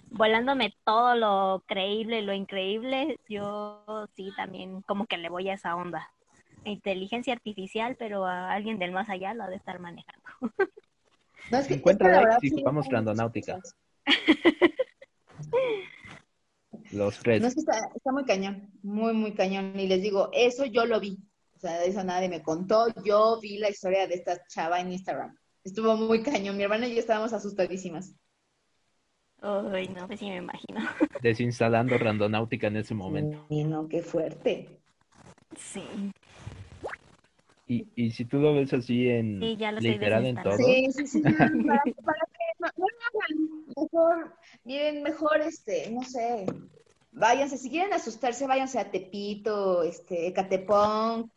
volándome 0.09 0.75
todo 0.84 1.15
lo 1.15 1.63
creíble, 1.65 2.23
lo 2.23 2.34
increíble, 2.34 3.19
yo 3.29 3.86
sí 4.15 4.34
también 4.36 4.81
como 4.81 5.05
que 5.05 5.17
le 5.17 5.29
voy 5.29 5.47
a 5.47 5.53
esa 5.53 5.77
onda 5.77 6.11
inteligencia 6.66 7.34
artificial, 7.34 7.95
pero 7.97 8.26
a 8.26 8.51
alguien 8.51 8.80
del 8.80 8.91
más 8.91 9.09
allá 9.09 9.34
lo 9.34 9.43
ha 9.43 9.49
de 9.49 9.55
estar 9.57 9.80
manejando. 9.80 10.24
No, 11.51 11.57
es 11.57 11.68
que, 11.68 11.74
50 11.74 12.07
likes 12.09 12.47
y 12.47 12.51
jugamos 12.51 12.88
randonáutica. 12.88 13.59
Los 16.93 17.20
tres. 17.20 17.41
No, 17.41 17.47
es 17.47 17.53
que 17.55 17.59
está, 17.59 17.89
está, 17.93 18.11
muy 18.14 18.24
cañón, 18.24 18.72
muy, 18.82 19.14
muy 19.14 19.34
cañón. 19.34 19.78
Y 19.78 19.88
les 19.88 20.01
digo, 20.01 20.30
eso 20.32 20.66
yo 20.66 20.86
lo 20.86 21.01
vi. 21.01 21.18
O 21.55 21.59
sea, 21.59 21.84
eso 21.84 22.03
nadie 22.03 22.30
me 22.30 22.41
contó. 22.41 22.88
Yo 23.03 23.39
vi 23.41 23.57
la 23.57 23.70
historia 23.70 24.07
de 24.07 24.16
esta 24.16 24.41
chava 24.47 24.80
en 24.80 24.93
Instagram. 24.93 25.36
Estuvo 25.64 25.95
muy 25.97 26.24
cañón. 26.24 26.55
Mi 26.55 26.64
hermana 26.64 26.88
y 26.88 26.93
yo 26.93 26.99
estábamos 26.99 27.34
asustadísimas. 27.34 28.16
Ay, 29.41 29.89
no, 29.89 30.07
pues 30.07 30.20
sí 30.20 30.30
me 30.30 30.38
imagino. 30.38 30.80
Desinstalando 31.22 31.97
randonáutica 31.97 32.68
en 32.68 32.78
ese 32.78 32.93
momento. 32.93 33.45
Y 33.49 33.64
no, 33.66 33.88
qué 33.89 34.01
fuerte. 34.01 34.80
Sí. 35.57 35.84
Y, 37.66 37.88
y 37.95 38.11
si 38.11 38.26
tú 38.26 38.39
lo 38.39 38.53
ves 38.53 38.74
así 38.74 39.09
en 39.09 39.39
literal 39.39 40.26
en 40.26 40.36
todo. 40.43 40.57
Sí, 40.57 40.91
sí, 40.91 41.07
sí. 41.07 41.22
para, 41.22 41.47
para, 41.47 41.80
que 41.80 42.43
no, 42.59 42.70
no, 42.76 43.84
mejor, 43.84 44.36
miren, 44.66 45.03
mejor 45.03 45.41
este, 45.41 45.89
no 45.89 46.03
sé, 46.03 46.45
váyanse, 47.14 47.57
si 47.57 47.70
quieren 47.70 47.93
asustarse, 47.93 48.47
váyanse 48.47 48.80
a 48.80 48.91
Tepito, 48.91 49.84
este, 49.84 50.34
Catepón, 50.34 51.32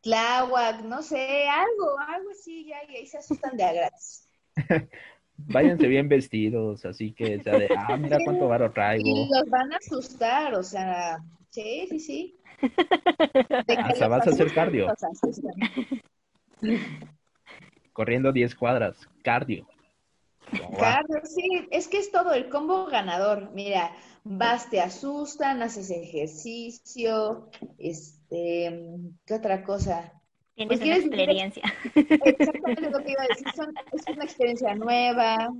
Tláhuac, 0.00 0.82
no 0.82 1.02
sé, 1.02 1.46
algo, 1.48 1.98
algo 2.08 2.30
así, 2.30 2.66
ya, 2.66 2.78
y 2.88 2.96
ahí 2.96 3.06
se 3.06 3.18
asustan 3.18 3.56
de 3.56 3.64
a 3.64 3.72
gratis. 3.72 4.28
váyanse 5.36 5.86
bien 5.86 6.08
vestidos, 6.08 6.84
así 6.84 7.12
que 7.12 7.40
ya 7.40 7.58
de, 7.58 7.68
ah, 7.76 7.96
mira 7.96 8.18
cuánto 8.24 8.48
varo 8.48 8.70
traigo. 8.74 9.06
Y 9.06 9.28
los 9.28 9.48
van 9.48 9.72
a 9.72 9.76
asustar, 9.76 10.54
o 10.54 10.62
sea, 10.62 11.18
sí, 11.50 11.86
sí, 11.88 12.00
sí. 12.00 12.36
Hasta 12.62 14.08
los 14.08 14.08
vas 14.08 14.26
a 14.26 14.30
hacer 14.30 14.52
cardio. 14.54 14.92
Corriendo 17.92 18.32
10 18.32 18.54
cuadras, 18.54 18.96
cardio. 19.22 19.66
Como. 20.50 20.76
Cardio, 20.78 21.20
sí, 21.24 21.68
es 21.70 21.88
que 21.88 21.98
es 21.98 22.10
todo 22.10 22.32
el 22.32 22.48
combo 22.48 22.86
ganador. 22.86 23.50
Mira, 23.54 23.90
vas, 24.24 24.68
te 24.70 24.80
asustan, 24.80 25.62
haces 25.62 25.90
ejercicio, 25.90 27.48
este, 27.78 28.88
¿qué 29.26 29.34
otra 29.34 29.62
cosa? 29.64 30.12
Tienes 30.54 30.78
Pues, 30.78 30.80
una 30.80 30.84
¿quieres 30.84 31.04
vivir- 31.04 31.18
experiencia. 31.20 31.62
Exactamente 31.94 32.90
lo 32.90 32.98
que 32.98 33.12
iba 33.12 33.22
a 33.22 33.28
decir, 33.28 33.46
son- 33.54 33.74
es 33.92 34.02
una 34.14 34.24
experiencia 34.24 34.74
nueva. 34.74 35.50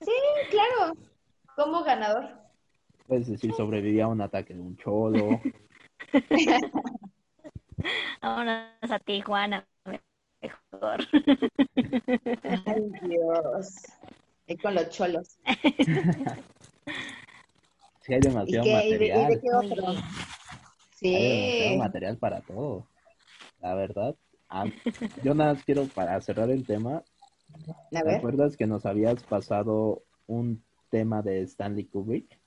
Sí, 0.00 0.12
claro, 0.50 0.96
combo 1.56 1.84
ganador. 1.84 2.28
Puedes 3.06 3.28
decir, 3.28 3.52
sobreviví 3.54 4.00
a 4.00 4.08
un 4.08 4.20
ataque 4.20 4.54
de 4.54 4.60
un 4.60 4.76
cholo. 4.76 5.40
Vámonos 8.22 8.90
a 8.90 8.98
Tijuana. 9.00 9.66
Mejor. 10.40 11.00
Ay, 12.42 12.82
Dios. 13.02 13.98
Ahí 14.48 14.56
con 14.58 14.74
los 14.74 14.88
cholos. 14.90 15.38
Sí, 18.00 18.12
hay 18.14 18.20
¿Y 18.44 18.58
demasiado 18.58 18.68
qué? 18.68 18.84
¿Y 18.88 18.98
de, 18.98 19.08
y 19.14 19.24
de 19.26 19.38
material. 19.38 19.40
qué 19.40 19.52
otro? 19.54 20.04
Sí. 20.90 21.14
Hay 21.14 21.28
demasiado 21.28 21.76
material 21.76 22.18
para 22.18 22.42
todo. 22.42 22.86
La 23.60 23.74
verdad. 23.74 24.16
Ah, 24.48 24.66
yo 25.22 25.34
nada 25.34 25.54
más 25.54 25.64
quiero, 25.64 25.86
para 25.88 26.20
cerrar 26.20 26.50
el 26.50 26.66
tema, 26.66 27.04
¿te 28.02 28.10
acuerdas 28.10 28.56
que 28.56 28.66
nos 28.66 28.86
habías 28.86 29.24
pasado 29.24 30.04
un 30.26 30.64
tema 30.90 31.22
de 31.22 31.42
Stanley 31.42 31.86
Kubrick? 31.86 32.41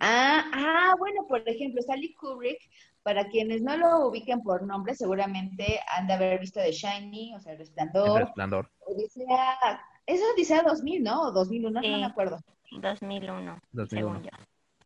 Ah, 0.00 0.44
ah, 0.52 0.94
bueno, 0.98 1.26
por 1.28 1.46
ejemplo, 1.48 1.80
Stanley 1.80 2.14
Kubrick, 2.14 2.58
para 3.02 3.28
quienes 3.28 3.62
no 3.62 3.76
lo 3.76 4.08
ubiquen 4.08 4.42
por 4.42 4.62
nombre, 4.66 4.94
seguramente 4.94 5.80
han 5.96 6.06
de 6.06 6.14
haber 6.14 6.40
visto 6.40 6.60
The 6.60 6.72
Shining, 6.72 7.34
o 7.34 7.40
sea, 7.40 7.52
El 7.52 7.56
El 7.60 7.66
Resplandor, 7.66 8.20
resplandor. 8.20 8.70
Odisea, 8.86 9.80
eso 10.06 10.24
es 10.24 10.32
Odisea 10.34 10.62
2000, 10.62 11.02
¿no? 11.02 11.22
O 11.22 11.32
2001, 11.32 11.80
Sí. 11.82 11.90
no 11.90 11.98
me 11.98 12.04
acuerdo. 12.04 12.38
2001, 12.80 13.58
2001. 13.72 13.88
según 13.88 14.22
yo. 14.24 14.30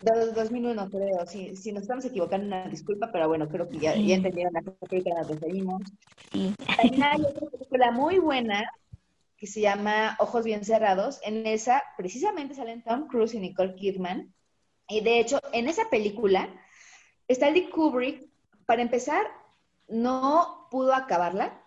Do- 0.02 0.32
2001, 0.32 0.88
creo. 0.90 1.26
Si, 1.26 1.56
si 1.56 1.72
nos 1.72 1.82
estamos 1.82 2.04
equivocando, 2.06 2.46
una 2.46 2.66
disculpa, 2.68 3.10
pero 3.12 3.28
bueno, 3.28 3.48
creo 3.48 3.68
que 3.68 3.78
ya, 3.78 3.92
Sí. 3.94 4.06
ya 4.06 4.14
entendieron 4.16 4.52
la 4.54 4.62
película 4.62 5.02
que 5.02 5.10
nos 5.20 5.28
referimos. 5.28 5.82
Sí. 6.32 6.54
También 6.76 7.02
hay 7.02 7.20
otra 7.26 7.48
película 7.50 7.90
muy 7.90 8.18
buena 8.18 8.70
que 9.36 9.46
se 9.46 9.60
llama 9.62 10.16
Ojos 10.18 10.44
Bien 10.44 10.64
Cerrados. 10.64 11.20
En 11.22 11.46
esa, 11.46 11.82
precisamente, 11.96 12.54
salen 12.54 12.82
Tom 12.82 13.08
Cruise 13.08 13.34
y 13.34 13.40
Nicole 13.40 13.74
Kidman. 13.74 14.32
Y 14.90 15.00
de 15.00 15.20
hecho, 15.20 15.40
en 15.52 15.68
esa 15.68 15.88
película, 15.88 16.48
Stanley 17.28 17.70
Kubrick, 17.70 18.26
para 18.66 18.82
empezar, 18.82 19.26
no 19.88 20.68
pudo 20.70 20.94
acabarla. 20.94 21.62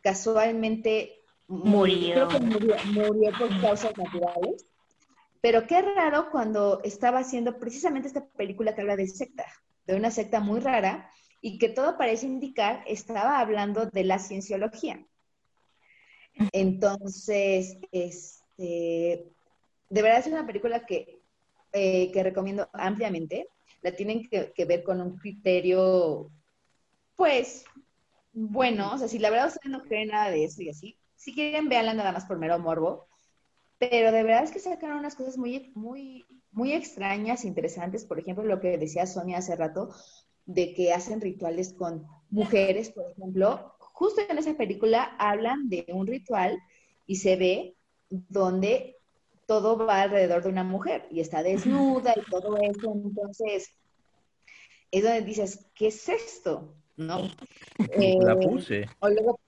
Casualmente 0.00 1.24
Murió. 1.46 2.14
Creo 2.14 2.28
que 2.28 2.40
murió, 2.40 2.76
murió 2.92 3.30
por 3.38 3.60
causas 3.60 3.96
naturales. 3.96 4.66
Pero 5.40 5.66
qué 5.66 5.82
raro 5.82 6.30
cuando 6.30 6.80
estaba 6.84 7.18
haciendo 7.18 7.58
precisamente 7.58 8.08
esta 8.08 8.26
película 8.26 8.74
que 8.74 8.80
habla 8.80 8.96
de 8.96 9.06
secta, 9.06 9.44
de 9.86 9.94
una 9.94 10.10
secta 10.10 10.40
muy 10.40 10.60
rara 10.60 11.10
y 11.42 11.58
que 11.58 11.68
todo 11.68 11.98
parece 11.98 12.26
indicar 12.26 12.82
estaba 12.86 13.40
hablando 13.40 13.86
de 13.86 14.04
la 14.04 14.18
cienciología. 14.18 15.04
Entonces, 16.52 17.76
este, 17.92 19.30
de 19.90 20.02
verdad 20.02 20.20
es 20.20 20.26
una 20.28 20.46
película 20.46 20.86
que, 20.86 21.20
eh, 21.74 22.10
que 22.12 22.22
recomiendo 22.22 22.68
ampliamente. 22.72 23.48
La 23.82 23.92
tienen 23.92 24.22
que, 24.26 24.52
que 24.54 24.64
ver 24.64 24.82
con 24.82 25.00
un 25.00 25.16
criterio, 25.16 26.30
pues, 27.16 27.64
bueno, 28.32 28.94
o 28.94 28.98
sea, 28.98 29.08
si 29.08 29.18
la 29.18 29.30
verdad 29.30 29.48
ustedes 29.48 29.70
no 29.70 29.82
creen 29.82 30.08
nada 30.08 30.30
de 30.30 30.44
eso 30.44 30.62
y 30.62 30.70
así, 30.70 30.98
si 31.16 31.34
quieren, 31.34 31.68
véanla 31.68 31.94
nada 31.94 32.12
más 32.12 32.26
por 32.26 32.38
mero 32.38 32.58
morbo. 32.58 33.06
Pero 33.78 34.12
de 34.12 34.22
verdad 34.22 34.44
es 34.44 34.52
que 34.52 34.58
sacaron 34.60 34.98
unas 34.98 35.16
cosas 35.16 35.36
muy, 35.36 35.72
muy, 35.74 36.24
muy 36.52 36.72
extrañas, 36.72 37.44
interesantes. 37.44 38.04
Por 38.04 38.18
ejemplo, 38.18 38.44
lo 38.44 38.60
que 38.60 38.78
decía 38.78 39.06
Sonia 39.06 39.38
hace 39.38 39.56
rato, 39.56 39.90
de 40.46 40.74
que 40.74 40.92
hacen 40.92 41.20
rituales 41.20 41.72
con 41.74 42.06
mujeres, 42.30 42.90
por 42.90 43.10
ejemplo. 43.10 43.74
Justo 43.78 44.22
en 44.28 44.38
esa 44.38 44.54
película 44.54 45.16
hablan 45.18 45.68
de 45.68 45.86
un 45.88 46.06
ritual 46.06 46.58
y 47.06 47.16
se 47.16 47.36
ve 47.36 47.76
donde 48.10 48.96
todo 49.46 49.76
va 49.76 50.02
alrededor 50.02 50.42
de 50.42 50.48
una 50.50 50.64
mujer 50.64 51.06
y 51.10 51.20
está 51.20 51.42
desnuda 51.42 52.14
y 52.16 52.22
todo 52.30 52.56
eso. 52.58 52.92
Entonces, 52.92 53.70
es 54.90 55.02
donde 55.02 55.22
dices, 55.22 55.66
¿qué 55.74 55.88
es 55.88 56.08
esto? 56.08 56.74
¿No? 56.96 57.20
La 58.20 58.36
Eh, 58.36 58.36
puse. 58.36 58.86
o 59.00 59.08
luego, 59.08 59.40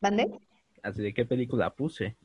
¿mande? 0.00 0.38
Así 0.82 1.02
de 1.02 1.14
qué 1.14 1.24
película 1.24 1.74
puse. 1.74 2.16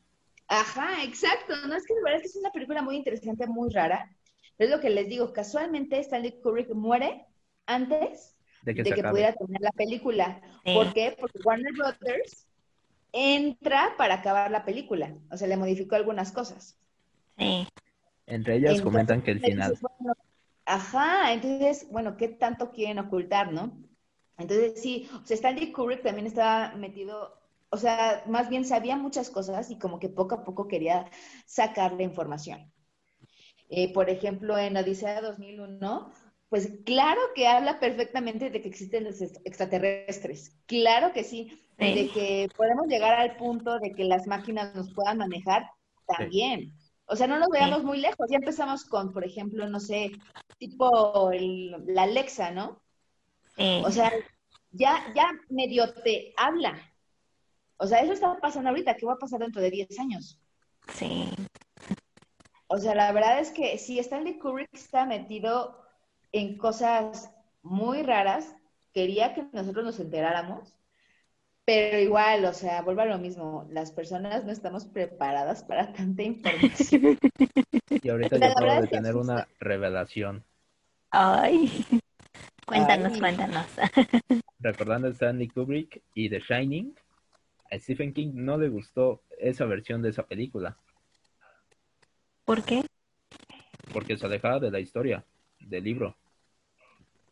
Ajá, 0.48 1.04
exacto. 1.04 1.54
No 1.66 1.74
es 1.74 1.86
que 1.86 1.94
de 1.94 2.02
verdad 2.02 2.16
es 2.16 2.22
que 2.22 2.28
es 2.28 2.36
una 2.36 2.50
película 2.52 2.82
muy 2.82 2.96
interesante, 2.96 3.46
muy 3.46 3.70
rara. 3.70 4.10
Pero 4.56 4.70
es 4.70 4.76
lo 4.76 4.82
que 4.82 4.90
les 4.90 5.08
digo, 5.08 5.32
casualmente 5.32 5.98
Stanley 6.00 6.40
Kubrick 6.42 6.70
muere 6.74 7.26
antes 7.66 8.36
De 8.62 8.74
que 8.74 8.82
de 8.82 8.90
pudiera 9.04 9.32
terminar 9.32 9.62
la 9.62 9.72
película. 9.72 10.40
Sí. 10.64 10.74
¿Por 10.74 10.92
qué? 10.92 11.16
Porque 11.18 11.38
Warner 11.44 11.72
Brothers 11.72 12.49
entra 13.12 13.94
para 13.96 14.14
acabar 14.14 14.50
la 14.50 14.64
película. 14.64 15.14
O 15.30 15.36
sea, 15.36 15.48
le 15.48 15.56
modificó 15.56 15.96
algunas 15.96 16.32
cosas. 16.32 16.78
Sí. 17.38 17.66
Entre 18.26 18.56
ellas 18.56 18.76
Entonces, 18.76 18.82
comentan 18.82 19.22
que 19.22 19.32
el 19.32 19.40
final. 19.40 19.70
dices, 19.70 19.86
bueno, 19.98 20.14
ajá, 20.66 21.32
entonces, 21.32 21.88
bueno, 21.90 22.16
¿qué 22.16 22.28
tanto 22.28 22.70
quieren 22.70 22.98
ocultar, 22.98 23.52
no? 23.52 23.76
Entonces, 24.38 24.80
sí, 24.80 25.08
o 25.22 25.26
sea, 25.26 25.34
Stanley 25.34 25.72
Kubrick 25.72 26.02
también 26.02 26.26
estaba 26.26 26.74
metido, 26.76 27.38
o 27.70 27.76
sea, 27.76 28.22
más 28.26 28.48
bien 28.48 28.64
sabía 28.64 28.96
muchas 28.96 29.30
cosas 29.30 29.70
y 29.70 29.78
como 29.78 29.98
que 29.98 30.08
poco 30.08 30.34
a 30.36 30.44
poco 30.44 30.68
quería 30.68 31.10
sacarle 31.44 32.04
información. 32.04 32.72
Eh, 33.68 33.92
por 33.92 34.10
ejemplo, 34.10 34.58
en 34.58 34.76
Odisea 34.76 35.20
2001, 35.20 36.10
pues 36.50 36.70
claro 36.84 37.20
que 37.34 37.46
habla 37.46 37.80
perfectamente 37.80 38.50
de 38.50 38.60
que 38.60 38.68
existen 38.68 39.04
los 39.04 39.22
ex- 39.22 39.40
extraterrestres. 39.44 40.56
Claro 40.66 41.12
que 41.12 41.24
sí. 41.24 41.58
De 41.78 42.10
que 42.10 42.48
podemos 42.56 42.86
llegar 42.88 43.14
al 43.14 43.36
punto 43.36 43.78
de 43.78 43.92
que 43.92 44.04
las 44.04 44.26
máquinas 44.26 44.74
nos 44.74 44.92
puedan 44.92 45.16
manejar 45.16 45.70
también. 46.06 46.74
O 47.06 47.16
sea, 47.16 47.26
no 47.26 47.38
nos 47.38 47.48
veamos 47.48 47.82
muy 47.84 47.98
lejos. 47.98 48.26
Ya 48.30 48.36
empezamos 48.36 48.84
con, 48.84 49.12
por 49.12 49.24
ejemplo, 49.24 49.66
no 49.68 49.80
sé, 49.80 50.10
tipo 50.58 51.30
el- 51.30 51.70
la 51.86 52.02
Alexa, 52.02 52.50
¿no? 52.50 52.82
Sí. 53.56 53.82
O 53.86 53.90
sea, 53.90 54.12
ya, 54.72 55.12
ya 55.14 55.30
medio 55.48 55.92
te 56.02 56.34
habla. 56.36 56.78
O 57.78 57.86
sea, 57.86 58.00
eso 58.00 58.12
está 58.12 58.38
pasando 58.40 58.68
ahorita. 58.68 58.96
¿Qué 58.96 59.06
va 59.06 59.14
a 59.14 59.18
pasar 59.18 59.40
dentro 59.40 59.62
de 59.62 59.70
10 59.70 59.98
años? 59.98 60.38
sí. 60.94 61.30
O 62.72 62.78
sea, 62.78 62.94
la 62.94 63.10
verdad 63.12 63.40
es 63.40 63.50
que 63.50 63.78
sí, 63.78 63.98
Stanley 63.98 64.38
Kubrick 64.38 64.68
está 64.72 65.04
metido 65.04 65.79
en 66.32 66.56
cosas 66.58 67.32
muy 67.62 68.02
raras. 68.02 68.54
Quería 68.92 69.34
que 69.34 69.44
nosotros 69.52 69.84
nos 69.84 70.00
enteráramos, 70.00 70.74
pero 71.64 71.98
igual, 71.98 72.44
o 72.44 72.52
sea, 72.52 72.82
vuelvo 72.82 73.02
a 73.02 73.06
lo 73.06 73.18
mismo. 73.18 73.68
Las 73.70 73.92
personas 73.92 74.44
no 74.44 74.50
estamos 74.50 74.84
preparadas 74.86 75.62
para 75.64 75.92
tanta 75.92 76.22
información. 76.22 77.18
Y 78.02 78.08
ahorita 78.08 78.38
yo 78.38 78.46
acabo 78.46 78.80
de 78.80 78.88
tener 78.88 79.16
una 79.16 79.46
revelación. 79.58 80.42
Ay. 81.10 81.84
Cuéntanos, 82.66 83.12
Ay. 83.14 83.20
cuéntanos. 83.20 83.66
Recordando 84.60 85.08
a 85.08 85.10
Stanley 85.10 85.48
Kubrick 85.48 86.02
y 86.14 86.30
The 86.30 86.40
Shining, 86.40 86.94
a 87.70 87.78
Stephen 87.78 88.12
King 88.14 88.30
no 88.34 88.56
le 88.56 88.68
gustó 88.68 89.22
esa 89.38 89.64
versión 89.66 90.02
de 90.02 90.10
esa 90.10 90.24
película, 90.26 90.76
¿Por 92.44 92.62
qué? 92.64 92.84
porque 93.92 94.16
se 94.16 94.26
alejaba 94.26 94.60
de 94.60 94.70
la 94.70 94.80
historia, 94.80 95.24
del 95.58 95.84
libro. 95.84 96.16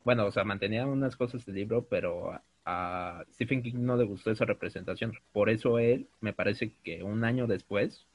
Bueno, 0.09 0.25
o 0.25 0.33
sea, 0.33 0.43
mantenía 0.43 0.87
unas 0.87 1.17
cosas 1.17 1.45
del 1.45 1.57
libro, 1.57 1.87
pero 1.87 2.33
a, 2.33 2.43
a 2.65 3.25
Stephen 3.35 3.63
King 3.63 3.75
no 3.75 3.95
le 3.95 4.05
gustó 4.05 4.31
esa 4.31 4.47
representación. 4.47 5.13
Por 5.33 5.51
eso 5.51 5.79
él, 5.79 6.09
me 6.23 6.33
parece 6.33 6.73
que 6.83 7.03
un 7.03 7.25
año 7.25 7.47
después, 7.47 8.07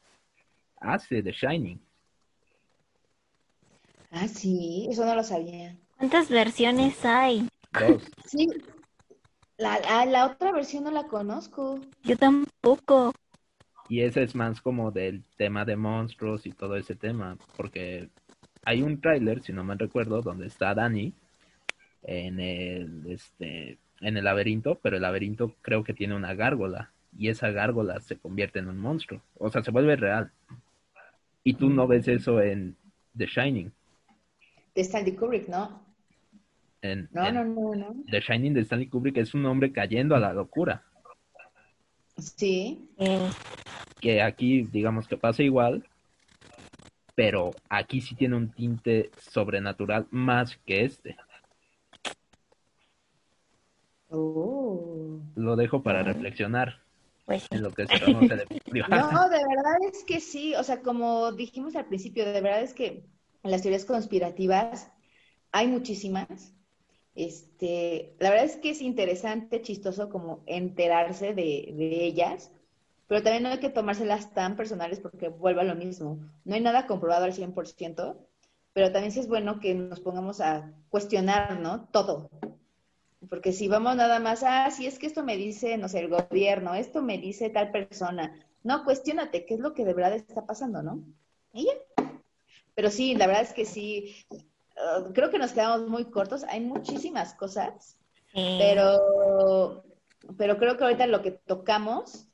hace 0.78 1.22
The 1.22 1.32
Shining. 1.32 1.80
Ah, 4.10 4.28
sí, 4.28 4.88
eso 4.90 5.06
no 5.06 5.14
lo 5.14 5.24
sabía. 5.24 5.78
¿Cuántas 6.00 6.32
versiones 6.32 7.06
hay? 7.06 7.48
Dos. 7.80 8.10
Sí, 8.26 8.48
la, 9.58 9.80
la, 9.82 10.06
la 10.08 10.26
otra 10.26 10.52
versión 10.52 10.86
no 10.86 10.90
la 10.90 11.04
conozco. 11.04 11.80
Yo 12.02 12.18
tampoco. 12.18 13.14
Y 13.88 14.02
ese 14.02 14.24
es 14.24 14.34
más 14.34 14.62
como 14.62 14.90
del 14.90 15.24
tema 15.38 15.64
de 15.64 15.76
monstruos 15.76 16.48
y 16.48 16.54
todo 16.54 16.76
ese 16.76 16.96
tema, 16.96 17.38
porque 17.56 18.10
hay 18.66 18.82
un 18.82 19.00
tráiler, 19.00 19.44
si 19.44 19.54
no 19.54 19.64
me 19.64 19.76
recuerdo, 19.76 20.24
donde 20.24 20.48
está 20.48 20.74
Dani 20.74 21.14
en 22.04 22.40
el 22.40 23.04
este 23.08 23.78
en 24.02 24.18
el 24.18 24.26
laberinto, 24.26 24.80
pero 24.82 24.98
el 24.98 25.02
laberinto 25.02 25.56
creo 25.62 25.84
que 25.84 25.94
tiene 25.94 26.16
una 26.16 26.34
gárgola 26.34 26.92
y 27.18 27.30
esa 27.30 27.52
gárgola 27.52 28.02
se 28.02 28.18
convierte 28.18 28.60
en 28.60 28.68
un 28.68 28.78
monstruo. 28.78 29.22
O 29.38 29.50
sea, 29.50 29.64
se 29.64 29.72
vuelve 29.72 29.96
real. 29.96 30.32
Y 31.44 31.54
tú 31.54 31.70
no 31.70 31.88
ves 31.88 32.08
eso 32.08 32.42
en 32.42 32.76
The 33.18 33.28
Shining. 33.28 33.72
De 34.76 34.82
Stanley 34.82 35.16
Kubrick, 35.16 35.48
¿no? 35.48 35.84
En, 36.82 37.08
No, 37.12 37.26
en 37.26 37.36
no, 37.36 37.46
no, 37.46 37.76
no. 37.76 37.96
The 38.10 38.20
Shining 38.20 38.54
de 38.54 38.62
Stanley 38.62 38.88
Kubrick 38.88 39.18
es 39.18 39.34
un 39.34 39.46
hombre 39.46 39.72
cayendo 39.72 40.16
a 40.16 40.20
la 40.20 40.34
locura. 40.34 40.84
Sí. 42.18 42.90
Que 44.00 44.22
aquí, 44.22 44.64
digamos 44.64 45.08
que 45.08 45.18
pasa 45.18 45.44
igual, 45.44 45.86
pero 47.16 47.52
aquí 47.70 48.02
sí 48.02 48.16
tiene 48.16 48.36
un 48.36 48.52
tinte 48.52 49.12
sobrenatural 49.18 50.08
más 50.12 50.58
que 50.66 50.86
este. 50.86 51.16
Oh. 54.14 55.20
Lo 55.36 55.56
dejo 55.56 55.82
para 55.82 56.04
reflexionar 56.04 56.84
pues 57.26 57.48
en 57.52 57.64
lo 57.64 57.72
que 57.72 57.88
cerramos 57.88 58.30
el 58.30 58.42
episodio. 58.42 58.86
No, 58.90 59.30
de 59.30 59.38
verdad 59.38 59.78
es 59.92 60.04
que 60.04 60.20
sí, 60.20 60.54
o 60.56 60.64
sea, 60.64 60.82
como 60.82 61.32
dijimos 61.32 61.76
al 61.76 61.86
principio, 61.86 62.26
de 62.26 62.42
verdad 62.42 62.62
es 62.62 62.74
que 62.74 63.06
las 63.44 63.62
teorías 63.62 63.86
conspirativas 63.86 64.92
hay 65.52 65.68
muchísimas. 65.68 66.54
Este, 67.16 68.16
la 68.20 68.30
verdad 68.30 68.46
es 68.46 68.58
que 68.58 68.72
es 68.72 68.82
interesante, 68.82 69.62
chistoso 69.62 70.10
como 70.10 70.44
enterarse 70.48 71.28
de, 71.34 71.74
de 71.76 72.06
ellas, 72.06 72.52
pero 73.08 73.22
también 73.24 73.44
no 73.44 73.50
hay 73.50 73.60
que 73.60 73.70
tomárselas 73.70 74.34
tan 74.34 74.56
personales 74.56 75.00
porque 75.00 75.30
vuelve 75.30 75.62
a 75.62 75.66
lo 75.66 75.76
mismo. 75.76 76.20
No 76.46 76.56
hay 76.56 76.62
nada 76.62 76.88
comprobado 76.88 77.26
al 77.26 77.34
100%, 77.34 78.18
pero 78.74 78.92
también 78.92 79.12
sí 79.12 79.20
es 79.20 79.28
bueno 79.28 79.60
que 79.60 79.76
nos 79.76 80.00
pongamos 80.00 80.42
a 80.42 80.74
cuestionar, 80.90 81.60
¿no? 81.60 81.88
Todo. 81.92 82.30
Porque 83.34 83.52
si 83.52 83.68
vamos 83.68 83.96
nada 83.96 84.20
más, 84.20 84.44
ah, 84.46 84.70
si 84.70 84.86
es 84.86 85.00
que 85.00 85.08
esto 85.08 85.24
me 85.24 85.38
dice, 85.38 85.76
no 85.80 85.90
sé, 85.90 86.02
el 86.02 86.08
gobierno, 86.08 86.76
esto 86.76 87.02
me 87.02 87.18
dice 87.18 87.50
tal 87.50 87.72
persona. 87.72 88.32
No, 88.62 88.84
cuestiónate 88.84 89.48
qué 89.48 89.56
es 89.56 89.60
lo 89.60 89.74
que 89.74 89.86
de 89.86 89.96
verdad 89.96 90.14
está 90.14 90.46
pasando, 90.46 90.84
¿no? 90.84 91.04
Y 91.52 91.66
ya. 91.66 91.72
Pero 92.76 92.92
sí, 92.92 93.16
la 93.16 93.26
verdad 93.26 93.42
es 93.42 93.54
que 93.54 93.66
sí, 93.66 94.16
uh, 94.30 95.12
creo 95.14 95.32
que 95.32 95.40
nos 95.40 95.52
quedamos 95.52 95.90
muy 95.90 96.12
cortos. 96.12 96.44
Hay 96.44 96.60
muchísimas 96.60 97.34
cosas, 97.34 97.98
Sí. 98.36 98.58
pero, 98.60 99.84
pero 100.38 100.60
creo 100.60 100.78
que 100.78 100.84
ahorita 100.84 101.08
lo 101.08 101.24
que 101.24 101.32
tocamos 101.32 102.28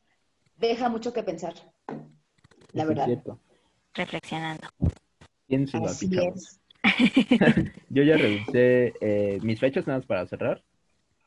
deja 0.57 0.89
mucho 0.89 1.13
que 1.13 1.23
pensar. 1.23 1.53
La 1.87 1.93
Eso 1.93 2.81
es 2.81 2.87
verdad. 2.89 3.05
cierto. 3.05 3.39
reflexionando. 3.93 4.67
Así 5.85 6.09
es. 6.11 6.59
Yo 7.89 8.03
ya 8.03 8.17
revisé 8.17 8.93
eh, 8.99 9.39
mis 9.43 9.61
fechas 9.61 9.87
nada 9.87 9.99
más 9.99 10.05
para 10.05 10.27
cerrar. 10.27 10.61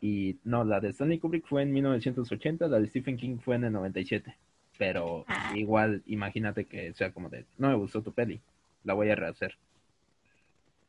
Y 0.04 0.36
no, 0.42 0.64
la 0.64 0.80
de 0.80 0.88
Stanley 0.90 1.20
Kubrick 1.20 1.46
fue 1.46 1.62
en 1.62 1.72
1980, 1.72 2.66
la 2.66 2.80
de 2.80 2.88
Stephen 2.88 3.16
King 3.16 3.38
fue 3.38 3.54
en 3.54 3.64
el 3.64 3.72
97. 3.72 4.36
Pero 4.76 5.24
Ah. 5.28 5.52
igual, 5.56 6.02
imagínate 6.06 6.64
que 6.64 6.92
sea 6.92 7.12
como 7.12 7.28
de, 7.28 7.46
no 7.56 7.68
me 7.68 7.76
gustó 7.76 8.02
tu 8.02 8.12
peli, 8.12 8.40
la 8.82 8.94
voy 8.94 9.08
a 9.10 9.14
rehacer. 9.14 9.56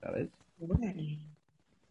¿Sabes? 0.01 0.29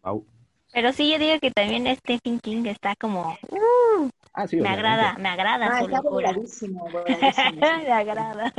Au. 0.03 0.25
Pero 0.73 0.91
sí, 0.91 1.09
yo 1.11 1.17
digo 1.17 1.39
que 1.39 1.51
también 1.51 1.87
Stephen 1.95 2.39
King 2.39 2.65
está 2.65 2.93
como, 2.95 3.37
uh, 3.51 4.09
Ah, 4.33 4.47
sí, 4.47 4.57
me 4.57 4.67
agrada, 4.67 5.15
me 5.17 5.29
agrada 5.29 5.67
Ah, 5.67 5.79
su 5.79 5.85
está 5.85 6.01
locura. 6.01 6.31
voladísimo, 6.33 6.89
voladísimo. 6.91 7.61
me 7.61 7.91
agrada. 7.91 8.53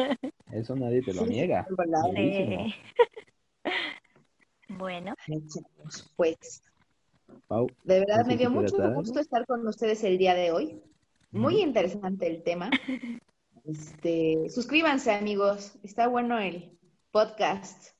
Eso 0.52 0.74
nadie 0.74 1.02
te 1.02 1.12
lo 1.12 1.24
Sí, 1.24 1.30
niega. 1.30 1.66
Sí. 1.68 2.74
Bueno, 4.68 5.14
Pues, 6.16 6.62
Pau, 7.46 7.66
de 7.84 8.00
verdad 8.00 8.18
¿no 8.18 8.24
sé 8.24 8.28
me 8.30 8.36
dio 8.36 8.50
mucho 8.50 8.76
gusto 8.94 9.20
estar 9.20 9.46
con 9.46 9.66
ustedes 9.66 10.02
el 10.04 10.18
día 10.18 10.34
de 10.34 10.52
hoy. 10.52 10.82
Muy 11.30 11.60
interesante 11.60 12.26
el 12.26 12.42
tema. 12.42 12.70
Este, 13.66 14.50
suscríbanse, 14.50 15.10
amigos. 15.12 15.78
Está 15.82 16.06
bueno 16.06 16.38
el 16.38 16.78
podcast. 17.10 17.94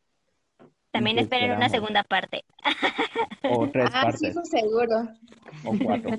también 0.91 1.19
esperen 1.19 1.53
una 1.53 1.71
segunda 1.71 2.05
parte. 2.05 2.45
O 3.43 3.71
tres 3.71 3.91
ah, 3.93 4.13
sí, 4.13 4.27
eso 4.27 4.45
seguro. 4.45 5.09
o 5.65 5.79
cuatro, 5.83 6.19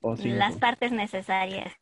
o 0.00 0.16
cinco. 0.16 0.36
Las 0.36 0.56
partes 0.56 0.92
necesarias 0.92 1.72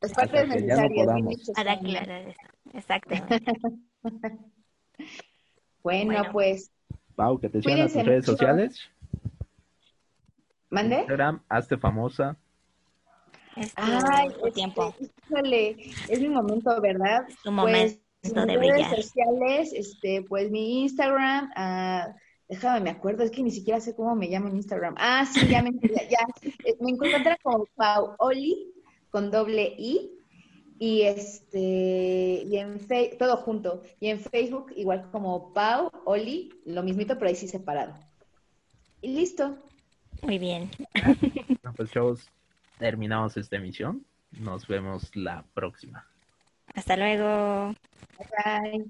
Las 0.00 0.12
partes 0.14 0.48
que 0.50 0.66
ya 0.66 0.76
no 0.78 0.88
necesarias. 0.88 1.52
para 1.54 1.72
aclarar 1.72 2.28
eso. 2.28 2.40
Exactamente. 2.72 3.52
Bueno, 5.82 6.22
Bueno. 6.22 6.32
pues, 6.32 6.70
Pau, 7.16 7.38
que 7.40 7.48
te 7.48 7.62
sigan 7.62 7.80
a 7.82 7.88
tus 7.92 8.04
redes 8.04 8.26
mucho. 8.28 8.32
sociales. 8.32 8.80
¿Mande? 10.72 10.96
Instagram, 10.96 11.42
hazte 11.48 11.76
famosa. 11.78 12.36
Es 13.56 13.74
tu, 13.74 13.82
Ay, 13.82 14.28
este, 14.28 14.50
tiempo, 14.52 14.94
híjole, 15.28 15.76
es 16.08 16.20
mi 16.20 16.28
momento, 16.28 16.80
¿verdad? 16.80 17.24
tu 17.42 17.52
momento 17.52 17.98
Pues, 18.22 18.46
de 18.46 18.56
mis 18.56 18.58
brillar. 18.58 18.90
redes 18.90 19.06
sociales, 19.06 19.72
este, 19.74 20.22
pues 20.28 20.50
mi 20.50 20.82
Instagram, 20.82 21.50
ah, 21.56 22.14
déjame, 22.48 22.80
me 22.80 22.90
acuerdo, 22.90 23.24
es 23.24 23.30
que 23.30 23.42
ni 23.42 23.50
siquiera 23.50 23.80
sé 23.80 23.94
cómo 23.94 24.14
me 24.16 24.28
llamo 24.28 24.48
en 24.48 24.56
Instagram. 24.56 24.94
Ah, 24.98 25.26
sí, 25.26 25.48
ya 25.48 25.62
me, 25.62 25.72
ya, 25.82 26.08
ya, 26.08 26.18
eh, 26.64 26.74
me 26.80 26.90
encuentran 26.92 27.36
como 27.42 27.66
Paoli 27.76 28.72
con 29.10 29.30
doble 29.30 29.74
I 29.78 30.10
y 30.78 31.02
este, 31.02 32.44
y 32.46 32.56
en 32.56 32.80
Fe- 32.80 33.16
todo 33.18 33.36
junto, 33.36 33.82
y 34.00 34.08
en 34.08 34.20
Facebook 34.20 34.72
igual 34.76 35.10
como 35.10 35.52
Pau, 35.52 35.90
Oli, 36.06 36.50
lo 36.64 36.82
mismito, 36.82 37.14
pero 37.18 37.28
ahí 37.28 37.36
sí 37.36 37.48
separado. 37.48 37.94
Y 39.02 39.08
listo. 39.14 39.58
Muy 40.22 40.38
bien. 40.38 40.70
Bueno, 41.62 41.76
pues 41.76 41.90
chavos, 41.92 42.28
terminamos 42.78 43.36
esta 43.36 43.56
emisión. 43.56 44.04
Nos 44.32 44.66
vemos 44.66 45.14
la 45.14 45.44
próxima. 45.54 46.06
Hasta 46.74 46.96
luego. 46.96 47.74
Bye. 48.18 48.86